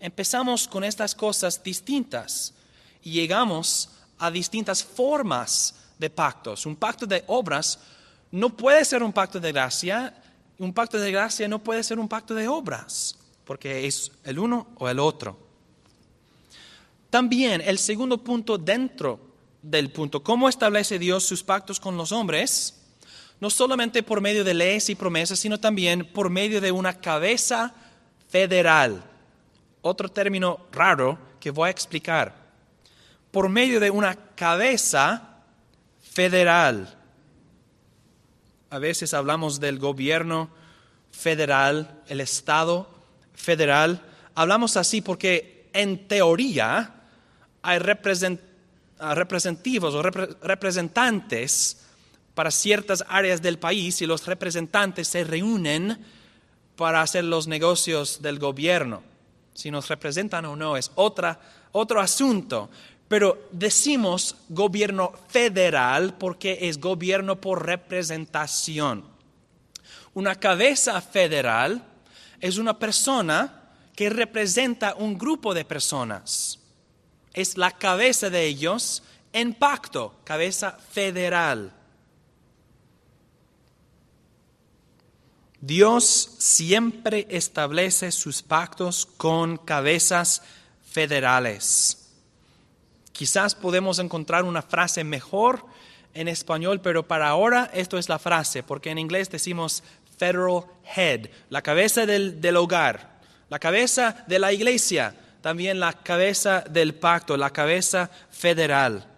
Empezamos 0.00 0.66
con 0.66 0.84
estas 0.84 1.14
cosas 1.14 1.62
distintas 1.62 2.54
y 3.02 3.12
llegamos 3.12 3.90
a 4.18 4.30
distintas 4.30 4.82
formas 4.84 5.74
de 5.98 6.10
pactos. 6.10 6.66
Un 6.66 6.76
pacto 6.76 7.06
de 7.06 7.24
obras 7.28 7.78
no 8.30 8.50
puede 8.50 8.84
ser 8.84 9.02
un 9.02 9.12
pacto 9.12 9.38
de 9.38 9.52
gracia, 9.52 10.14
un 10.58 10.72
pacto 10.72 10.98
de 10.98 11.12
gracia 11.12 11.48
no 11.48 11.58
puede 11.58 11.82
ser 11.82 11.98
un 11.98 12.08
pacto 12.08 12.34
de 12.34 12.48
obras, 12.48 13.16
porque 13.44 13.86
es 13.86 14.10
el 14.24 14.38
uno 14.38 14.68
o 14.78 14.88
el 14.88 14.98
otro. 14.98 15.38
También 17.10 17.60
el 17.60 17.78
segundo 17.78 18.18
punto 18.18 18.56
dentro 18.58 19.20
del 19.60 19.92
punto, 19.92 20.22
¿cómo 20.22 20.48
establece 20.48 20.98
Dios 20.98 21.24
sus 21.24 21.42
pactos 21.42 21.78
con 21.78 21.96
los 21.96 22.10
hombres? 22.10 22.81
No 23.42 23.50
solamente 23.50 24.02
por 24.04 24.20
medio 24.20 24.44
de 24.44 24.54
leyes 24.54 24.88
y 24.88 24.94
promesas, 24.94 25.40
sino 25.40 25.58
también 25.58 26.04
por 26.04 26.30
medio 26.30 26.60
de 26.60 26.70
una 26.70 27.00
cabeza 27.00 27.74
federal. 28.28 29.02
Otro 29.80 30.08
término 30.08 30.68
raro 30.70 31.18
que 31.40 31.50
voy 31.50 31.66
a 31.66 31.72
explicar. 31.72 32.36
Por 33.32 33.48
medio 33.48 33.80
de 33.80 33.90
una 33.90 34.14
cabeza 34.36 35.40
federal. 36.00 36.96
A 38.70 38.78
veces 38.78 39.12
hablamos 39.12 39.58
del 39.58 39.80
gobierno 39.80 40.48
federal, 41.10 42.00
el 42.06 42.20
Estado 42.20 42.88
federal. 43.34 44.02
Hablamos 44.36 44.76
así 44.76 45.02
porque 45.02 45.68
en 45.72 46.06
teoría 46.06 46.94
hay 47.60 47.80
representativos 47.80 49.96
o 49.96 50.02
representantes 50.02 51.81
para 52.34 52.50
ciertas 52.50 53.04
áreas 53.08 53.42
del 53.42 53.58
país 53.58 54.00
y 54.02 54.06
los 54.06 54.26
representantes 54.26 55.08
se 55.08 55.24
reúnen 55.24 55.98
para 56.76 57.02
hacer 57.02 57.24
los 57.24 57.46
negocios 57.46 58.22
del 58.22 58.38
gobierno. 58.38 59.02
Si 59.54 59.70
nos 59.70 59.88
representan 59.88 60.46
o 60.46 60.56
no 60.56 60.76
es 60.76 60.90
otra, 60.94 61.38
otro 61.72 62.00
asunto 62.00 62.70
pero 63.12 63.46
decimos 63.52 64.36
gobierno 64.48 65.12
federal 65.28 66.14
porque 66.14 66.60
es 66.62 66.80
gobierno 66.80 67.38
por 67.38 67.66
representación. 67.66 69.04
Una 70.14 70.34
cabeza 70.36 70.98
federal 71.02 71.84
es 72.40 72.56
una 72.56 72.78
persona 72.78 73.74
que 73.94 74.08
representa 74.08 74.94
un 74.94 75.18
grupo 75.18 75.52
de 75.52 75.66
personas. 75.66 76.58
Es 77.34 77.58
la 77.58 77.72
cabeza 77.72 78.30
de 78.30 78.46
ellos 78.46 79.02
en 79.34 79.52
pacto, 79.52 80.14
cabeza 80.24 80.72
federal. 80.72 81.70
Dios 85.62 86.34
siempre 86.38 87.28
establece 87.30 88.10
sus 88.10 88.42
pactos 88.42 89.06
con 89.06 89.56
cabezas 89.56 90.42
federales. 90.90 92.10
Quizás 93.12 93.54
podemos 93.54 94.00
encontrar 94.00 94.42
una 94.42 94.62
frase 94.62 95.04
mejor 95.04 95.64
en 96.14 96.26
español, 96.26 96.80
pero 96.80 97.06
para 97.06 97.28
ahora 97.28 97.70
esto 97.72 97.96
es 97.96 98.08
la 98.08 98.18
frase, 98.18 98.64
porque 98.64 98.90
en 98.90 98.98
inglés 98.98 99.30
decimos 99.30 99.84
federal 100.18 100.64
head, 100.96 101.28
la 101.48 101.62
cabeza 101.62 102.06
del, 102.06 102.40
del 102.40 102.56
hogar, 102.56 103.20
la 103.48 103.60
cabeza 103.60 104.24
de 104.26 104.40
la 104.40 104.52
iglesia, 104.52 105.14
también 105.42 105.78
la 105.78 105.92
cabeza 105.92 106.64
del 106.68 106.96
pacto, 106.96 107.36
la 107.36 107.50
cabeza 107.50 108.10
federal. 108.32 109.11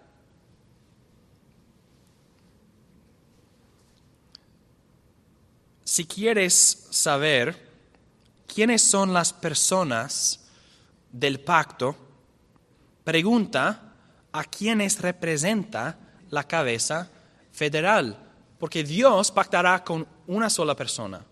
Si 5.85 6.05
quieres 6.05 6.87
saber 6.89 7.55
quiénes 8.47 8.81
son 8.81 9.13
las 9.13 9.31
personas 9.31 10.39
del 11.11 11.39
pacto, 11.39 11.95
pregunta 13.03 13.93
a 14.31 14.43
quienes 14.45 14.99
representa 14.99 15.97
la 16.31 16.43
cabeza 16.45 17.07
federal, 17.51 18.17
porque 18.57 18.83
Dios 18.83 19.29
pactará 19.29 19.83
con 19.83 20.07
una 20.25 20.49
sola 20.49 20.75
persona 20.75 21.23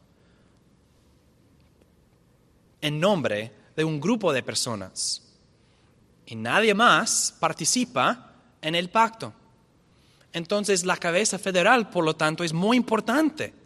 en 2.80 3.00
nombre 3.00 3.52
de 3.76 3.84
un 3.84 4.00
grupo 4.00 4.32
de 4.32 4.44
personas 4.44 5.24
y 6.28 6.36
nadie 6.36 6.76
más 6.76 7.36
participa 7.40 8.36
en 8.62 8.76
el 8.76 8.92
pacto. 8.92 9.34
Entonces 10.32 10.86
la 10.86 10.98
cabeza 10.98 11.40
federal, 11.40 11.90
por 11.90 12.06
lo 12.06 12.16
tanto, 12.16 12.44
es 12.44 12.54
muy 12.54 12.78
importante. 12.78 13.63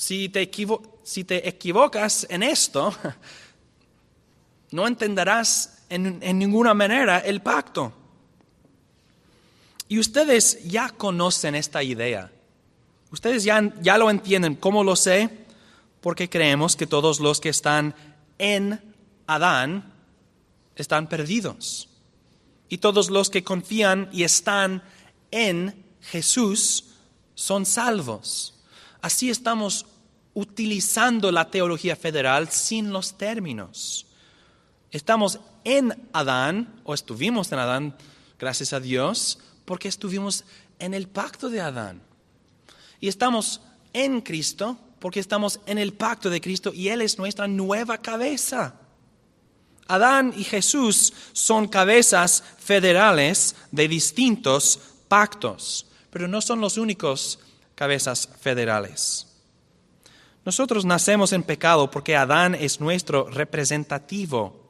Si 0.00 0.28
te, 0.28 0.42
equivocas 1.48 2.24
en 2.30 2.44
esto, 2.44 2.94
no 4.70 4.86
entenderás 4.86 5.82
en, 5.88 6.20
ninguna 6.38 6.72
manera 6.72 7.18
el 7.18 7.42
pacto. 7.42 7.92
Y 9.88 9.98
ustedes 9.98 10.62
ya 10.62 10.90
conocen 10.90 11.56
esta 11.56 11.82
idea. 11.82 12.30
Ustedes 13.10 13.42
ya, 13.42 13.74
ya 13.82 13.98
lo 13.98 14.08
entienden. 14.08 14.54
¿Cómo 14.54 14.84
lo 14.84 14.94
sé? 14.94 15.30
Porque 16.00 16.30
creemos 16.30 16.76
que 16.76 16.86
todos 16.86 17.18
los 17.18 17.40
que 17.40 17.48
están 17.48 17.92
en 18.38 18.80
Adán 19.26 19.92
están 20.76 21.08
perdidos. 21.08 21.88
Y 22.68 22.78
todos 22.78 23.10
los 23.10 23.30
que 23.30 23.42
confían 23.42 24.08
y 24.12 24.22
están 24.22 24.80
en 25.32 25.84
Jesús 26.02 26.84
son 27.34 27.66
salvos. 27.66 28.57
Así 29.00 29.30
estamos 29.30 29.86
utilizando 30.34 31.30
la 31.32 31.50
teología 31.50 31.96
federal 31.96 32.48
sin 32.48 32.92
los 32.92 33.16
términos. 33.16 34.06
Estamos 34.90 35.40
en 35.64 36.08
Adán, 36.12 36.80
o 36.84 36.94
estuvimos 36.94 37.52
en 37.52 37.58
Adán, 37.58 37.96
gracias 38.38 38.72
a 38.72 38.80
Dios, 38.80 39.38
porque 39.64 39.88
estuvimos 39.88 40.44
en 40.78 40.94
el 40.94 41.08
pacto 41.08 41.50
de 41.50 41.60
Adán. 41.60 42.00
Y 43.00 43.08
estamos 43.08 43.60
en 43.92 44.20
Cristo 44.20 44.78
porque 44.98 45.20
estamos 45.20 45.60
en 45.66 45.78
el 45.78 45.92
pacto 45.92 46.30
de 46.30 46.40
Cristo 46.40 46.72
y 46.74 46.88
Él 46.88 47.02
es 47.02 47.18
nuestra 47.18 47.46
nueva 47.46 47.98
cabeza. 47.98 48.74
Adán 49.86 50.34
y 50.36 50.44
Jesús 50.44 51.12
son 51.32 51.68
cabezas 51.68 52.42
federales 52.58 53.56
de 53.70 53.88
distintos 53.88 54.80
pactos, 55.08 55.86
pero 56.10 56.28
no 56.28 56.40
son 56.40 56.60
los 56.60 56.76
únicos 56.76 57.38
cabezas 57.78 58.28
federales. 58.40 59.28
Nosotros 60.44 60.84
nacemos 60.84 61.32
en 61.32 61.44
pecado 61.44 61.88
porque 61.88 62.16
Adán 62.16 62.56
es 62.56 62.80
nuestro 62.80 63.30
representativo 63.30 64.68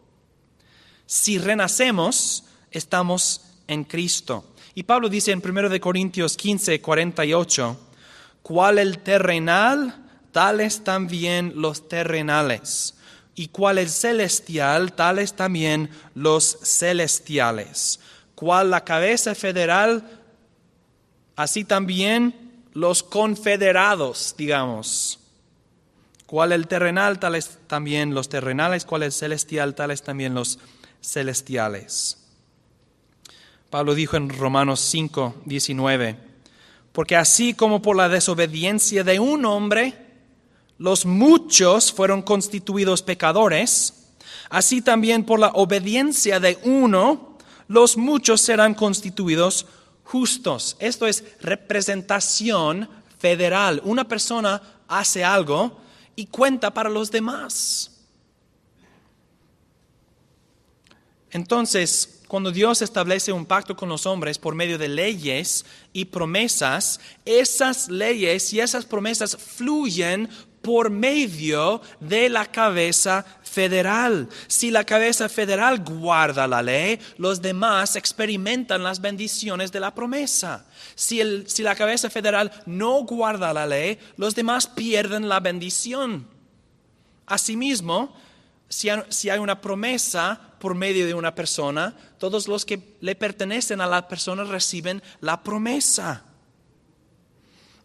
si 1.09 1.39
renacemos, 1.39 2.45
estamos 2.71 3.41
en 3.67 3.85
Cristo. 3.85 4.45
Y 4.75 4.83
Pablo 4.83 5.09
dice 5.09 5.33
en 5.33 5.43
1 5.43 5.81
Corintios 5.81 6.37
15, 6.37 6.83
48, 6.83 7.81
cuál 8.43 8.79
el 8.79 8.99
terrenal, 8.99 10.05
tales 10.33 10.85
también 10.85 11.55
los 11.57 11.89
terrenales. 11.89 12.95
Y 13.35 13.49
cuál 13.49 13.79
el 13.79 13.89
celestial, 13.89 14.93
tales 14.93 15.33
también 15.33 15.89
los 16.15 16.59
celestiales. 16.63 18.01
Cuál 18.35 18.71
la 18.71 18.85
cabeza 18.85 19.35
federal, 19.35 20.05
así 21.37 21.65
también 21.65 22.48
los 22.79 23.03
confederados, 23.03 24.35
digamos. 24.39 25.21
Cuál 26.27 26.53
el 26.53 26.67
terrenal, 26.69 27.19
tales 27.19 27.59
también 27.67 28.15
los 28.15 28.29
terrenales. 28.29 28.85
Cuál 28.85 29.03
el 29.03 29.13
celestial, 29.13 29.75
tales 29.75 30.03
también 30.03 30.35
los 30.35 30.51
celestiales 30.51 30.79
celestiales. 31.01 32.19
Pablo 33.71 33.95
dijo 33.95 34.17
en 34.17 34.31
Romanos 34.31 34.81
5, 34.81 35.43
19, 35.45 36.17
porque 36.93 37.17
así 37.17 37.55
como 37.55 37.83
por 37.83 37.97
la 37.97 38.09
desobediencia 38.09 39.05
de 39.05 39.21
un 39.21 39.45
hombre 39.45 40.07
los 40.79 41.05
muchos 41.05 41.93
fueron 41.93 42.23
constituidos 42.23 43.03
pecadores, 43.03 44.13
así 44.49 44.81
también 44.81 45.25
por 45.25 45.41
la 45.41 45.49
obediencia 45.49 46.41
de 46.41 46.59
uno, 46.63 47.37
los 47.67 47.97
muchos 47.97 48.41
serán 48.41 48.75
constituidos 48.75 49.67
justos. 50.09 50.75
Esto 50.79 51.07
es 51.07 51.23
representación 51.41 52.89
federal. 53.19 53.83
Una 53.85 54.09
persona 54.09 54.61
hace 54.89 55.23
algo 55.23 55.83
y 56.17 56.27
cuenta 56.27 56.73
para 56.73 56.89
los 56.89 57.11
demás. 57.11 57.91
Entonces, 61.31 62.23
cuando 62.27 62.51
Dios 62.51 62.81
establece 62.81 63.33
un 63.33 63.45
pacto 63.45 63.77
con 63.77 63.91
los 63.91 64.07
hombres 64.07 64.39
por 64.39 64.55
medio 64.55 64.79
de 64.79 64.89
leyes 64.89 65.67
y 65.93 66.07
promesas, 66.07 67.01
esas 67.27 67.91
leyes 67.91 68.51
y 68.55 68.61
esas 68.61 68.87
promesas 68.87 69.37
fluyen 69.37 70.31
por 70.69 70.91
medio 70.91 71.81
de 71.99 72.29
la 72.29 72.45
cabeza 72.45 73.25
federal. 73.43 74.29
Si 74.49 74.71
la 74.71 74.85
cabeza 74.85 75.27
federal 75.31 75.83
guarda 75.83 76.47
la 76.47 76.61
ley, 76.61 77.01
los 77.17 77.41
demás 77.41 77.97
experimentan 77.97 78.83
las 78.83 79.01
bendiciones 79.01 79.73
de 79.73 79.81
la 79.81 79.95
promesa. 79.95 80.67
Si, 80.95 81.23
si 81.47 81.63
la 81.63 81.75
cabeza 81.75 82.11
federal 82.11 82.53
no 82.67 83.03
guarda 83.05 83.55
la 83.55 83.67
ley, 83.67 83.99
los 84.19 84.35
demás 84.35 84.67
pierden 84.67 85.27
la 85.27 85.41
bendición. 85.41 86.29
Asimismo, 87.25 88.15
si 88.69 89.31
hay 89.31 89.39
una 89.39 89.63
promesa 89.63 90.39
por 90.59 90.75
medio 90.75 91.07
de 91.07 91.15
una 91.15 91.35
persona, 91.35 91.97
todos 92.19 92.47
los 92.47 92.67
que 92.67 92.99
le 93.01 93.15
pertenecen 93.15 93.81
a 93.81 93.87
la 93.87 94.07
persona 94.07 94.45
reciben 94.45 95.03
la 95.23 95.43
promesa. 95.43 96.25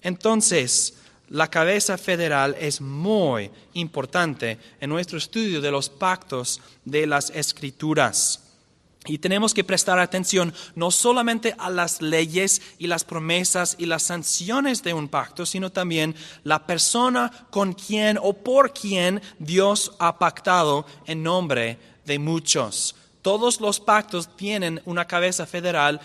Entonces, 0.02 0.96
la 1.30 1.50
cabeza 1.50 1.98
federal 1.98 2.56
es 2.60 2.82
muy 2.82 3.50
importante 3.74 4.60
en 4.80 4.90
nuestro 4.90 5.18
estudio 5.18 5.62
de 5.62 5.72
los 5.72 5.90
pactos 5.90 6.62
de 6.86 7.08
las 7.08 7.30
escrituras. 7.32 8.40
Y 9.06 9.18
tenemos 9.18 9.54
que 9.54 9.66
prestar 9.66 10.00
atención 10.00 10.54
no 10.76 10.90
solamente 10.90 11.56
a 11.58 11.70
las 11.70 12.02
leyes 12.02 12.62
y 12.78 12.88
las 12.88 13.04
promesas 13.04 13.76
y 13.78 13.86
las 13.86 14.04
sanciones 14.04 14.82
de 14.82 14.94
un 14.94 15.10
pacto, 15.10 15.46
sino 15.46 15.72
también 15.72 16.16
la 16.44 16.66
persona 16.66 17.32
con 17.50 17.74
quien 17.74 18.18
o 18.22 18.34
por 18.34 18.74
quien 18.74 19.22
Dios 19.40 19.94
ha 20.00 20.18
pactado 20.20 20.86
en 21.06 21.22
nombre 21.22 21.78
de 22.06 22.18
muchos. 22.18 22.96
Todos 23.22 23.60
los 23.60 23.80
pactos 23.80 24.36
tienen 24.38 24.82
una 24.86 25.06
cabeza 25.06 25.46
federal, 25.46 26.00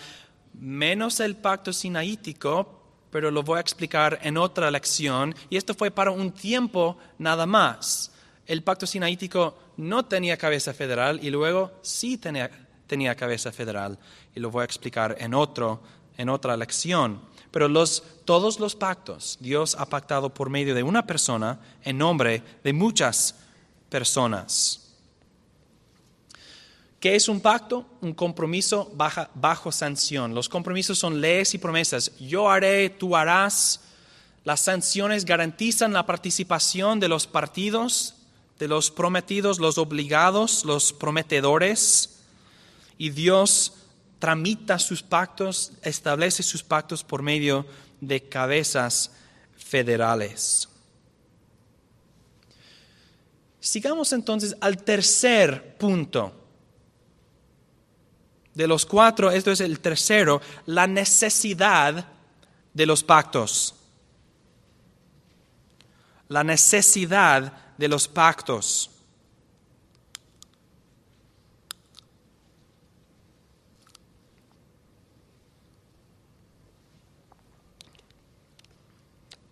menos 0.53 1.21
el 1.21 1.37
pacto 1.37 1.71
sinaítico, 1.71 2.78
pero 3.11 3.31
lo 3.31 3.43
voy 3.43 3.57
a 3.57 3.61
explicar 3.61 4.19
en 4.23 4.37
otra 4.37 4.69
lección. 4.71 5.33
Y 5.49 5.57
esto 5.57 5.73
fue 5.73 5.91
para 5.91 6.11
un 6.11 6.31
tiempo 6.31 6.97
nada 7.17 7.45
más. 7.45 8.11
El 8.45 8.63
pacto 8.63 8.85
sinaítico 8.85 9.57
no 9.77 10.05
tenía 10.05 10.37
cabeza 10.37 10.73
federal 10.73 11.19
y 11.23 11.29
luego 11.29 11.71
sí 11.81 12.17
tenía, 12.17 12.49
tenía 12.87 13.15
cabeza 13.15 13.51
federal. 13.51 13.97
Y 14.35 14.39
lo 14.39 14.51
voy 14.51 14.61
a 14.61 14.65
explicar 14.65 15.15
en, 15.19 15.33
otro, 15.33 15.81
en 16.17 16.29
otra 16.29 16.57
lección. 16.57 17.21
Pero 17.51 17.67
los, 17.67 18.03
todos 18.25 18.59
los 18.59 18.75
pactos 18.75 19.37
Dios 19.39 19.75
ha 19.79 19.87
pactado 19.87 20.33
por 20.33 20.49
medio 20.49 20.75
de 20.75 20.83
una 20.83 21.05
persona 21.05 21.59
en 21.83 21.97
nombre 21.97 22.43
de 22.63 22.73
muchas 22.73 23.35
personas. 23.89 24.88
¿Qué 26.99 27.15
es 27.15 27.29
un 27.29 27.39
pacto? 27.39 27.85
Un 28.01 28.13
compromiso 28.13 28.91
bajo 28.93 29.71
sanción. 29.71 30.35
Los 30.35 30.49
compromisos 30.49 30.99
son 30.99 31.21
leyes 31.21 31.53
y 31.53 31.57
promesas. 31.57 32.11
Yo 32.19 32.49
haré, 32.49 32.89
tú 32.89 33.15
harás. 33.15 33.81
Las 34.43 34.61
sanciones 34.61 35.23
garantizan 35.23 35.93
la 35.93 36.05
participación 36.05 36.99
de 36.99 37.07
los 37.07 37.25
partidos, 37.25 38.15
de 38.57 38.67
los 38.67 38.91
prometidos, 38.91 39.59
los 39.59 39.77
obligados, 39.77 40.65
los 40.65 40.91
prometedores. 40.91 42.19
Y 42.97 43.11
Dios 43.11 43.75
tramita 44.19 44.77
sus 44.77 45.01
pactos, 45.01 45.71
establece 45.81 46.43
sus 46.43 46.63
pactos 46.63 47.05
por 47.05 47.21
medio 47.21 47.65
de 48.01 48.27
cabezas 48.27 49.11
federales. 49.57 50.67
Sigamos 53.61 54.11
entonces 54.11 54.57
al 54.59 54.83
tercer 54.83 55.77
punto 55.77 56.38
de 58.53 58.67
los 58.67 58.85
cuatro, 58.85 59.31
esto 59.31 59.51
es 59.51 59.61
el 59.61 59.79
tercero, 59.79 60.41
la 60.65 60.87
necesidad 60.87 62.05
de 62.73 62.85
los 62.85 63.03
pactos. 63.03 63.75
La 66.27 66.43
necesidad 66.43 67.75
de 67.77 67.87
los 67.87 68.07
pactos. 68.07 68.91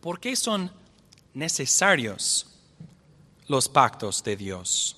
¿Por 0.02 0.22
qué 0.22 0.36
son 0.36 0.72
necesarios 1.34 2.48
los 3.48 3.68
pactos 3.68 4.24
de 4.24 4.38
Dios? 4.38 4.96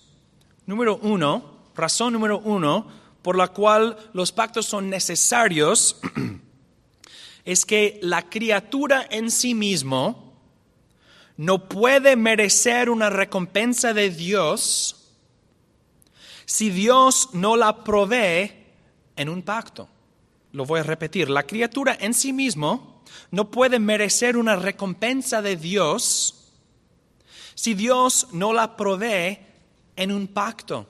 Número 0.68 0.98
uno, 0.98 1.72
razón 1.74 2.14
número 2.14 2.38
uno, 2.38 2.99
por 3.22 3.38
la 3.38 3.50
cual 3.50 3.98
los 4.14 4.32
pactos 4.32 4.66
son 4.66 4.90
necesarios 4.90 6.00
es 7.46 7.66
que 7.66 8.00
la 8.02 8.30
criatura 8.30 9.06
en 9.10 9.32
sí 9.32 9.54
mismo 9.54 10.30
no 11.38 11.70
puede 11.70 12.16
merecer 12.16 12.90
una 12.90 13.10
recompensa 13.10 13.94
de 13.94 14.10
Dios 14.10 15.14
si 16.46 16.70
Dios 16.70 17.30
no 17.34 17.56
la 17.56 17.84
provee 17.84 18.52
en 19.16 19.30
un 19.30 19.42
pacto. 19.44 19.88
Lo 20.52 20.66
voy 20.66 20.80
a 20.80 20.84
repetir, 20.84 21.30
la 21.30 21.44
criatura 21.44 21.96
en 22.00 22.14
sí 22.14 22.34
mismo 22.34 23.04
no 23.32 23.52
puede 23.52 23.80
merecer 23.80 24.36
una 24.36 24.56
recompensa 24.56 25.42
de 25.42 25.56
Dios 25.56 26.52
si 27.56 27.74
Dios 27.74 28.28
no 28.32 28.54
la 28.54 28.76
provee 28.76 29.40
en 29.96 30.12
un 30.12 30.28
pacto. 30.28 30.88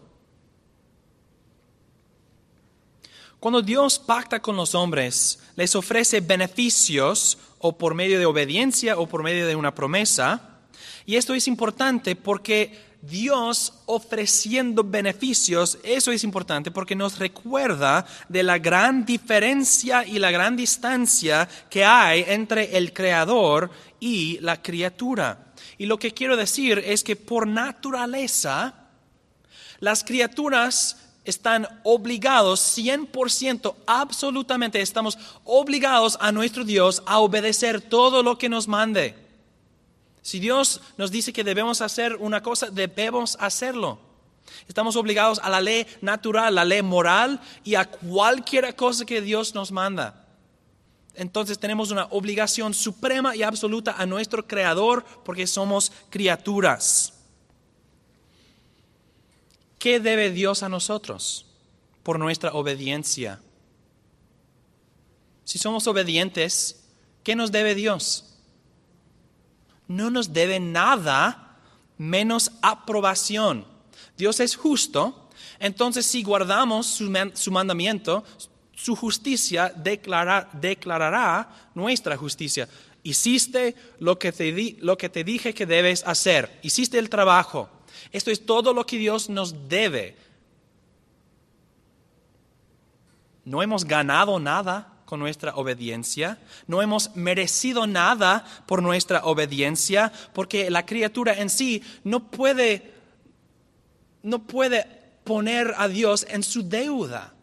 Cuando 3.39 3.62
Dios 3.62 3.99
pacta 3.99 4.41
con 4.41 4.58
los 4.58 4.75
hombres, 4.75 5.39
les 5.56 5.73
ofrece 5.73 6.19
beneficios 6.19 7.38
o 7.60 7.78
por 7.78 7.95
medio 7.95 8.19
de 8.19 8.25
obediencia 8.25 8.97
o 8.97 9.08
por 9.08 9.23
medio 9.23 9.47
de 9.47 9.56
una 9.56 9.73
promesa. 9.73 10.60
Y 11.06 11.15
esto 11.15 11.34
es 11.34 11.47
importante 11.47 12.17
porque 12.17 12.89
Dios 13.02 13.73
ofreciendo 13.86 14.84
beneficios, 14.84 15.78
eso 15.84 16.12
es 16.12 16.25
importante 16.25 16.69
porque 16.69 16.97
nos 16.97 17.17
recuerda 17.17 18.06
de 18.28 18.43
la 18.43 18.58
gran 18.58 19.06
diferencia 19.06 20.06
y 20.06 20.19
la 20.19 20.32
gran 20.32 20.58
distancia 20.58 21.47
que 21.69 21.86
hay 21.86 22.25
entre 22.28 22.75
el 22.75 22.91
creador 22.91 23.71
y 24.02 24.38
la 24.41 24.62
criatura. 24.62 25.54
Y 25.78 25.86
lo 25.86 25.97
que 25.97 26.13
quiero 26.13 26.36
decir 26.36 26.84
es 26.86 27.06
que 27.06 27.15
por 27.15 27.47
naturaleza, 27.47 28.73
las 29.80 30.04
criaturas 30.04 31.08
están 31.29 31.67
obligados, 31.83 32.77
100%, 32.77 33.75
absolutamente, 33.85 34.81
estamos 34.81 35.17
obligados 35.45 36.17
a 36.19 36.31
nuestro 36.31 36.63
Dios 36.63 37.01
a 37.05 37.19
obedecer 37.19 37.81
todo 37.81 38.23
lo 38.23 38.37
que 38.37 38.49
nos 38.49 38.67
mande. 38.67 39.15
Si 40.21 40.39
Dios 40.39 40.81
nos 40.97 41.11
dice 41.11 41.33
que 41.33 41.43
debemos 41.43 41.81
hacer 41.81 42.15
una 42.17 42.41
cosa, 42.41 42.69
debemos 42.69 43.37
hacerlo. 43.39 43.99
Estamos 44.67 44.95
obligados 44.95 45.39
a 45.39 45.49
la 45.49 45.61
ley 45.61 45.87
natural, 46.01 46.55
la 46.55 46.65
ley 46.65 46.81
moral 46.81 47.39
y 47.63 47.75
a 47.75 47.85
cualquier 47.85 48.75
cosa 48.75 49.05
que 49.05 49.21
Dios 49.21 49.55
nos 49.55 49.71
manda. 49.71 50.25
Entonces 51.15 51.60
tenemos 51.60 51.91
una 51.91 52.06
obligación 52.12 52.73
suprema 52.73 53.35
y 53.35 53.43
absoluta 53.43 53.95
a 53.97 54.06
nuestro 54.06 54.47
Creador 54.47 55.04
porque 55.25 55.47
somos 55.47 55.91
criaturas. 56.10 57.18
¿Qué 59.80 60.02
debe 60.02 60.30
Dios 60.30 60.62
a 60.62 60.69
nosotros 60.69 61.46
por 62.04 62.19
nuestra 62.19 62.52
obediencia? 62.52 63.42
Si 65.46 65.58
somos 65.58 65.88
obedientes, 65.88 66.84
¿qué 67.23 67.34
nos 67.36 67.52
debe 67.52 67.75
Dios? 67.75 68.36
No 69.88 70.12
nos 70.12 70.34
debe 70.34 70.60
nada 70.60 71.58
menos 71.98 72.52
aprobación. 72.62 73.65
Dios 74.17 74.42
es 74.42 74.58
justo, 74.58 75.30
entonces 75.60 76.06
si 76.06 76.23
guardamos 76.23 76.86
su, 76.86 77.52
mandamiento, 77.52 78.25
su 78.75 78.98
justicia 78.98 79.73
declarará 79.73 81.50
nuestra 81.73 82.17
justicia. 82.17 82.67
Hiciste 83.02 83.75
lo 84.00 84.19
que, 84.19 84.34
te 84.34 84.77
lo 84.82 84.98
que 84.98 85.08
te 85.08 85.23
dije 85.23 85.54
que 85.54 85.65
debes 85.65 86.04
hacer, 86.06 86.60
hiciste 86.63 87.00
el 87.00 87.10
trabajo 87.10 87.69
esto 88.12 88.31
es 88.31 88.45
todo 88.45 88.73
lo 88.73 88.85
que 88.85 88.97
Dios 88.97 89.29
nos 89.29 89.69
debe. 89.69 90.15
No 93.45 93.62
hemos 93.62 93.85
ganado 93.85 94.39
nada 94.39 94.93
con 95.05 95.19
nuestra 95.19 95.55
obediencia, 95.55 96.37
no 96.67 96.83
hemos 96.83 97.15
merecido 97.15 97.87
nada 97.87 98.45
por 98.67 98.83
nuestra 98.83 99.25
obediencia, 99.25 100.12
porque 100.33 100.69
la 100.69 100.85
criatura 100.85 101.33
en 101.33 101.49
sí 101.49 101.81
no 102.03 102.29
puede, 102.29 102.93
no 104.21 104.43
puede 104.43 104.85
poner 105.23 105.73
a 105.77 105.87
Dios 105.87 106.27
en 106.29 106.43
su 106.43 106.62
deuda, 106.62 107.33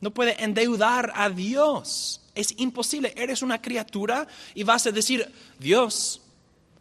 no 0.00 0.12
puede 0.12 0.42
endeudar 0.42 1.12
a 1.14 1.28
Dios. 1.28 2.22
Es 2.34 2.54
imposible, 2.58 3.12
eres 3.16 3.42
una 3.42 3.60
criatura 3.60 4.26
y 4.54 4.62
vas 4.62 4.86
a 4.86 4.92
decir, 4.92 5.30
Dios, 5.58 6.22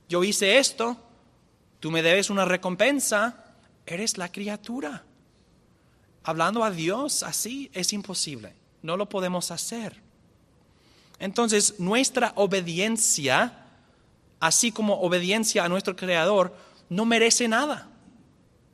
yo 0.07 0.23
hice 0.23 0.57
esto, 0.57 0.97
tú 1.83 1.91
me 1.91 2.01
debes 2.01 2.29
una 2.29 2.45
recompensa, 2.45 3.43
eres 3.85 4.17
la 4.17 4.31
criatura. 4.31 5.03
Hablando 6.23 6.63
a 6.63 6.71
Dios 6.71 7.23
así 7.23 7.69
es 7.73 7.91
imposible, 7.91 8.53
no 8.81 8.95
lo 8.95 9.09
podemos 9.09 9.51
hacer. 9.51 10.01
Entonces, 11.19 11.81
nuestra 11.81 12.31
obediencia, 12.37 13.65
así 14.39 14.71
como 14.71 15.01
obediencia 15.01 15.65
a 15.65 15.67
nuestro 15.67 15.97
Creador, 15.97 16.55
no 16.87 17.03
merece 17.03 17.49
nada. 17.49 17.89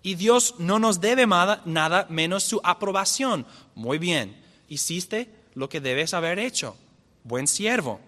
Y 0.04 0.14
Dios 0.14 0.54
no 0.60 0.78
nos 0.78 1.02
debe 1.02 1.26
nada, 1.26 1.64
nada 1.66 2.06
menos 2.12 2.44
su 2.44 2.62
aprobación. 2.64 3.48
Muy 3.74 3.98
bien, 3.98 4.40
hiciste 4.68 5.34
lo 5.56 5.68
que 5.68 5.82
debes 5.82 6.14
haber 6.14 6.38
hecho. 6.38 6.78
Buen 7.24 7.48
siervo. 7.48 8.02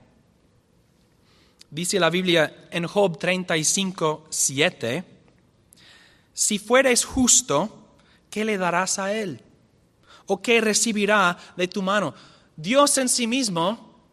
Dice 1.72 2.01
la 2.01 2.09
Biblia 2.09 2.67
en 2.69 2.86
Job 2.86 3.17
35, 3.17 4.28
7, 4.30 5.05
si 6.34 6.59
fueres 6.59 7.05
justo, 7.05 7.95
¿qué 8.30 8.43
le 8.43 8.57
darás 8.57 8.99
a 8.99 9.13
él? 9.13 9.41
¿O 10.26 10.41
qué 10.41 10.59
recibirá 10.59 11.38
de 11.55 11.69
tu 11.69 11.82
mano? 11.82 12.13
Dios 12.57 12.97
en 12.97 13.07
sí 13.07 13.26
mismo 13.26 14.03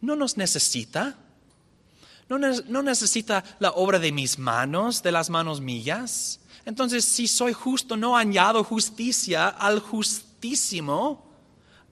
no 0.00 0.16
nos 0.16 0.36
necesita. 0.36 1.16
No, 2.28 2.36
no, 2.36 2.82
necesita 2.82 3.44
la 3.60 3.70
obra 3.70 4.00
de 4.00 4.10
mis 4.10 4.40
manos, 4.40 5.04
de 5.04 5.12
las 5.12 5.30
manos 5.30 5.60
mías. 5.60 6.40
Entonces, 6.64 7.04
si 7.04 7.28
soy 7.28 7.52
justo, 7.52 7.96
no 7.96 8.16
añado 8.16 8.64
justicia 8.64 9.48
al 9.48 9.78
justísimo. 9.78 11.27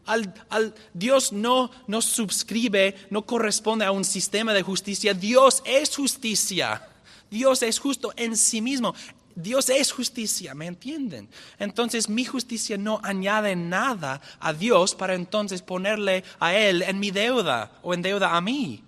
Al, 0.06 0.74
Dios 0.94 1.32
no, 1.32 1.70
no 1.86 2.00
suscribe, 2.00 2.94
no 3.10 3.26
corresponde 3.26 3.84
a 3.84 3.92
un 3.92 4.04
sistema 4.04 4.54
de 4.54 4.62
justicia. 4.62 5.14
Dios 5.14 5.62
es 5.64 5.94
justicia. 5.94 6.88
Dios 7.30 7.62
es 7.62 7.78
justo 7.78 8.12
en 8.16 8.36
sí 8.36 8.62
mismo. 8.62 8.94
Dios 9.34 9.68
es 9.68 9.92
justicia, 9.92 10.54
¿me 10.54 10.66
entienden? 10.66 11.28
Entonces 11.58 12.08
mi 12.08 12.24
justicia 12.24 12.78
no 12.78 13.00
añade 13.02 13.54
nada 13.54 14.22
a 14.40 14.54
Dios 14.54 14.94
para 14.94 15.14
entonces 15.14 15.60
ponerle 15.60 16.24
a 16.40 16.54
Él 16.54 16.80
en 16.80 16.98
mi 16.98 17.10
deuda 17.10 17.78
o 17.82 17.92
en 17.92 18.00
deuda 18.00 18.34
a 18.34 18.40
mí. 18.40 18.82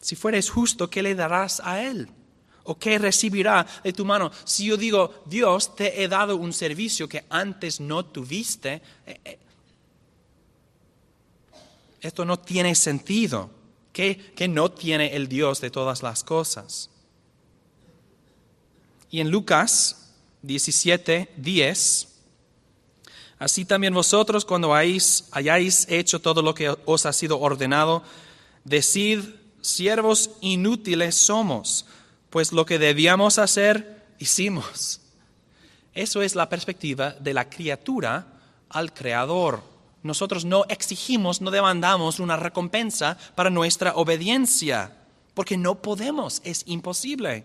Si 0.00 0.16
fueres 0.16 0.50
justo, 0.50 0.90
¿qué 0.90 1.02
le 1.02 1.14
darás 1.14 1.60
a 1.64 1.82
Él? 1.82 2.08
¿O 2.68 2.78
qué 2.78 2.98
recibirá 2.98 3.66
de 3.82 3.94
tu 3.94 4.04
mano? 4.04 4.30
Si 4.44 4.66
yo 4.66 4.76
digo, 4.76 5.22
Dios, 5.24 5.74
te 5.74 6.02
he 6.02 6.06
dado 6.06 6.36
un 6.36 6.52
servicio 6.52 7.08
que 7.08 7.24
antes 7.30 7.80
no 7.80 8.04
tuviste, 8.04 8.82
eh, 9.06 9.20
eh, 9.24 9.38
esto 12.02 12.26
no 12.26 12.38
tiene 12.38 12.74
sentido. 12.74 13.50
¿Qué, 13.90 14.32
¿Qué 14.36 14.48
no 14.48 14.70
tiene 14.70 15.16
el 15.16 15.28
Dios 15.28 15.62
de 15.62 15.70
todas 15.70 16.02
las 16.02 16.22
cosas? 16.22 16.90
Y 19.10 19.20
en 19.20 19.30
Lucas 19.30 20.12
17, 20.42 21.32
10, 21.38 22.08
así 23.38 23.64
también 23.64 23.94
vosotros 23.94 24.44
cuando 24.44 24.74
hayáis, 24.74 25.24
hayáis 25.30 25.86
hecho 25.88 26.20
todo 26.20 26.42
lo 26.42 26.54
que 26.54 26.76
os 26.84 27.06
ha 27.06 27.14
sido 27.14 27.40
ordenado, 27.40 28.02
decid, 28.64 29.20
siervos 29.62 30.32
inútiles 30.42 31.14
somos 31.14 31.86
pues 32.30 32.52
lo 32.52 32.66
que 32.66 32.78
debíamos 32.78 33.38
hacer, 33.38 34.04
hicimos. 34.18 35.00
Eso 35.94 36.22
es 36.22 36.34
la 36.34 36.48
perspectiva 36.48 37.12
de 37.12 37.34
la 37.34 37.48
criatura 37.48 38.26
al 38.68 38.92
Creador. 38.92 39.62
Nosotros 40.02 40.44
no 40.44 40.64
exigimos, 40.68 41.40
no 41.40 41.50
demandamos 41.50 42.20
una 42.20 42.36
recompensa 42.36 43.18
para 43.34 43.50
nuestra 43.50 43.94
obediencia, 43.94 44.92
porque 45.34 45.56
no 45.56 45.76
podemos, 45.82 46.40
es 46.44 46.62
imposible. 46.66 47.44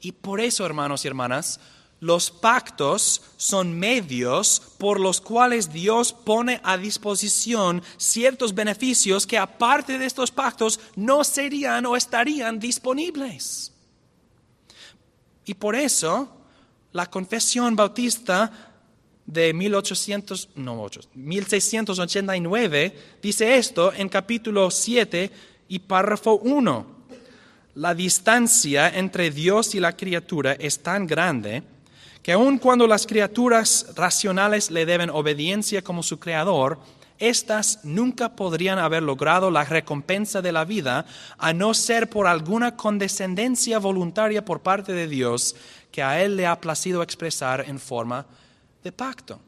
Y 0.00 0.12
por 0.12 0.40
eso, 0.40 0.64
hermanos 0.64 1.04
y 1.04 1.08
hermanas, 1.08 1.60
los 2.00 2.30
pactos 2.30 3.22
son 3.36 3.76
medios 3.76 4.62
por 4.78 5.00
los 5.00 5.20
cuales 5.20 5.72
Dios 5.72 6.12
pone 6.12 6.60
a 6.62 6.76
disposición 6.76 7.82
ciertos 7.96 8.54
beneficios 8.54 9.26
que 9.26 9.36
aparte 9.36 9.98
de 9.98 10.06
estos 10.06 10.30
pactos 10.30 10.78
no 10.94 11.24
serían 11.24 11.86
o 11.86 11.96
estarían 11.96 12.60
disponibles. 12.60 13.72
Y 15.48 15.54
por 15.54 15.74
eso 15.74 16.28
la 16.92 17.06
confesión 17.06 17.74
bautista 17.74 18.52
de 19.24 19.54
1800, 19.54 20.50
no, 20.56 20.86
1689 21.14 22.94
dice 23.22 23.56
esto 23.56 23.90
en 23.94 24.10
capítulo 24.10 24.70
7 24.70 25.30
y 25.68 25.78
párrafo 25.78 26.34
1. 26.34 26.86
La 27.76 27.94
distancia 27.94 28.90
entre 28.90 29.30
Dios 29.30 29.74
y 29.74 29.80
la 29.80 29.96
criatura 29.96 30.52
es 30.52 30.80
tan 30.80 31.06
grande 31.06 31.62
que 32.22 32.32
aun 32.32 32.58
cuando 32.58 32.86
las 32.86 33.06
criaturas 33.06 33.86
racionales 33.96 34.70
le 34.70 34.84
deben 34.84 35.08
obediencia 35.08 35.80
como 35.80 36.02
su 36.02 36.18
creador, 36.18 36.78
éstas 37.18 37.80
nunca 37.82 38.34
podrían 38.34 38.78
haber 38.78 39.02
logrado 39.02 39.50
la 39.50 39.64
recompensa 39.64 40.42
de 40.42 40.52
la 40.52 40.64
vida 40.64 41.06
a 41.36 41.52
no 41.52 41.74
ser 41.74 42.08
por 42.08 42.26
alguna 42.26 42.76
condescendencia 42.76 43.78
voluntaria 43.78 44.44
por 44.44 44.60
parte 44.60 44.92
de 44.92 45.08
Dios 45.08 45.56
que 45.90 46.02
a 46.02 46.22
Él 46.22 46.36
le 46.36 46.46
ha 46.46 46.60
placido 46.60 47.02
expresar 47.02 47.64
en 47.68 47.78
forma 47.78 48.26
de 48.82 48.92
pacto. 48.92 49.40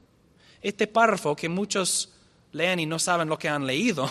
Este 0.61 0.87
párrafo 0.87 1.37
que 1.37 1.49
muchos 1.49 2.11
leen 2.53 2.81
y 2.81 2.87
no 2.87 2.99
saben 2.99 3.29
lo 3.29 3.39
que 3.39 3.49
han 3.49 3.67
leído, 3.67 4.11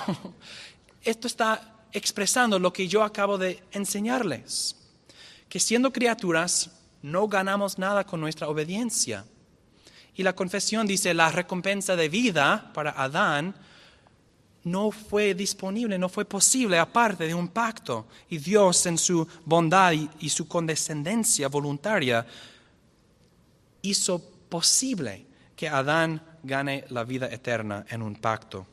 esto 1.03 1.27
está 1.27 1.75
expresando 1.91 2.59
lo 2.59 2.71
que 2.71 2.87
yo 2.87 3.03
acabo 3.03 3.37
de 3.37 3.61
enseñarles, 3.71 4.75
que 5.49 5.59
siendo 5.59 5.91
criaturas 5.91 6.71
no 7.01 7.27
ganamos 7.27 7.77
nada 7.77 8.05
con 8.05 8.19
nuestra 8.19 8.47
obediencia 8.47 9.25
y 10.19 10.23
la 10.23 10.35
confesión 10.35 10.85
dice, 10.85 11.13
la 11.13 11.31
recompensa 11.31 11.95
de 11.95 12.09
vida 12.09 12.71
para 12.73 12.91
Adán 12.91 13.55
no 14.65 14.91
fue 14.91 15.33
disponible, 15.33 15.97
no 15.97 16.09
fue 16.09 16.25
posible 16.25 16.77
aparte 16.77 17.25
de 17.25 17.33
un 17.33 17.47
pacto. 17.47 18.05
Y 18.29 18.37
Dios 18.37 18.85
en 18.85 18.97
su 18.97 19.25
bondad 19.45 19.93
y, 19.93 20.27
su 20.27 20.45
condescendencia 20.45 21.47
voluntaria 21.47 22.27
hizo 23.81 24.19
posible 24.49 25.25
que 25.55 25.69
Adán 25.69 26.21
gane 26.43 26.83
la 26.89 27.05
vida 27.05 27.27
eterna 27.27 27.85
en 27.87 28.01
un 28.01 28.17
pacto. 28.17 28.67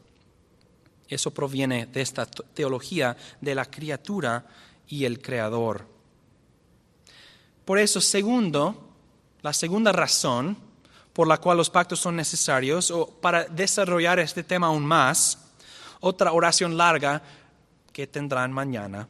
Eso 1.08 1.30
proviene 1.30 1.86
de 1.86 2.00
esta 2.00 2.26
teología 2.26 3.16
de 3.40 3.54
la 3.54 3.66
criatura 3.66 4.44
y 4.88 5.04
el 5.04 5.22
creador. 5.22 5.86
Por 7.64 7.78
eso, 7.78 8.00
segundo, 8.00 8.90
la 9.42 9.52
segunda 9.52 9.92
razón 9.92 10.65
por 11.16 11.26
la 11.26 11.38
cual 11.38 11.56
los 11.56 11.70
pactos 11.70 11.98
son 11.98 12.14
necesarios, 12.14 12.90
o 12.90 13.06
para 13.06 13.44
desarrollar 13.44 14.18
este 14.18 14.44
tema 14.44 14.66
aún 14.66 14.84
más, 14.84 15.38
otra 16.00 16.32
oración 16.32 16.76
larga 16.76 17.22
que 17.90 18.06
tendrán 18.06 18.52
mañana. 18.52 19.08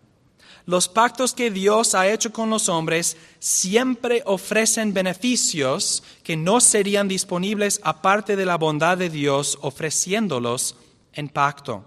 Los 0.67 0.89
pactos 0.89 1.35
que 1.35 1.51
Dios 1.51 1.97
ha 1.97 2.07
hecho 2.07 2.33
con 2.33 2.49
los 2.49 2.69
hombres 2.69 3.17
siempre 3.41 4.23
ofrecen 4.25 4.95
beneficios 4.95 6.05
que 6.23 6.37
no 6.37 6.61
serían 6.61 7.09
disponibles 7.09 7.81
aparte 7.83 8.37
de 8.37 8.47
la 8.47 8.57
bondad 8.57 8.97
de 8.97 9.11
Dios 9.11 9.59
ofreciéndolos 9.61 10.77
en 11.13 11.29
pacto. 11.29 11.85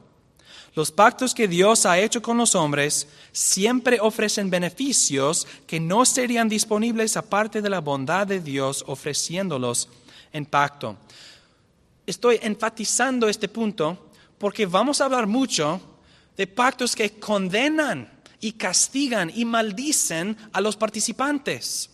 Los 0.76 0.92
pactos 0.92 1.34
que 1.34 1.48
Dios 1.48 1.86
ha 1.86 1.98
hecho 1.98 2.22
con 2.22 2.36
los 2.36 2.56
hombres 2.56 3.08
siempre 3.32 4.00
ofrecen 4.02 4.50
beneficios 4.50 5.48
que 5.66 5.80
no 5.80 6.04
serían 6.04 6.50
disponibles 6.50 7.16
aparte 7.16 7.62
de 7.62 7.70
la 7.70 7.80
bondad 7.80 8.28
de 8.28 8.42
Dios 8.42 8.84
ofreciéndolos 8.86 9.88
en 10.34 10.46
pacto. 10.46 10.98
Estoy 12.06 12.40
enfatizando 12.42 13.30
este 13.30 13.48
punto 13.48 14.12
porque 14.38 14.66
vamos 14.66 15.02
a 15.02 15.06
hablar 15.06 15.28
mucho 15.28 15.82
de 16.36 16.48
pactos 16.48 16.96
que 16.96 17.20
condenan 17.20 18.10
y 18.40 18.54
castigan 18.54 19.32
y 19.34 19.46
maldicen 19.46 20.38
a 20.54 20.62
los 20.62 20.78
participantes. 20.78 21.90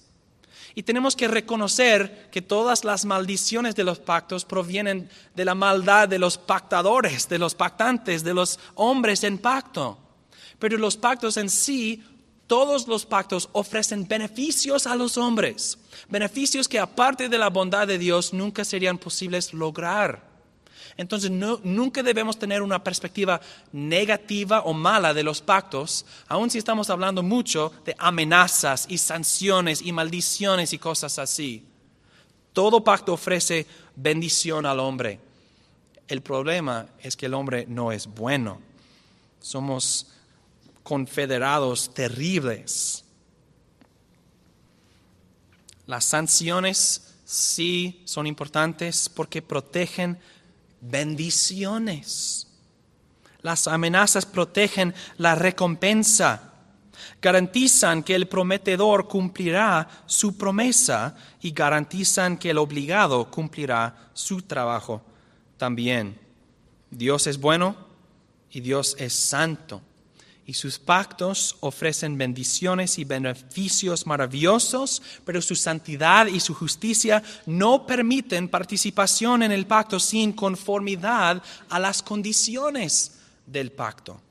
Y 0.75 0.83
tenemos 0.83 1.15
que 1.15 1.27
reconocer 1.29 2.29
que 2.31 2.41
todas 2.41 2.83
las 2.83 3.05
maldiciones 3.05 3.75
de 3.75 3.85
los 3.85 3.99
pactos 3.99 4.43
provienen 4.43 5.09
de 5.33 5.45
la 5.45 5.55
maldad 5.55 6.09
de 6.09 6.19
los 6.19 6.37
pactadores, 6.37 7.29
de 7.29 7.39
los 7.39 7.55
pactantes, 7.55 8.23
de 8.23 8.33
los 8.33 8.59
hombres 8.75 9.23
en 9.23 9.37
pacto. 9.37 9.97
Pero 10.59 10.77
los 10.77 10.97
pactos 10.97 11.37
en 11.37 11.49
sí 11.49 12.03
todos 12.47 12.87
los 12.87 13.05
pactos 13.05 13.49
ofrecen 13.53 14.07
beneficios 14.07 14.85
a 14.85 14.95
los 14.95 15.17
hombres, 15.17 15.77
beneficios 16.09 16.67
que 16.67 16.79
aparte 16.79 17.27
de 17.29 17.37
la 17.37 17.49
bondad 17.49 17.87
de 17.87 17.97
Dios 17.97 18.33
nunca 18.33 18.63
serían 18.63 18.97
posibles 18.97 19.53
lograr. 19.53 20.35
Entonces 20.97 21.29
nunca 21.29 22.03
debemos 22.03 22.39
tener 22.39 22.61
una 22.61 22.81
perspectiva 22.83 23.41
negativa 23.73 24.61
o 24.61 24.73
mala 24.73 25.13
de 25.13 25.23
los 25.23 25.41
pactos, 25.41 26.05
aun 26.27 26.49
si 26.49 26.57
estamos 26.57 26.89
hablando 26.89 27.21
mucho 27.21 27.73
de 27.83 27.95
amenazas 27.97 28.85
y 28.87 28.97
sanciones 28.97 29.81
y 29.81 29.91
maldiciones 29.91 30.71
y 30.71 30.77
cosas 30.77 31.19
así. 31.19 31.65
Todo 32.53 32.83
pacto 32.83 33.11
ofrece 33.11 33.67
bendición 33.95 34.65
al 34.65 34.79
hombre. 34.79 35.19
El 36.07 36.21
problema 36.21 36.87
es 37.01 37.17
que 37.17 37.25
el 37.25 37.33
hombre 37.33 37.65
no 37.67 37.91
es 37.91 38.07
bueno. 38.07 38.61
Somos 39.41 40.07
confederados 40.85 41.95
terribles. 41.95 43.03
Las 45.87 46.05
sanciones 46.05 47.15
sí 47.25 48.03
son 48.05 48.27
importantes 48.27 49.09
porque 49.09 49.41
protegen 49.41 50.19
bendiciones. 50.79 52.47
Las 53.41 53.67
amenazas 53.67 54.27
protegen 54.27 54.93
la 55.17 55.33
recompensa. 55.33 56.53
Garantizan 57.19 58.03
que 58.03 58.13
el 58.13 58.27
prometedor 58.27 59.07
cumplirá 59.07 59.89
su 60.05 60.37
promesa 60.37 61.15
y 61.41 61.49
garantizan 61.49 62.37
que 62.37 62.51
el 62.51 62.59
obligado 62.59 63.31
cumplirá 63.31 64.11
su 64.13 64.43
trabajo 64.43 65.01
también. 65.57 66.19
Dios 66.91 67.25
es 67.25 67.39
bueno 67.39 67.75
y 68.51 68.59
Dios 68.59 68.95
es 68.99 69.13
santo 69.13 69.81
y 70.47 70.53
sus 70.53 70.77
pactos 70.77 71.57
ofrecen 71.61 72.17
bendiciones 72.17 72.99
y 72.99 73.03
beneficios 73.03 74.05
maravillosos, 74.05 75.01
pero 75.25 75.41
su 75.41 75.55
santidad 75.55 76.27
y 76.27 76.39
su 76.39 76.53
justicia 76.53 77.23
no 77.47 77.87
permiten 77.87 78.47
participación 78.47 79.41
en 79.41 79.51
el 79.51 79.65
pacto 79.65 79.99
sin 79.99 80.33
conformidad 80.33 81.41
a 81.69 81.79
las 81.79 82.03
condiciones 82.03 83.19
del 83.47 83.71
pacto. 83.71 84.21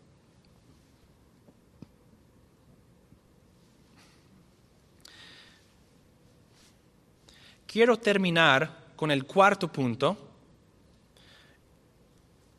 Quiero 7.67 7.99
terminar 7.99 8.85
con 8.95 9.11
el 9.11 9.25
cuarto 9.25 9.67
punto. 9.67 10.17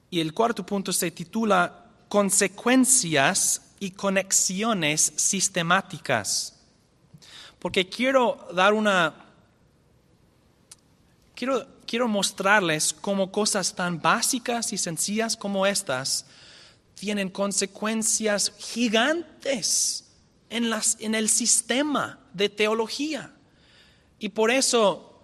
Y 0.10 0.20
el 0.20 0.34
cuarto 0.34 0.66
punto 0.66 0.92
se 0.92 1.10
titula 1.12 1.85
consecuencias 2.16 3.62
y 3.78 3.92
conexiones 3.92 5.12
sistemáticas. 5.18 6.56
Porque 7.60 7.90
quiero 7.90 8.48
dar 8.54 8.74
una... 8.74 9.14
Quiero, 11.36 11.68
quiero 11.86 12.08
mostrarles 12.08 12.94
cómo 12.94 13.34
cosas 13.34 13.76
tan 13.76 14.02
básicas 14.02 14.72
y 14.72 14.78
sencillas 14.78 15.36
como 15.36 15.66
estas 15.66 16.26
tienen 16.94 17.30
consecuencias 17.30 18.54
gigantes 18.60 20.06
en, 20.50 20.70
las, 20.70 20.96
en 21.02 21.16
el 21.16 21.28
sistema 21.28 22.18
de 22.32 22.48
teología. 22.48 23.34
Y 24.20 24.30
por 24.30 24.52
eso, 24.52 25.22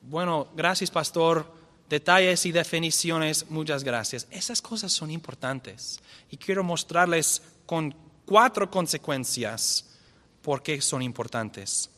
bueno, 0.00 0.48
gracias 0.56 0.90
pastor, 0.90 1.54
detalles 1.92 2.46
y 2.46 2.52
definiciones, 2.52 3.50
muchas 3.50 3.84
gracias. 3.84 4.26
Esas 4.30 4.62
cosas 4.62 4.90
son 4.90 5.10
importantes 5.10 6.00
y 6.30 6.38
quiero 6.38 6.64
mostrarles 6.64 7.42
con 7.66 7.94
cuatro 8.24 8.70
consecuencias 8.70 9.90
por 10.40 10.62
qué 10.62 10.80
son 10.80 11.02
importantes. 11.02 11.90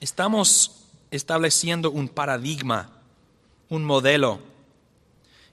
Estamos 0.00 0.88
estableciendo 1.12 1.92
un 1.92 2.08
paradigma, 2.08 2.90
un 3.68 3.84
modelo, 3.84 4.40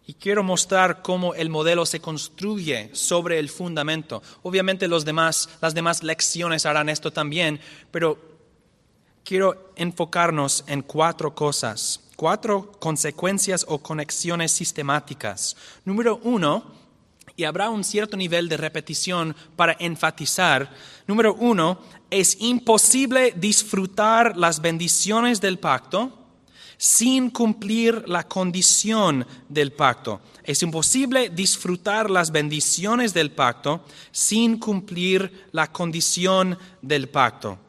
y 0.07 0.15
quiero 0.15 0.43
mostrar 0.43 1.03
cómo 1.03 1.35
el 1.35 1.49
modelo 1.49 1.85
se 1.85 1.99
construye 1.99 2.89
sobre 2.93 3.37
el 3.37 3.49
fundamento. 3.49 4.23
Obviamente 4.41 4.87
las 4.87 5.05
demás 5.05 6.01
lecciones 6.01 6.65
harán 6.65 6.89
esto 6.89 7.13
también, 7.13 7.59
pero 7.91 8.34
quiero 9.25 9.73
enfocarnos 9.75 10.63
en 10.67 10.83
cuatro 10.83 11.33
cosas, 11.33 11.99
cuatro 12.15 12.71
consecuencias 12.79 13.65
o 13.67 13.79
conexiones 13.79 14.51
sistemáticas. 14.51 15.57
Número 15.83 16.19
uno, 16.23 16.63
y 17.35 17.43
habrá 17.43 17.69
un 17.69 17.83
cierto 17.83 18.15
nivel 18.15 18.47
de 18.47 18.55
repetición 18.55 19.35
para 19.55 19.75
enfatizar. 19.79 20.71
Número 21.07 21.33
uno, 21.33 21.79
es 22.09 22.37
imposible 22.39 23.33
disfrutar 23.35 24.37
las 24.37 24.61
bendiciones 24.61 25.41
del 25.41 25.59
pacto 25.59 26.21
sin 26.77 27.29
cumplir 27.31 28.07
la 28.07 28.27
condición 28.27 29.25
del 29.49 29.73
pacto. 29.73 30.21
Es 30.43 30.61
imposible 30.61 31.29
disfrutar 31.29 32.09
las 32.09 32.31
bendiciones 32.31 33.13
del 33.13 33.31
pacto 33.31 33.83
sin 34.11 34.59
cumplir 34.59 35.47
la 35.51 35.71
condición 35.71 36.57
del 36.81 37.09
pacto. 37.09 37.64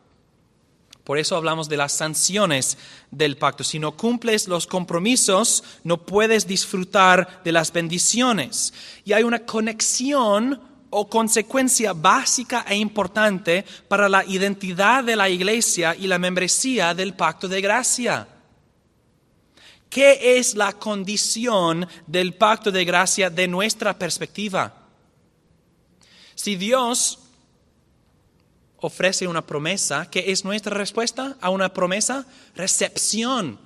Por 1.06 1.18
eso 1.18 1.36
hablamos 1.36 1.68
de 1.68 1.76
las 1.76 1.92
sanciones 1.92 2.76
del 3.12 3.36
pacto. 3.36 3.62
Si 3.62 3.78
no 3.78 3.96
cumples 3.96 4.48
los 4.48 4.66
compromisos, 4.66 5.62
no 5.84 5.98
puedes 5.98 6.48
disfrutar 6.48 7.42
de 7.44 7.52
las 7.52 7.72
bendiciones. 7.72 8.74
Y 9.04 9.12
hay 9.12 9.22
una 9.22 9.46
conexión 9.46 10.60
o 10.90 11.08
consecuencia 11.08 11.92
básica 11.92 12.64
e 12.68 12.74
importante 12.74 13.64
para 13.86 14.08
la 14.08 14.24
identidad 14.24 15.04
de 15.04 15.14
la 15.14 15.28
iglesia 15.28 15.94
y 15.94 16.08
la 16.08 16.18
membresía 16.18 16.92
del 16.92 17.14
pacto 17.14 17.46
de 17.46 17.60
gracia. 17.60 18.26
¿Qué 19.88 20.38
es 20.38 20.56
la 20.56 20.72
condición 20.72 21.86
del 22.08 22.34
pacto 22.34 22.72
de 22.72 22.84
gracia 22.84 23.30
de 23.30 23.46
nuestra 23.46 23.96
perspectiva? 23.96 24.74
Si 26.34 26.56
Dios 26.56 27.20
ofrece 28.80 29.26
una 29.26 29.46
promesa, 29.46 30.08
¿qué 30.10 30.30
es 30.30 30.44
nuestra 30.44 30.76
respuesta 30.76 31.36
a 31.40 31.50
una 31.50 31.72
promesa? 31.72 32.26
Recepción. 32.54 33.58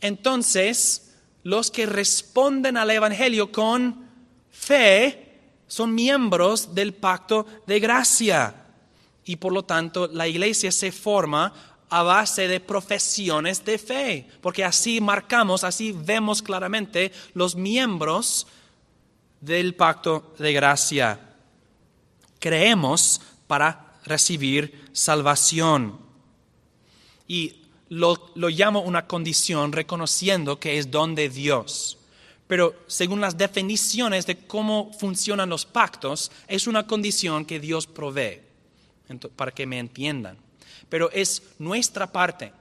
Entonces, 0.00 1.12
los 1.42 1.70
que 1.70 1.86
responden 1.86 2.76
al 2.76 2.90
Evangelio 2.90 3.52
con 3.52 4.08
fe 4.50 5.40
son 5.66 5.94
miembros 5.94 6.74
del 6.74 6.94
pacto 6.94 7.46
de 7.66 7.80
gracia. 7.80 8.54
Y 9.24 9.36
por 9.36 9.52
lo 9.52 9.64
tanto, 9.64 10.08
la 10.08 10.28
iglesia 10.28 10.70
se 10.70 10.92
forma 10.92 11.52
a 11.88 12.02
base 12.02 12.48
de 12.48 12.60
profesiones 12.60 13.64
de 13.64 13.78
fe, 13.78 14.28
porque 14.40 14.64
así 14.64 15.00
marcamos, 15.00 15.64
así 15.64 15.92
vemos 15.92 16.42
claramente 16.42 17.12
los 17.34 17.54
miembros 17.54 18.46
del 19.40 19.74
pacto 19.74 20.34
de 20.38 20.52
gracia. 20.52 21.20
Creemos 22.40 23.20
para 23.46 23.83
recibir 24.04 24.88
salvación. 24.92 25.98
Y 27.26 27.64
lo, 27.88 28.16
llamo 28.34 28.80
una 28.80 29.06
condición 29.06 29.72
reconociendo 29.72 30.58
que 30.58 30.78
es 30.78 30.90
don 30.90 31.14
de 31.14 31.28
Dios. 31.28 31.98
Pero 32.46 32.74
según 32.86 33.20
las 33.20 33.38
definiciones 33.38 34.26
de 34.26 34.46
cómo 34.46 34.92
funcionan 34.98 35.48
los 35.48 35.64
pactos, 35.64 36.30
es 36.46 36.66
una 36.66 36.86
condición 36.86 37.44
que 37.44 37.60
Dios 37.60 37.86
provee, 37.86 38.40
para 39.36 39.52
que 39.52 39.66
me 39.66 39.78
entiendan. 39.78 40.36
Pero 40.88 41.10
es 41.10 41.42
nuestra 41.58 42.10
parte. 42.10 42.52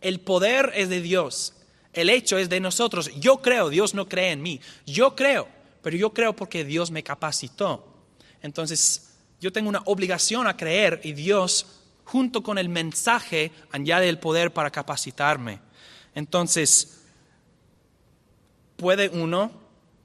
El 0.00 0.20
poder 0.20 0.72
es 0.74 0.88
de 0.88 1.00
Dios. 1.00 1.54
El 1.92 2.10
hecho 2.10 2.38
es 2.38 2.48
de 2.48 2.60
nosotros. 2.60 3.10
Yo 3.20 3.40
creo, 3.40 3.70
Dios 3.70 3.94
no 3.94 4.08
cree 4.08 4.32
en 4.32 4.42
mí. 4.42 4.60
Yo 4.86 5.14
creo, 5.14 5.48
pero 5.82 5.96
yo 5.96 6.12
creo 6.12 6.34
porque 6.34 6.64
Dios 6.64 6.90
me 6.90 7.02
capacitó. 7.02 7.84
Entonces, 8.42 9.07
yo 9.40 9.52
tengo 9.52 9.68
una 9.68 9.82
obligación 9.84 10.46
a 10.46 10.56
creer 10.56 11.00
y 11.04 11.12
Dios, 11.12 11.66
junto 12.04 12.42
con 12.42 12.58
el 12.58 12.68
mensaje, 12.68 13.52
añade 13.70 14.08
el 14.08 14.18
poder 14.18 14.52
para 14.52 14.70
capacitarme. 14.70 15.60
Entonces, 16.14 17.02
¿puede 18.76 19.08
uno 19.08 19.52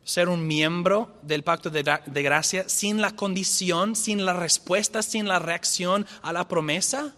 ser 0.04 0.30
un 0.30 0.46
miembro 0.46 1.18
del 1.22 1.44
pacto 1.44 1.70
de, 1.70 1.84
gracia 2.22 2.68
sin 2.68 3.02
la 3.02 3.16
condición, 3.16 3.96
sin 3.96 4.26
la 4.26 4.34
respuesta, 4.34 5.02
sin 5.02 5.28
la 5.28 5.40
reacción 5.40 6.06
a 6.22 6.34
la 6.34 6.48
promesa? 6.48 7.16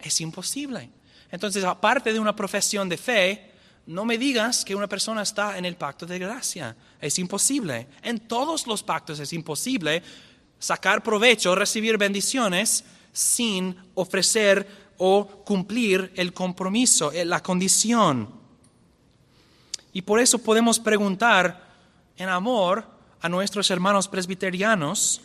Es 0.00 0.20
imposible. 0.20 0.90
Entonces, 1.30 1.62
aparte 1.64 2.12
de 2.12 2.18
una 2.18 2.34
profesión 2.34 2.88
de 2.88 2.96
fe, 2.96 3.52
no 3.86 4.04
me 4.04 4.18
digas 4.18 4.64
que 4.64 4.74
una 4.74 4.88
persona 4.88 5.22
está 5.22 5.58
en 5.58 5.64
el 5.64 5.76
pacto 5.76 6.06
de 6.06 6.18
gracia. 6.18 6.76
Es 7.00 7.18
imposible. 7.20 7.86
En 8.02 8.18
todos 8.20 8.66
los 8.66 8.82
pactos 8.82 9.20
es 9.20 9.32
imposible 9.32 10.02
sacar 10.58 11.02
provecho, 11.02 11.54
recibir 11.54 11.98
bendiciones 11.98 12.84
sin 13.12 13.76
ofrecer 13.94 14.66
o 14.98 15.26
cumplir 15.44 16.12
el 16.16 16.32
compromiso, 16.32 17.12
eh, 17.12 17.24
la 17.24 17.42
condición. 17.42 18.30
Y 19.92 20.02
por 20.02 20.20
eso 20.20 20.38
podemos 20.38 20.78
preguntar 20.78 21.66
en 22.16 22.28
amor 22.28 22.84
a 23.20 23.28
nuestros 23.28 23.70
hermanos 23.70 24.08
presbiterianos, 24.08 25.20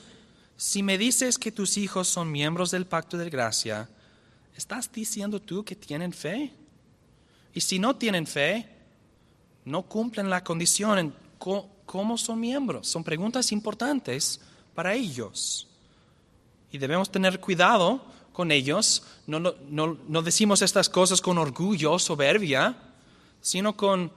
si 0.58 0.84
me 0.84 0.98
dices 0.98 1.38
que 1.38 1.52
tus 1.52 1.78
hijos 1.78 2.08
son 2.08 2.32
miembros 2.32 2.72
del 2.72 2.86
pacto 2.86 3.18
de 3.18 3.30
gracia, 3.30 3.90
¿estás 4.56 4.92
diciendo 4.92 5.42
tú 5.42 5.64
que 5.64 5.76
tienen 5.76 6.14
fe? 6.14 6.54
Y 7.54 7.62
si 7.62 7.80
no 7.80 7.96
tienen 7.96 8.28
fe, 8.28 8.70
no 9.66 9.84
cumplen 9.84 10.30
la 10.30 10.44
condición 10.44 11.14
cómo 11.38 12.18
son 12.18 12.40
miembros. 12.40 12.88
Son 12.88 13.04
preguntas 13.04 13.52
importantes 13.52 14.40
para 14.74 14.94
ellos. 14.94 15.68
Y 16.72 16.78
debemos 16.78 17.12
tener 17.12 17.40
cuidado 17.40 18.04
con 18.34 18.52
ellos. 18.52 19.04
No, 19.28 19.40
no, 19.40 20.22
decimos 20.22 20.62
estas 20.62 20.90
cosas 20.90 21.22
con 21.22 21.38
orgullo, 21.38 22.00
soberbia, 22.00 22.76
sino 23.42 23.76
con 23.76 24.12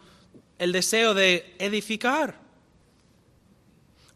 el 0.59 0.73
deseo 0.73 1.15
de 1.15 1.57
edificar. 1.59 2.43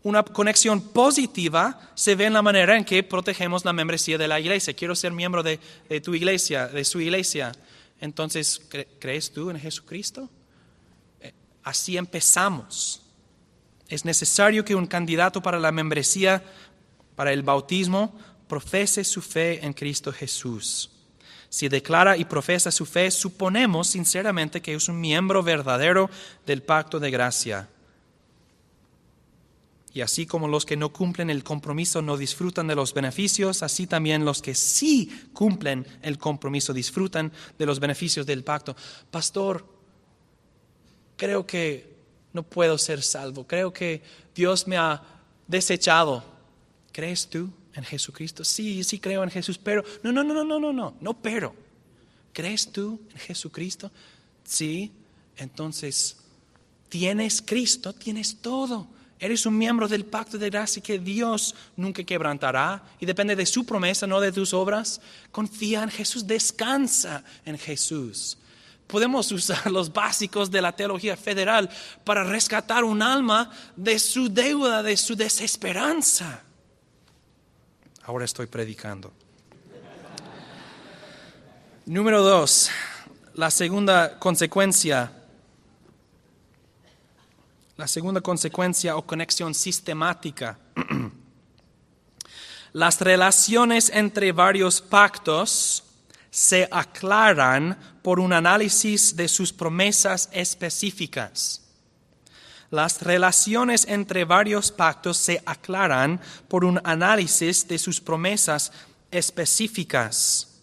Una 0.03 0.22
conexión 0.22 0.80
positiva 0.80 1.91
se 1.95 2.14
ve 2.14 2.26
en 2.26 2.32
la 2.32 2.43
manera 2.43 2.76
en 2.76 2.84
que 2.84 3.03
protegemos 3.03 3.64
la 3.64 3.72
membresía 3.72 4.16
de 4.16 4.28
la 4.28 4.39
iglesia. 4.39 4.74
Quiero 4.74 4.95
ser 4.95 5.12
miembro 5.12 5.43
de, 5.43 5.59
de 5.89 6.01
tu 6.01 6.14
iglesia, 6.14 6.68
de 6.68 6.84
su 6.84 7.01
iglesia. 7.01 7.53
Entonces, 8.01 8.62
¿crees 9.01 9.32
tú 9.32 9.51
en 9.51 9.59
Jesucristo? 9.59 10.30
Eh, 11.20 11.32
así 11.64 11.97
empezamos. 11.97 13.03
Es 13.89 14.05
necesario 14.05 14.64
que 14.64 14.74
un 14.74 14.86
candidato 14.86 15.43
para 15.43 15.59
la 15.59 15.72
membresía, 15.72 16.43
para 17.16 17.32
el 17.32 17.43
bautismo, 17.43 18.14
profese 18.47 19.05
su 19.05 19.22
fe 19.22 19.64
en 19.64 19.72
Cristo 19.72 20.12
Jesús. 20.12 20.91
Si 21.49 21.68
declara 21.68 22.16
y 22.16 22.26
profesa 22.26 22.70
su 22.70 22.84
fe, 22.84 23.11
suponemos 23.11 23.89
sinceramente 23.89 24.61
que 24.61 24.74
es 24.74 24.89
un 24.89 25.01
miembro 25.01 25.43
verdadero 25.43 26.11
del 26.47 26.62
pacto 26.62 27.01
de 27.01 27.11
gracia. 27.11 27.68
Y 29.95 30.03
así 30.03 30.26
como 30.26 30.47
los 30.49 30.66
que 30.66 30.76
no 30.76 30.93
cumplen 30.93 31.30
el 31.30 31.43
compromiso 31.43 32.03
no 32.03 32.18
disfrutan 32.18 32.66
de 32.66 32.74
los 32.74 32.93
beneficios, 32.93 33.62
así 33.62 33.86
también 33.86 34.24
los 34.24 34.43
que 34.43 34.55
sí 34.55 35.28
cumplen 35.32 35.86
el 36.03 36.18
compromiso 36.18 36.74
disfrutan 36.74 37.32
de 37.59 37.66
los 37.66 37.80
beneficios 37.80 38.26
del 38.26 38.45
pacto. 38.45 38.76
Pastor, 39.11 39.66
creo 41.16 41.47
que 41.47 41.97
no 42.32 42.42
puedo 42.42 42.78
ser 42.78 43.02
salvo, 43.02 43.46
creo 43.46 43.72
que 43.72 44.02
Dios 44.34 44.66
me 44.66 44.76
ha 44.76 45.02
desechado. 45.46 46.24
¿Crees 46.92 47.28
tú 47.28 47.50
en 47.74 47.84
Jesucristo? 47.84 48.44
Sí, 48.44 48.82
sí 48.84 48.98
creo 48.98 49.22
en 49.22 49.30
Jesús, 49.30 49.58
pero 49.58 49.84
no, 50.02 50.12
no, 50.12 50.24
no, 50.24 50.34
no, 50.34 50.44
no, 50.44 50.58
no, 50.58 50.72
no, 50.72 50.94
no, 51.00 51.14
pero. 51.14 51.54
¿Crees 52.32 52.70
tú 52.70 53.00
en 53.10 53.18
Jesucristo? 53.18 53.90
Sí, 54.44 54.92
entonces 55.36 56.16
tienes 56.88 57.42
Cristo, 57.42 57.92
tienes 57.92 58.36
todo 58.40 58.86
Eres 59.20 59.46
un 59.46 59.58
miembro 59.58 59.88
del 59.88 60.04
pacto 60.04 60.38
de 60.38 60.48
gracia 60.48 60.80
que 60.80 60.98
Dios 60.98 61.54
nunca 61.76 62.04
quebrantará 62.04 62.84
y 63.00 63.06
depende 63.06 63.34
de 63.34 63.46
su 63.46 63.66
promesa, 63.66 64.06
no 64.06 64.20
de 64.20 64.30
tus 64.30 64.54
obras. 64.54 65.00
Confía 65.32 65.82
en 65.82 65.90
Jesús, 65.90 66.26
descansa 66.26 67.24
en 67.44 67.58
Jesús. 67.58 68.38
Podemos 68.89 69.30
usar 69.30 69.70
los 69.70 69.93
básicos 69.93 70.51
de 70.51 70.61
la 70.61 70.72
teología 70.72 71.16
federal 71.16 71.70
para 72.03 72.24
rescatar 72.24 72.82
un 72.82 73.01
alma 73.01 73.51
de 73.76 74.01
su 74.01 74.28
deuda, 74.28 74.82
de 74.82 74.97
su 74.97 75.14
desesperanza. 75.14 76.43
Ahora 78.03 78.24
estoy 78.24 78.47
predicando. 78.47 79.12
Número 81.86 82.22
dos, 82.22 82.70
la 83.34 83.51
segunda 83.51 84.18
consecuencia 84.18 85.12
la 87.78 87.86
segunda 87.86 88.20
consecuencia 88.20 88.97
o 88.97 89.07
conexión 89.07 89.55
sistemática. 89.55 90.59
Las 92.72 93.01
relaciones 93.01 93.89
entre 93.95 94.32
varios 94.32 94.80
pactos 94.80 95.84
se 96.30 96.68
aclaran 96.70 97.78
por 98.02 98.20
un 98.20 98.32
análisis 98.32 99.16
de 99.16 99.28
sus 99.28 99.52
promesas 99.52 100.28
específicas. 100.32 101.62
Las 102.70 103.02
relaciones 103.02 103.86
entre 103.88 104.24
varios 104.24 104.70
pactos 104.70 105.16
se 105.16 105.42
aclaran 105.46 106.20
por 106.48 106.64
un 106.64 106.80
análisis 106.84 107.66
de 107.66 107.78
sus 107.78 108.00
promesas 108.00 108.72
específicas. 109.10 110.60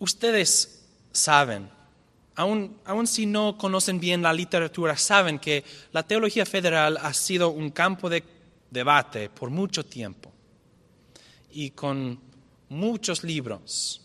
Ustedes 0.00 0.82
saben 1.12 1.70
Aún, 2.36 3.06
si 3.06 3.26
no 3.26 3.56
conocen 3.56 4.00
bien 4.00 4.22
la 4.22 4.32
literatura, 4.32 4.96
saben 4.96 5.38
que 5.38 5.64
la 5.92 6.02
teología 6.02 6.44
federal 6.44 6.98
ha 7.00 7.14
sido 7.14 7.50
un 7.50 7.70
campo 7.70 8.10
de 8.10 8.24
debate 8.70 9.30
por 9.30 9.50
mucho 9.50 9.84
tiempo 9.84 10.32
y 11.52 11.70
con 11.70 12.18
muchos 12.68 13.22
libros. 13.22 14.00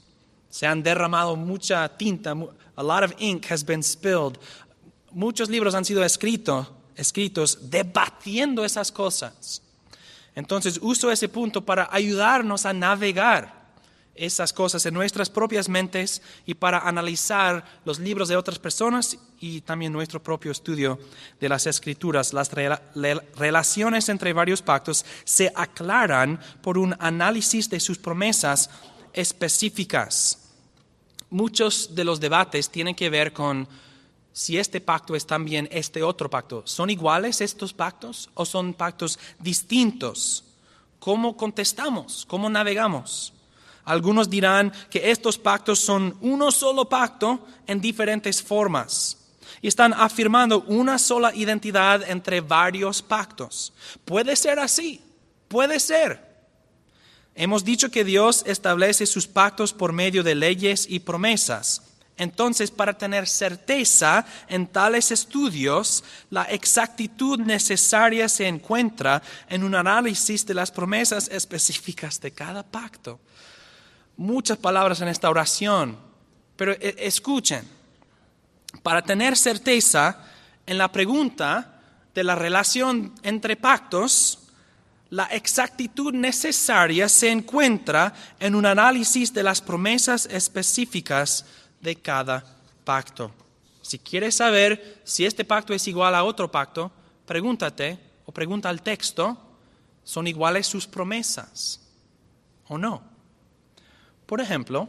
Se 0.50 0.66
han 0.66 0.82
derramado 0.82 1.36
mucha 1.36 1.88
tinta, 1.98 2.32
a 2.76 2.84
lot 2.84 3.04
of 3.04 3.14
ink 3.20 3.46
has 3.52 3.64
been 3.64 3.84
spilled. 3.84 4.40
Muchos 5.12 5.50
libros 5.50 5.76
han 5.76 5.86
sido 5.86 6.04
escritos, 6.04 6.68
escritos 6.96 7.70
debatiendo 7.70 8.66
esas 8.66 8.92
cosas. 8.92 9.62
Entonces 10.36 10.80
uso 10.82 11.12
ese 11.12 11.28
punto 11.28 11.66
para 11.66 11.90
ayudarnos 11.92 12.66
a 12.66 12.74
navegar 12.74 13.59
esas 14.20 14.54
cosas 14.54 14.86
en 14.86 14.94
nuestras 14.94 15.30
propias 15.30 15.70
mentes 15.70 16.22
y 16.46 16.54
para 16.54 16.80
analizar 16.80 17.64
los 17.86 18.00
libros 18.00 18.28
de 18.28 18.36
otras 18.36 18.60
personas 18.60 19.18
y 19.40 19.62
también 19.62 19.94
nuestro 19.94 20.22
propio 20.22 20.52
estudio 20.52 21.00
de 21.40 21.50
las 21.50 21.66
escrituras. 21.66 22.34
Las 22.34 22.52
relaciones 22.52 24.10
entre 24.10 24.34
varios 24.34 24.62
pactos 24.62 25.06
se 25.24 25.52
aclaran 25.56 26.40
por 26.62 26.78
un 26.78 26.96
análisis 27.00 27.70
de 27.70 27.80
sus 27.80 27.98
promesas 27.98 28.70
específicas. 29.14 30.50
Muchos 31.30 31.96
de 31.96 32.04
los 32.04 32.20
debates 32.20 32.70
tienen 32.70 32.96
que 32.96 33.10
ver 33.10 33.34
con 33.34 33.68
si 34.34 34.58
este 34.58 34.82
pacto 34.82 35.16
es 35.16 35.26
también 35.26 35.68
este 35.72 36.04
otro 36.04 36.30
pacto. 36.30 36.64
¿Son 36.66 36.90
iguales 36.90 37.42
estos 37.42 37.74
pactos 37.74 38.30
o 38.34 38.46
son 38.46 38.74
pactos 38.74 39.20
distintos? 39.40 40.44
¿Cómo 41.00 41.38
contestamos? 41.38 42.26
¿Cómo 42.28 42.50
navegamos? 42.50 43.34
Algunos 43.90 44.30
dirán 44.30 44.72
que 44.92 45.10
estos 45.10 45.40
pactos 45.40 45.80
son 45.80 46.16
uno 46.22 46.52
solo 46.52 46.88
pacto 46.88 47.48
en 47.66 47.82
diferentes 47.82 48.40
formas 48.40 49.18
y 49.64 49.68
están 49.68 49.94
afirmando 49.94 50.62
una 50.68 51.00
sola 51.00 51.34
identidad 51.34 52.08
entre 52.08 52.40
varios 52.40 53.02
pactos. 53.02 53.74
Puede 54.06 54.36
ser 54.36 54.60
así, 54.60 55.02
puede 55.48 55.80
ser. 55.80 56.24
Hemos 57.34 57.64
dicho 57.64 57.90
que 57.90 58.04
Dios 58.04 58.44
establece 58.46 59.08
sus 59.08 59.26
pactos 59.26 59.74
por 59.74 59.92
medio 59.92 60.22
de 60.22 60.36
leyes 60.36 60.86
y 60.88 61.00
promesas. 61.00 61.82
Entonces, 62.16 62.70
para 62.70 62.96
tener 62.96 63.28
certeza 63.28 64.24
en 64.50 64.68
tales 64.68 65.10
estudios, 65.10 66.04
la 66.30 66.44
exactitud 66.44 67.40
necesaria 67.40 68.30
se 68.30 68.48
encuentra 68.48 69.24
en 69.50 69.64
un 69.64 69.74
análisis 69.74 70.46
de 70.46 70.54
las 70.54 70.70
promesas 70.70 71.28
específicas 71.30 72.22
de 72.22 72.30
cada 72.30 72.62
pacto 72.62 73.20
muchas 74.20 74.58
palabras 74.58 75.00
en 75.00 75.08
esta 75.08 75.30
oración, 75.30 75.98
pero 76.58 76.74
e, 76.74 76.96
escuchen, 77.00 77.66
para 78.84 79.02
tener 79.02 79.38
certeza 79.38 80.26
en 80.66 80.78
la 80.78 80.92
pregunta 80.92 81.80
de 82.14 82.26
la 82.26 82.36
relación 82.36 83.16
entre 83.24 83.56
pactos, 83.56 84.40
la 85.10 85.24
exactitud 85.28 86.14
necesaria 86.14 87.08
se 87.08 87.32
encuentra 87.32 88.14
en 88.42 88.56
un 88.56 88.66
análisis 88.66 89.34
de 89.34 89.42
las 89.42 89.62
promesas 89.62 90.26
específicas 90.26 91.46
de 91.80 91.96
cada 91.96 92.44
pacto. 92.84 93.32
Si 93.82 94.00
quieres 94.00 94.36
saber 94.36 95.02
si 95.06 95.26
este 95.26 95.46
pacto 95.46 95.74
es 95.74 95.88
igual 95.88 96.14
a 96.14 96.26
otro 96.26 96.52
pacto, 96.52 96.92
pregúntate 97.26 97.98
o 98.26 98.34
pregunta 98.34 98.68
al 98.68 98.82
texto, 98.82 99.38
¿son 100.04 100.28
iguales 100.28 100.68
sus 100.68 100.86
promesas 100.86 101.80
o 102.68 102.78
no? 102.78 103.09
Por 104.30 104.42
ejemplo, 104.42 104.88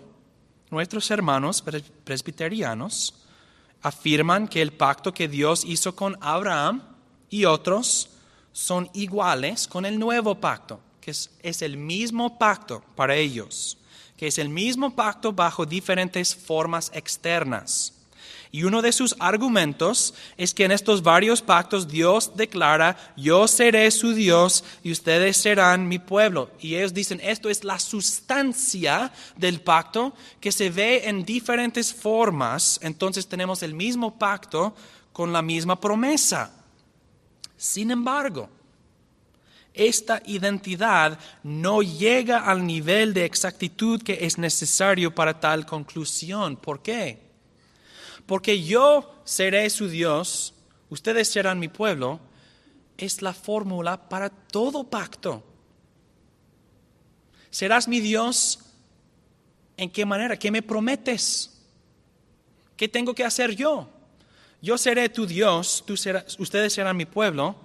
nuestros 0.70 1.10
hermanos 1.10 1.64
presbiterianos 2.04 3.14
afirman 3.80 4.46
que 4.46 4.60
el 4.60 4.70
pacto 4.70 5.14
que 5.14 5.28
Dios 5.28 5.64
hizo 5.64 5.96
con 5.96 6.18
Abraham 6.20 6.82
y 7.30 7.46
otros 7.46 8.10
son 8.52 8.90
iguales 8.92 9.66
con 9.66 9.86
el 9.86 9.98
nuevo 9.98 10.34
pacto, 10.34 10.78
que 11.00 11.10
es, 11.10 11.62
el 11.62 11.78
mismo 11.78 12.38
pacto 12.38 12.84
para 12.94 13.16
ellos, 13.16 13.78
que 14.18 14.26
es 14.26 14.36
el 14.36 14.50
mismo 14.50 14.94
pacto 14.94 15.32
bajo 15.32 15.64
diferentes 15.64 16.36
formas 16.36 16.90
externas. 16.92 17.94
Y 18.52 18.64
uno 18.64 18.82
de 18.82 18.90
sus 18.90 19.14
argumentos 19.20 20.12
es 20.36 20.54
que 20.54 20.64
en 20.64 20.72
estos 20.72 21.04
varios 21.04 21.40
pactos 21.40 21.86
Dios 21.86 22.32
declara, 22.34 22.96
yo 23.16 23.46
seré 23.46 23.88
su 23.92 24.12
Dios 24.12 24.64
y 24.82 24.90
ustedes 24.90 25.36
serán 25.36 25.86
mi 25.86 26.00
pueblo. 26.00 26.50
Y 26.58 26.74
ellos 26.74 26.92
dicen, 26.92 27.20
esto 27.22 27.48
es 27.48 27.62
la 27.62 27.78
sustancia 27.78 29.12
del 29.36 29.60
pacto 29.60 30.14
que 30.40 30.50
se 30.50 30.68
ve 30.68 31.08
en 31.08 31.24
diferentes 31.24 31.94
formas. 31.94 32.80
Entonces 32.82 33.28
tenemos 33.28 33.62
el 33.62 33.72
mismo 33.72 34.18
pacto 34.18 34.74
con 35.12 35.32
la 35.32 35.42
misma 35.42 35.80
promesa. 35.80 36.50
Sin 37.56 37.92
embargo, 37.92 38.48
esta 39.72 40.20
identidad 40.26 41.20
no 41.44 41.82
llega 41.82 42.38
al 42.38 42.66
nivel 42.66 43.14
de 43.14 43.24
exactitud 43.24 44.02
que 44.02 44.18
es 44.22 44.38
necesario 44.38 45.14
para 45.14 45.38
tal 45.38 45.66
conclusión. 45.66 46.56
¿Por 46.56 46.82
qué? 46.82 47.29
Porque 48.30 48.62
yo 48.62 49.12
seré 49.24 49.68
su 49.70 49.88
Dios, 49.88 50.54
ustedes 50.88 51.26
serán 51.26 51.58
mi 51.58 51.66
pueblo, 51.66 52.20
es 52.96 53.22
la 53.22 53.34
fórmula 53.34 54.08
para 54.08 54.30
todo 54.30 54.84
pacto. 54.84 55.42
Serás 57.50 57.88
mi 57.88 57.98
Dios, 57.98 58.60
¿en 59.76 59.90
qué 59.90 60.06
manera? 60.06 60.38
¿Qué 60.38 60.52
me 60.52 60.62
prometes? 60.62 61.60
¿Qué 62.76 62.86
tengo 62.86 63.16
que 63.16 63.24
hacer 63.24 63.56
yo? 63.56 63.88
Yo 64.62 64.78
seré 64.78 65.08
tu 65.08 65.26
Dios, 65.26 65.82
ustedes 66.38 66.72
serán 66.72 66.96
mi 66.96 67.06
pueblo. 67.06 67.56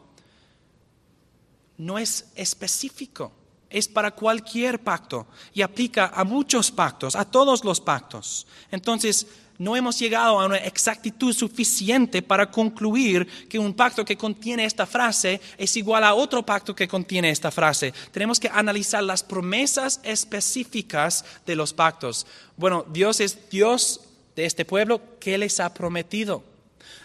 No 1.77 1.99
es 1.99 2.31
específico 2.33 3.31
es 3.69 3.89
para 3.89 4.11
cualquier 4.11 4.79
pacto 4.79 5.27
y 5.53 5.61
aplica 5.61 6.11
a 6.15 6.23
muchos 6.23 6.71
pactos, 6.71 7.13
a 7.15 7.25
todos 7.25 7.65
los 7.65 7.81
pactos. 7.81 8.47
Entonces, 8.71 9.27
no 9.57 9.75
hemos 9.75 9.97
llegado 9.97 10.39
a 10.39 10.45
una 10.45 10.57
exactitud 10.57 11.33
suficiente 11.33 12.21
para 12.21 12.51
concluir 12.51 13.27
que 13.47 13.59
un 13.59 13.73
pacto 13.73 14.03
que 14.03 14.17
contiene 14.17 14.65
esta 14.65 14.85
frase 14.85 15.39
es 15.57 15.77
igual 15.77 16.03
a 16.03 16.13
otro 16.13 16.45
pacto 16.45 16.75
que 16.75 16.87
contiene 16.87 17.29
esta 17.29 17.51
frase. 17.51 17.93
Tenemos 18.11 18.39
que 18.39 18.49
analizar 18.49 19.03
las 19.03 19.23
promesas 19.23 20.01
específicas 20.03 21.23
de 21.45 21.55
los 21.55 21.73
pactos. 21.73 22.27
Bueno, 22.57 22.85
Dios 22.89 23.19
es 23.19 23.49
Dios 23.49 24.01
de 24.35 24.45
este 24.45 24.65
pueblo, 24.65 25.01
¿qué 25.19 25.37
les 25.37 25.59
ha 25.59 25.73
prometido? 25.73 26.43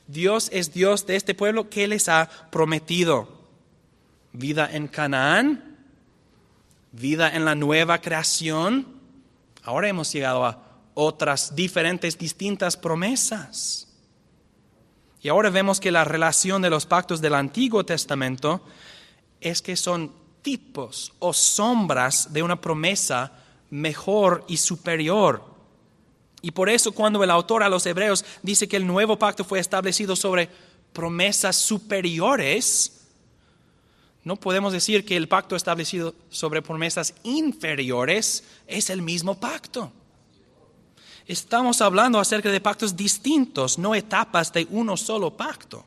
Dios 0.09 0.49
es 0.53 0.73
Dios 0.73 1.07
de 1.07 1.15
este 1.15 1.35
pueblo, 1.35 1.71
¿qué 1.71 1.87
les 1.87 2.09
ha 2.09 2.29
prometido? 2.51 3.29
Vida 4.33 4.69
en 4.73 4.89
Canaán, 4.89 5.79
vida 6.91 7.31
en 7.35 7.45
la 7.45 7.55
nueva 7.55 8.01
creación, 8.01 8.87
ahora 9.63 9.89
hemos 9.89 10.13
llegado 10.13 10.45
a 10.45 10.70
otras 11.01 11.55
diferentes, 11.57 12.19
distintas 12.19 12.77
promesas. 12.77 13.89
Y 15.23 15.29
ahora 15.29 15.51
vemos 15.51 15.81
que 15.81 15.91
la 15.91 16.05
relación 16.05 16.63
de 16.63 16.71
los 16.71 16.87
pactos 16.87 17.21
del 17.21 17.35
Antiguo 17.35 17.85
Testamento 17.85 18.63
es 19.41 19.63
que 19.63 19.77
son 19.77 20.13
tipos 20.43 21.13
o 21.19 21.33
sombras 21.33 22.33
de 22.33 22.43
una 22.43 22.61
promesa 22.61 23.33
mejor 23.71 24.45
y 24.49 24.59
superior. 24.59 25.45
Y 26.43 26.51
por 26.51 26.69
eso 26.69 26.93
cuando 26.93 27.23
el 27.23 27.31
autor 27.31 27.63
a 27.63 27.69
los 27.69 27.85
hebreos 27.87 28.25
dice 28.43 28.69
que 28.69 28.77
el 28.77 28.87
nuevo 28.87 29.19
pacto 29.19 29.45
fue 29.45 29.59
establecido 29.59 30.17
sobre 30.17 30.49
promesas 30.93 31.57
superiores, 31.57 33.09
no 34.23 34.37
podemos 34.37 34.73
decir 34.73 35.05
que 35.05 35.17
el 35.17 35.29
pacto 35.29 35.57
establecido 35.57 36.15
sobre 36.29 36.61
promesas 36.63 37.15
inferiores 37.23 38.45
es 38.67 38.91
el 38.91 39.01
mismo 39.01 39.39
pacto. 39.41 39.93
Estamos 41.31 41.81
hablando 41.81 42.19
acerca 42.19 42.51
de 42.51 42.61
pactos 42.61 42.97
distintos, 42.97 43.79
no 43.79 43.95
etapas 43.95 44.53
de 44.53 44.67
uno 44.69 44.97
solo 44.97 45.37
pacto. 45.37 45.85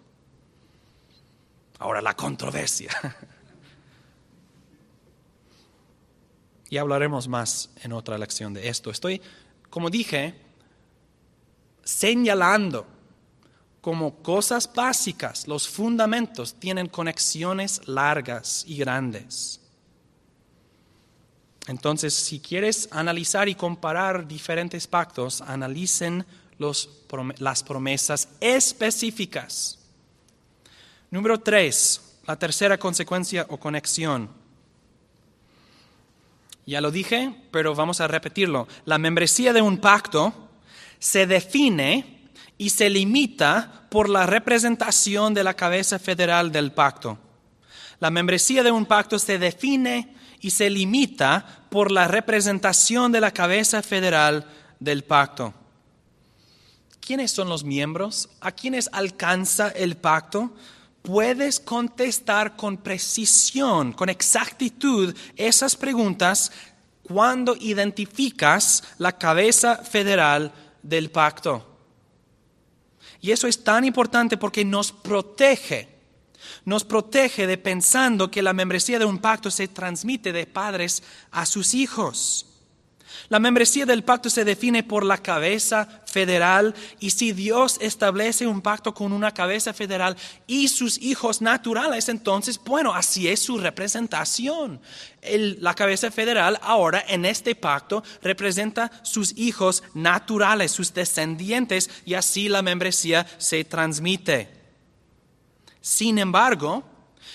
Ahora 1.79 2.01
la 2.01 2.15
controversia. 2.15 2.91
Y 6.69 6.77
hablaremos 6.77 7.27
más 7.27 7.69
en 7.83 7.93
otra 7.93 8.17
lección 8.17 8.51
de 8.51 8.67
esto. 8.67 8.89
Estoy, 8.89 9.21
como 9.69 9.91
dije, 9.91 10.33
señalando 11.83 12.87
como 13.79 14.23
cosas 14.23 14.73
básicas, 14.73 15.47
los 15.47 15.67
fundamentos 15.67 16.55
tienen 16.55 16.87
conexiones 16.87 17.87
largas 17.87 18.63
y 18.65 18.77
grandes. 18.77 19.62
Entonces, 21.67 22.13
si 22.13 22.39
quieres 22.39 22.89
analizar 22.91 23.47
y 23.47 23.55
comparar 23.55 24.27
diferentes 24.27 24.85
pactos, 24.87 25.41
analicen 25.41 26.25
las 26.57 27.63
promesas 27.63 28.27
específicas. 28.39 29.79
Número 31.09 31.39
tres, 31.39 32.01
la 32.25 32.37
tercera 32.37 32.77
consecuencia 32.77 33.45
o 33.49 33.57
conexión. 33.57 34.29
Ya 36.65 36.81
lo 36.81 36.91
dije, 36.91 37.33
pero 37.51 37.75
vamos 37.75 38.01
a 38.01 38.07
repetirlo. 38.07 38.67
La 38.85 38.97
membresía 38.97 39.53
de 39.53 39.61
un 39.61 39.77
pacto 39.77 40.33
se 40.99 41.27
define 41.27 42.29
y 42.57 42.69
se 42.69 42.89
limita 42.89 43.87
por 43.89 44.09
la 44.09 44.25
representación 44.25 45.33
de 45.33 45.43
la 45.43 45.53
cabeza 45.53 45.99
federal 45.99 46.51
del 46.51 46.71
pacto. 46.71 47.17
La 47.99 48.09
membresía 48.09 48.63
de 48.63 48.71
un 48.71 48.85
pacto 48.85 49.19
se 49.19 49.37
define 49.37 50.15
y 50.43 50.51
se 50.51 50.69
limita 50.69 51.65
por 51.69 51.89
la 51.89 52.05
representación 52.05 53.13
de 53.13 53.21
la 53.21 53.31
cabeza 53.31 53.81
federal 53.81 54.45
del 54.77 55.05
pacto. 55.05 55.53
¿Quiénes 56.99 57.31
son 57.31 57.47
los 57.47 57.63
miembros? 57.63 58.29
¿A 58.41 58.51
quiénes 58.51 58.89
alcanza 58.91 59.69
el 59.69 59.95
pacto? 59.95 60.53
Puedes 61.01 61.61
contestar 61.61 62.57
con 62.57 62.75
precisión, 62.75 63.93
con 63.93 64.09
exactitud 64.09 65.15
esas 65.37 65.77
preguntas 65.77 66.51
cuando 67.03 67.55
identificas 67.55 68.83
la 68.97 69.17
cabeza 69.17 69.77
federal 69.77 70.51
del 70.81 71.09
pacto. 71.09 71.65
Y 73.21 73.31
eso 73.31 73.47
es 73.47 73.63
tan 73.63 73.85
importante 73.85 74.35
porque 74.35 74.65
nos 74.65 74.91
protege. 74.91 75.92
Nos 76.65 76.83
protege 76.83 77.45
de 77.47 77.57
pensando 77.57 78.31
que 78.31 78.41
la 78.41 78.53
membresía 78.53 78.99
de 78.99 79.05
un 79.05 79.19
pacto 79.19 79.51
se 79.51 79.67
transmite 79.67 80.31
de 80.31 80.45
padres 80.45 81.03
a 81.31 81.45
sus 81.45 81.73
hijos. 81.73 82.45
La 83.29 83.39
membresía 83.39 83.85
del 83.85 84.03
pacto 84.03 84.29
se 84.29 84.45
define 84.45 84.83
por 84.83 85.03
la 85.03 85.17
cabeza 85.17 85.87
federal 86.05 86.75
y 86.99 87.11
si 87.11 87.31
Dios 87.31 87.77
establece 87.81 88.45
un 88.45 88.61
pacto 88.61 88.93
con 88.93 89.13
una 89.13 89.33
cabeza 89.33 89.73
federal 89.73 90.15
y 90.45 90.67
sus 90.67 91.01
hijos 91.01 91.41
naturales, 91.41 92.09
entonces, 92.09 92.59
bueno, 92.63 92.93
así 92.93 93.27
es 93.27 93.39
su 93.39 93.57
representación. 93.57 94.81
la 95.21 95.73
cabeza 95.73 96.11
federal 96.11 96.59
ahora 96.61 97.03
en 97.07 97.25
este 97.25 97.55
pacto 97.55 98.03
representa 98.21 98.91
sus 99.03 99.37
hijos 99.37 99.83
naturales, 99.93 100.71
sus 100.71 100.93
descendientes 100.93 101.89
y 102.05 102.15
así 102.15 102.49
la 102.49 102.61
membresía 102.61 103.25
se 103.37 103.63
transmite. 103.63 104.62
Sin 105.83 106.17
embargo, 106.17 106.81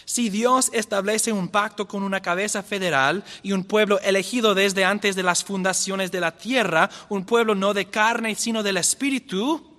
si 0.07 0.31
Dios 0.31 0.71
establece 0.73 1.33
un 1.33 1.49
pacto 1.49 1.87
con 1.87 2.03
una 2.03 2.23
cabeza 2.23 2.63
federal 2.63 3.23
y 3.43 3.53
un 3.53 3.63
pueblo 3.63 4.01
elegido 4.01 4.55
desde 4.55 4.87
antes 4.87 5.15
de 5.17 5.23
las 5.23 5.45
fundaciones 5.45 6.11
de 6.11 6.21
la 6.21 6.39
tierra, 6.39 6.89
un 7.11 7.27
pueblo 7.27 7.55
no 7.55 7.75
de 7.75 7.91
carne 7.91 8.35
sino 8.35 8.63
del 8.63 8.79
espíritu, 8.79 9.77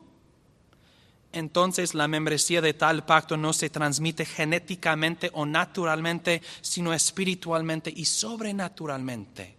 entonces 1.31 1.95
la 1.95 2.07
membresía 2.07 2.61
de 2.61 2.75
tal 2.75 3.07
pacto 3.07 3.37
no 3.37 3.53
se 3.53 3.71
transmite 3.71 4.23
genéticamente 4.23 5.31
o 5.33 5.47
naturalmente, 5.47 6.43
sino 6.61 6.93
espiritualmente 6.93 7.91
y 7.95 8.05
sobrenaturalmente. 8.05 9.57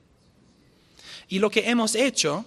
Y 1.26 1.40
lo 1.40 1.50
que 1.50 1.68
hemos 1.68 1.96
hecho 1.96 2.44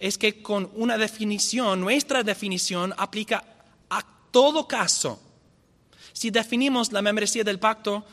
es 0.00 0.18
que 0.18 0.42
con 0.42 0.72
una 0.74 0.98
definición, 0.98 1.80
nuestra 1.80 2.24
definición 2.24 2.92
aplica 2.96 3.44
a 3.88 4.04
todo 4.32 4.66
caso 4.66 5.29
si 6.20 6.30
definimos 6.30 6.92
la 6.92 7.00
membresía 7.00 7.44
del 7.44 7.58
pacto 7.58 8.04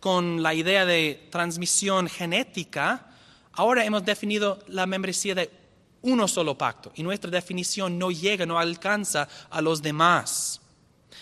con 0.00 0.42
la 0.42 0.52
idea 0.52 0.84
de 0.84 1.28
transmisión 1.30 2.08
genética, 2.08 3.06
ahora 3.52 3.84
hemos 3.84 4.04
definido 4.04 4.58
la 4.66 4.84
membresía 4.84 5.36
de 5.36 5.48
uno 6.00 6.26
solo 6.26 6.58
pacto 6.58 6.90
y 6.96 7.04
nuestra 7.04 7.30
definición 7.30 8.00
no 8.00 8.10
llega, 8.10 8.46
no 8.46 8.58
alcanza 8.58 9.28
a 9.48 9.62
los 9.62 9.80
demás. 9.80 10.60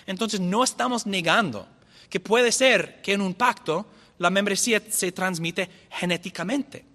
Entonces 0.07 0.41
no 0.41 0.65
estamos 0.65 1.05
negando 1.05 1.69
que 2.09 2.21
puede 2.21 2.53
ser 2.53 3.03
que 3.03 3.13
en 3.13 3.21
un 3.21 3.35
pacto 3.35 3.85
la 4.17 4.31
membresía 4.31 4.81
se 4.89 5.13
transmite 5.13 5.69
genéticamente. 5.91 6.87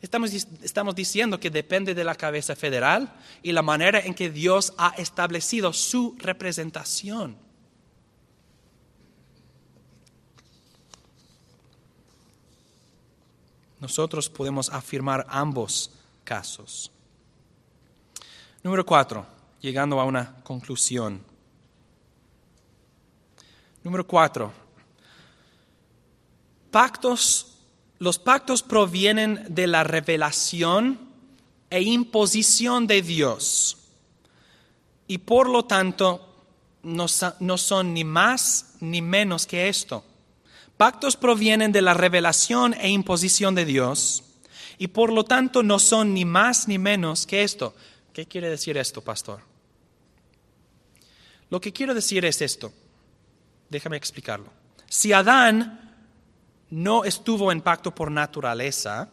Estamos, 0.00 0.32
estamos, 0.32 0.96
diciendo 0.96 1.38
que 1.38 1.50
depende 1.50 1.94
de 1.94 2.02
la 2.02 2.16
cabeza 2.16 2.56
federal 2.56 3.14
y 3.44 3.52
la 3.52 3.62
manera 3.62 4.00
en 4.00 4.14
que 4.14 4.28
Dios 4.28 4.74
ha 4.76 4.92
establecido 4.98 5.72
su 5.72 6.16
representación. 6.18 7.51
Nosotros 13.82 14.30
podemos 14.30 14.70
afirmar 14.70 15.26
ambos 15.28 15.90
casos. 16.22 16.92
Número 18.62 18.86
cuatro, 18.86 19.26
llegando 19.60 19.98
a 19.98 20.04
una 20.04 20.36
conclusión. 20.44 21.20
Número 23.82 24.06
cuatro, 24.06 24.52
pactos, 26.70 27.58
los 27.98 28.20
pactos 28.20 28.62
provienen 28.62 29.44
de 29.48 29.66
la 29.66 29.82
revelación 29.82 31.00
e 31.68 31.82
imposición 31.82 32.86
de 32.86 33.02
Dios 33.02 33.78
y 35.08 35.18
por 35.18 35.48
lo 35.48 35.64
tanto 35.64 36.44
no 36.84 37.08
son 37.08 37.94
ni 37.94 38.04
más 38.04 38.76
ni 38.78 39.02
menos 39.02 39.44
que 39.44 39.68
esto. 39.68 40.04
Pactos 40.82 41.16
provienen 41.16 41.70
de 41.70 41.80
la 41.80 41.94
revelación 41.94 42.74
e 42.74 42.88
imposición 42.88 43.54
de 43.54 43.64
Dios 43.64 44.24
y 44.78 44.88
por 44.88 45.12
lo 45.12 45.22
tanto 45.22 45.62
no 45.62 45.78
son 45.78 46.12
ni 46.12 46.24
más 46.24 46.66
ni 46.66 46.76
menos 46.76 47.24
que 47.24 47.44
esto. 47.44 47.72
¿Qué 48.12 48.26
quiere 48.26 48.50
decir 48.50 48.76
esto, 48.76 49.00
pastor? 49.00 49.42
Lo 51.50 51.60
que 51.60 51.72
quiero 51.72 51.94
decir 51.94 52.24
es 52.24 52.42
esto. 52.42 52.72
Déjame 53.70 53.96
explicarlo. 53.96 54.50
Si 54.88 55.12
Adán 55.12 55.94
no 56.70 57.04
estuvo 57.04 57.52
en 57.52 57.60
pacto 57.60 57.94
por 57.94 58.10
naturaleza, 58.10 59.08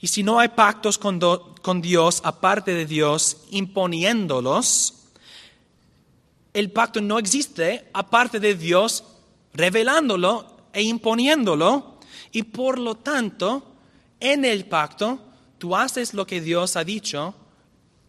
y 0.00 0.06
si 0.06 0.22
no 0.22 0.38
hay 0.38 0.50
pactos 0.50 0.98
con, 0.98 1.18
con 1.62 1.82
Dios 1.82 2.20
aparte 2.22 2.74
de 2.74 2.86
Dios 2.86 3.38
imponiéndolos, 3.50 5.08
el 6.54 6.70
pacto 6.70 7.00
no 7.00 7.18
existe 7.18 7.90
aparte 7.92 8.38
de 8.38 8.54
Dios 8.54 9.02
revelándolo 9.52 10.49
e 10.72 10.82
imponiéndolo, 10.82 11.98
y 12.32 12.42
por 12.44 12.78
lo 12.78 12.96
tanto, 12.96 13.74
en 14.20 14.44
el 14.44 14.66
pacto, 14.66 15.18
tú 15.58 15.76
haces 15.76 16.14
lo 16.14 16.26
que 16.26 16.40
Dios 16.40 16.76
ha 16.76 16.84
dicho, 16.84 17.34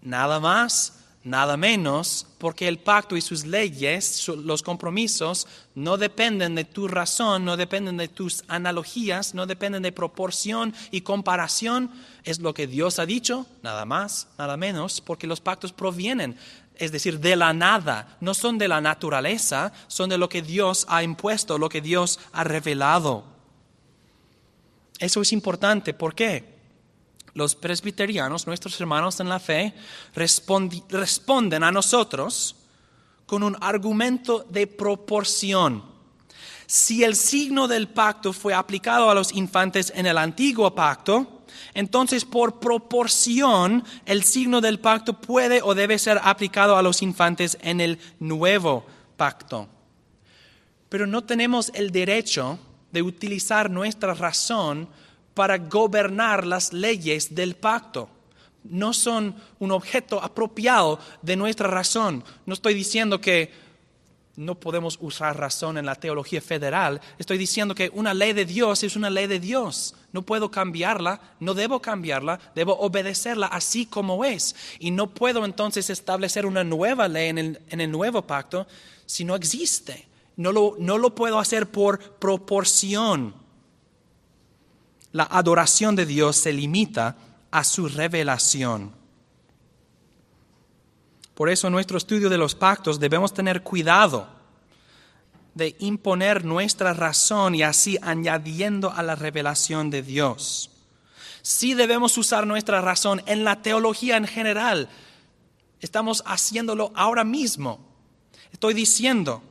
nada 0.02 0.40
más, 0.40 1.00
nada 1.24 1.56
menos, 1.58 2.28
porque 2.38 2.68
el 2.68 2.80
pacto 2.80 3.16
y 3.16 3.22
sus 3.22 3.46
leyes, 3.46 4.28
los 4.28 4.64
compromisos, 4.64 5.48
no 5.76 5.98
dependen 5.98 6.56
de 6.56 6.66
tu 6.66 6.88
razón, 6.88 7.46
no 7.46 7.58
dependen 7.58 7.98
de 7.98 8.08
tus 8.08 8.44
analogías, 8.48 9.36
no 9.36 9.46
dependen 9.46 9.84
de 9.84 9.92
proporción 9.92 10.74
y 10.90 11.02
comparación, 11.02 11.92
es 12.24 12.40
lo 12.40 12.54
que 12.54 12.68
Dios 12.68 13.00
ha 13.00 13.06
dicho, 13.06 13.46
nada 13.62 13.86
más, 13.86 14.28
nada 14.38 14.58
menos, 14.58 15.02
porque 15.02 15.28
los 15.28 15.42
pactos 15.42 15.74
provienen 15.74 16.38
es 16.82 16.92
decir, 16.92 17.20
de 17.20 17.36
la 17.36 17.54
nada, 17.54 18.18
no 18.22 18.34
son 18.34 18.58
de 18.58 18.68
la 18.68 18.82
naturaleza, 18.82 19.72
son 19.88 20.10
de 20.10 20.18
lo 20.18 20.28
que 20.28 20.42
Dios 20.42 20.88
ha 20.90 21.04
impuesto, 21.04 21.60
lo 21.60 21.70
que 21.70 21.80
Dios 21.80 22.20
ha 22.34 22.44
revelado. 22.44 23.24
Eso 24.98 25.22
es 25.22 25.32
importante, 25.32 25.94
¿por 25.94 26.16
qué? 26.16 26.58
Los 27.36 27.54
presbiterianos, 27.54 28.48
nuestros 28.48 28.82
hermanos 28.82 29.20
en 29.20 29.30
la 29.30 29.40
fe, 29.40 29.76
responden 30.16 31.64
a 31.64 31.72
nosotros 31.72 32.56
con 33.28 33.44
un 33.44 33.56
argumento 33.62 34.44
de 34.50 34.66
proporción. 34.66 35.84
Si 36.66 37.04
el 37.04 37.16
signo 37.16 37.68
del 37.68 37.90
pacto 37.90 38.34
fue 38.34 38.56
aplicado 38.56 39.12
a 39.12 39.14
los 39.14 39.34
infantes 39.34 39.94
en 39.96 40.08
el 40.08 40.18
antiguo 40.18 40.74
pacto, 40.74 41.41
entonces 41.74 42.26
por 42.26 42.60
proporción 42.60 43.84
el 44.06 44.24
signo 44.24 44.62
del 44.62 44.80
pacto 44.80 45.20
puede 45.20 45.62
o 45.62 45.76
debe 45.76 46.00
ser 46.00 46.20
aplicado 46.24 46.78
a 46.78 46.82
los 46.82 47.02
infantes 47.02 47.58
en 47.62 47.82
el 47.82 48.00
nuevo 48.20 48.86
pacto. 49.18 49.68
Pero 50.90 51.08
no 51.08 51.24
tenemos 51.24 51.72
el 51.74 51.92
derecho 51.92 52.60
de 52.92 53.02
utilizar 53.02 53.70
nuestra 53.70 54.14
razón 54.14 54.90
para 55.34 55.58
gobernar 55.58 56.46
las 56.46 56.74
leyes 56.74 57.34
del 57.34 57.56
pacto. 57.56 58.10
No 58.64 58.94
son 58.94 59.36
un 59.60 59.72
objeto 59.72 60.22
apropiado 60.22 61.00
de 61.22 61.36
nuestra 61.36 61.68
razón. 61.68 62.24
No 62.46 62.54
estoy 62.54 62.74
diciendo 62.74 63.22
que 63.22 63.52
no 64.36 64.56
podemos 64.56 64.98
usar 65.02 65.38
razón 65.38 65.78
en 65.78 65.86
la 65.86 65.96
teología 65.96 66.42
federal. 66.42 67.02
Estoy 67.18 67.38
diciendo 67.38 67.76
que 67.76 67.92
una 67.94 68.14
ley 68.14 68.34
de 68.34 68.46
Dios 68.46 68.84
es 68.84 68.96
una 68.96 69.10
ley 69.10 69.28
de 69.28 69.40
Dios. 69.40 69.96
No 70.14 70.22
puedo 70.22 70.50
cambiarla, 70.50 71.22
no 71.40 71.54
debo 71.54 71.82
cambiarla, 71.82 72.40
debo 72.56 72.78
obedecerla 72.80 73.48
así 73.48 73.86
como 73.86 74.24
es. 74.24 74.56
Y 74.80 74.92
no 74.92 75.10
puedo 75.10 75.44
entonces 75.44 75.90
establecer 75.90 76.46
una 76.46 76.64
nueva 76.64 77.08
ley 77.08 77.30
en 77.30 77.58
el, 77.70 77.92
nuevo 77.92 78.22
pacto 78.22 78.68
si 79.06 79.26
no 79.26 79.36
existe. 79.36 80.08
No 80.38 80.52
lo, 80.52 80.76
no 80.80 80.98
lo 80.98 81.14
puedo 81.14 81.38
hacer 81.38 81.70
por 81.70 82.00
proporción. 82.00 83.36
La 85.12 85.24
adoración 85.24 85.96
de 85.96 86.06
Dios 86.06 86.38
se 86.38 86.54
limita 86.54 87.18
a 87.52 87.66
su 87.66 87.90
revelación. 87.90 89.01
Por 91.42 91.50
eso 91.50 91.66
en 91.66 91.74
nuestro 91.74 91.98
estudio 91.98 92.30
de 92.30 92.38
los 92.38 92.54
pactos 92.54 93.00
debemos 93.00 93.34
tener 93.34 93.64
cuidado 93.64 94.28
de 95.56 95.76
imponer 95.80 96.46
nuestra 96.46 96.94
razón 96.94 97.56
y 97.56 97.64
así 97.64 97.98
añadiendo 98.04 98.92
a 98.92 99.02
la 99.02 99.16
revelación 99.16 99.90
de 99.90 100.04
Dios. 100.04 100.70
Sí 101.42 101.74
debemos 101.74 102.16
usar 102.20 102.46
nuestra 102.46 102.80
razón 102.82 103.24
en 103.26 103.44
la 103.44 103.64
teología 103.64 104.18
en 104.18 104.28
general. 104.28 104.88
Estamos 105.80 106.22
haciéndolo 106.28 106.92
ahora 106.94 107.24
mismo. 107.24 107.80
Estoy 108.54 108.76
diciendo 108.76 109.42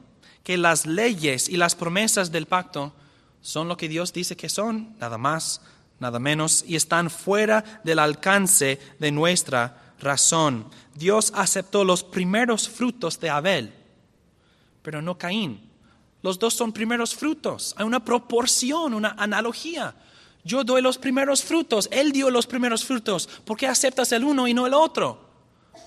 que 0.45 0.57
las 0.57 0.86
leyes 0.86 1.49
y 1.49 1.57
las 1.57 1.74
promesas 1.74 2.30
del 2.30 2.47
pacto 2.47 2.93
son 3.41 3.66
lo 3.66 3.76
que 3.76 3.88
Dios 3.88 4.12
dice 4.12 4.36
que 4.36 4.49
son, 4.49 4.95
nada 5.01 5.18
más, 5.18 5.61
nada 5.99 6.20
menos, 6.20 6.64
y 6.68 6.76
están 6.76 7.11
fuera 7.11 7.80
del 7.82 7.99
alcance 7.99 8.78
de 9.01 9.11
nuestra 9.11 9.89
razón. 10.01 10.67
Dios 10.95 11.33
aceptó 11.35 11.85
los 11.85 12.03
primeros 12.03 12.69
frutos 12.69 13.21
de 13.21 13.31
Abel, 13.31 13.73
pero 14.83 15.01
no 15.01 15.17
Caín. 15.17 15.71
Los 16.23 16.39
dos 16.39 16.55
son 16.55 16.73
primeros 16.73 17.15
frutos. 17.15 17.75
Hay 17.79 17.87
una 17.87 18.05
proporción, 18.05 18.95
una 18.95 19.15
analogía. 19.17 19.95
Yo 20.45 20.65
doy 20.65 20.83
los 20.83 20.99
primeros 20.99 21.43
frutos, 21.43 21.89
Él 21.93 22.13
dio 22.13 22.31
los 22.31 22.47
primeros 22.47 22.85
frutos. 22.85 23.29
¿Por 23.45 23.57
qué 23.57 23.67
aceptas 23.67 24.13
el 24.13 24.25
uno 24.25 24.49
y 24.49 24.55
no 24.55 24.67
el 24.67 24.75
otro? 24.75 25.29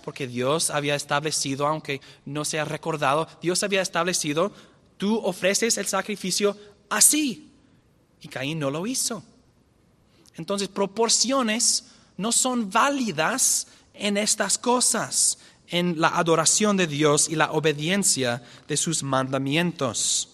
Porque 0.03 0.27
Dios 0.27 0.69
había 0.69 0.95
establecido, 0.95 1.67
aunque 1.67 2.01
no 2.25 2.45
sea 2.45 2.65
recordado, 2.65 3.27
Dios 3.41 3.63
había 3.63 3.81
establecido, 3.81 4.51
tú 4.97 5.17
ofreces 5.23 5.77
el 5.77 5.87
sacrificio 5.87 6.55
así. 6.89 7.51
Y 8.21 8.27
Caín 8.27 8.59
no 8.59 8.69
lo 8.69 8.85
hizo. 8.85 9.23
Entonces, 10.35 10.67
proporciones 10.67 11.85
no 12.17 12.31
son 12.31 12.69
válidas 12.69 13.67
en 13.93 14.17
estas 14.17 14.57
cosas, 14.57 15.37
en 15.67 15.99
la 15.99 16.09
adoración 16.09 16.77
de 16.77 16.87
Dios 16.87 17.29
y 17.29 17.35
la 17.35 17.51
obediencia 17.51 18.43
de 18.67 18.77
sus 18.77 19.03
mandamientos. 19.03 20.29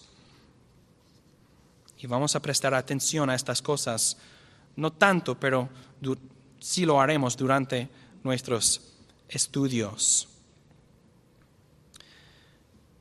Y 1.98 2.08
vamos 2.08 2.36
a 2.36 2.42
prestar 2.42 2.74
atención 2.74 3.30
a 3.30 3.36
estas 3.36 3.62
cosas, 3.62 4.18
no 4.76 4.92
tanto, 4.94 5.40
pero 5.40 5.70
sí 6.60 6.86
lo 6.86 7.00
haremos 7.02 7.36
durante 7.36 7.90
nuestros 8.24 8.82
estudios. 9.28 10.28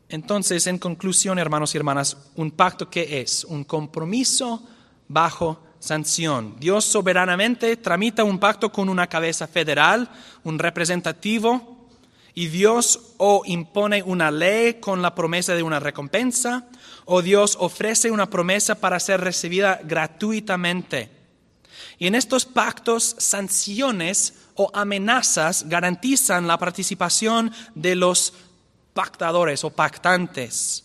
Entonces, 0.08 0.66
en 0.66 0.78
conclusión, 0.78 1.38
hermanos 1.38 1.74
y 1.74 1.78
hermanas, 1.78 2.16
un 2.36 2.50
pacto 2.50 2.88
que 2.88 3.20
es 3.20 3.44
un 3.44 3.64
compromiso 3.64 4.66
bajo 5.06 5.62
sanción. 5.78 6.56
Dios 6.58 6.84
soberanamente 6.84 7.76
tramita 7.76 8.24
un 8.24 8.38
pacto 8.38 8.70
con 8.70 8.88
una 8.88 9.06
cabeza 9.06 9.46
federal, 9.46 10.08
un 10.44 10.58
representativo, 10.58 11.76
y 12.34 12.46
Dios 12.46 13.00
o 13.16 13.42
impone 13.46 14.02
una 14.02 14.30
ley 14.30 14.74
con 14.74 15.02
la 15.02 15.14
promesa 15.14 15.54
de 15.54 15.62
una 15.62 15.80
recompensa, 15.80 16.68
o 17.04 17.20
Dios 17.20 17.56
ofrece 17.58 18.10
una 18.10 18.30
promesa 18.30 18.76
para 18.76 19.00
ser 19.00 19.20
recibida 19.20 19.80
gratuitamente. 19.82 21.10
Y 21.98 22.06
en 22.06 22.14
estos 22.14 22.44
pactos, 22.44 23.16
sanciones 23.18 24.34
o 24.54 24.70
amenazas 24.72 25.68
garantizan 25.68 26.46
la 26.46 26.58
participación 26.58 27.52
de 27.74 27.96
los 27.96 28.34
pactadores 28.94 29.64
o 29.64 29.70
pactantes. 29.70 30.84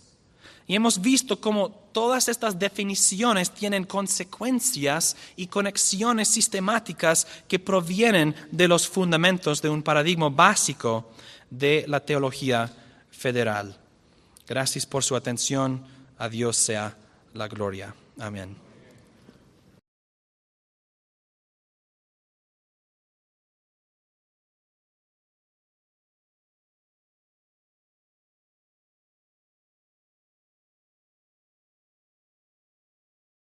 Y 0.66 0.76
hemos 0.76 1.02
visto 1.02 1.40
cómo 1.40 1.83
todas 1.94 2.28
estas 2.28 2.60
definiciones 2.60 3.52
tienen 3.52 3.86
consecuencias 3.86 5.16
y 5.36 5.48
conexiones 5.48 6.28
sistemáticas 6.28 7.28
que 7.48 7.60
provienen 7.60 8.36
de 8.52 8.68
los 8.68 8.88
fundamentos 8.88 9.62
de 9.62 9.70
un 9.70 9.84
paradigma 9.84 10.30
básico 10.30 11.12
de 11.50 11.86
la 11.88 12.00
teología 12.00 12.70
federal. 13.12 13.78
Gracias 14.48 14.86
por 14.86 15.04
su 15.04 15.16
atención. 15.16 15.86
A 16.18 16.30
Dios 16.30 16.58
sea 16.58 16.96
la 17.34 17.48
gloria. 17.48 17.96
Amén. 18.20 18.63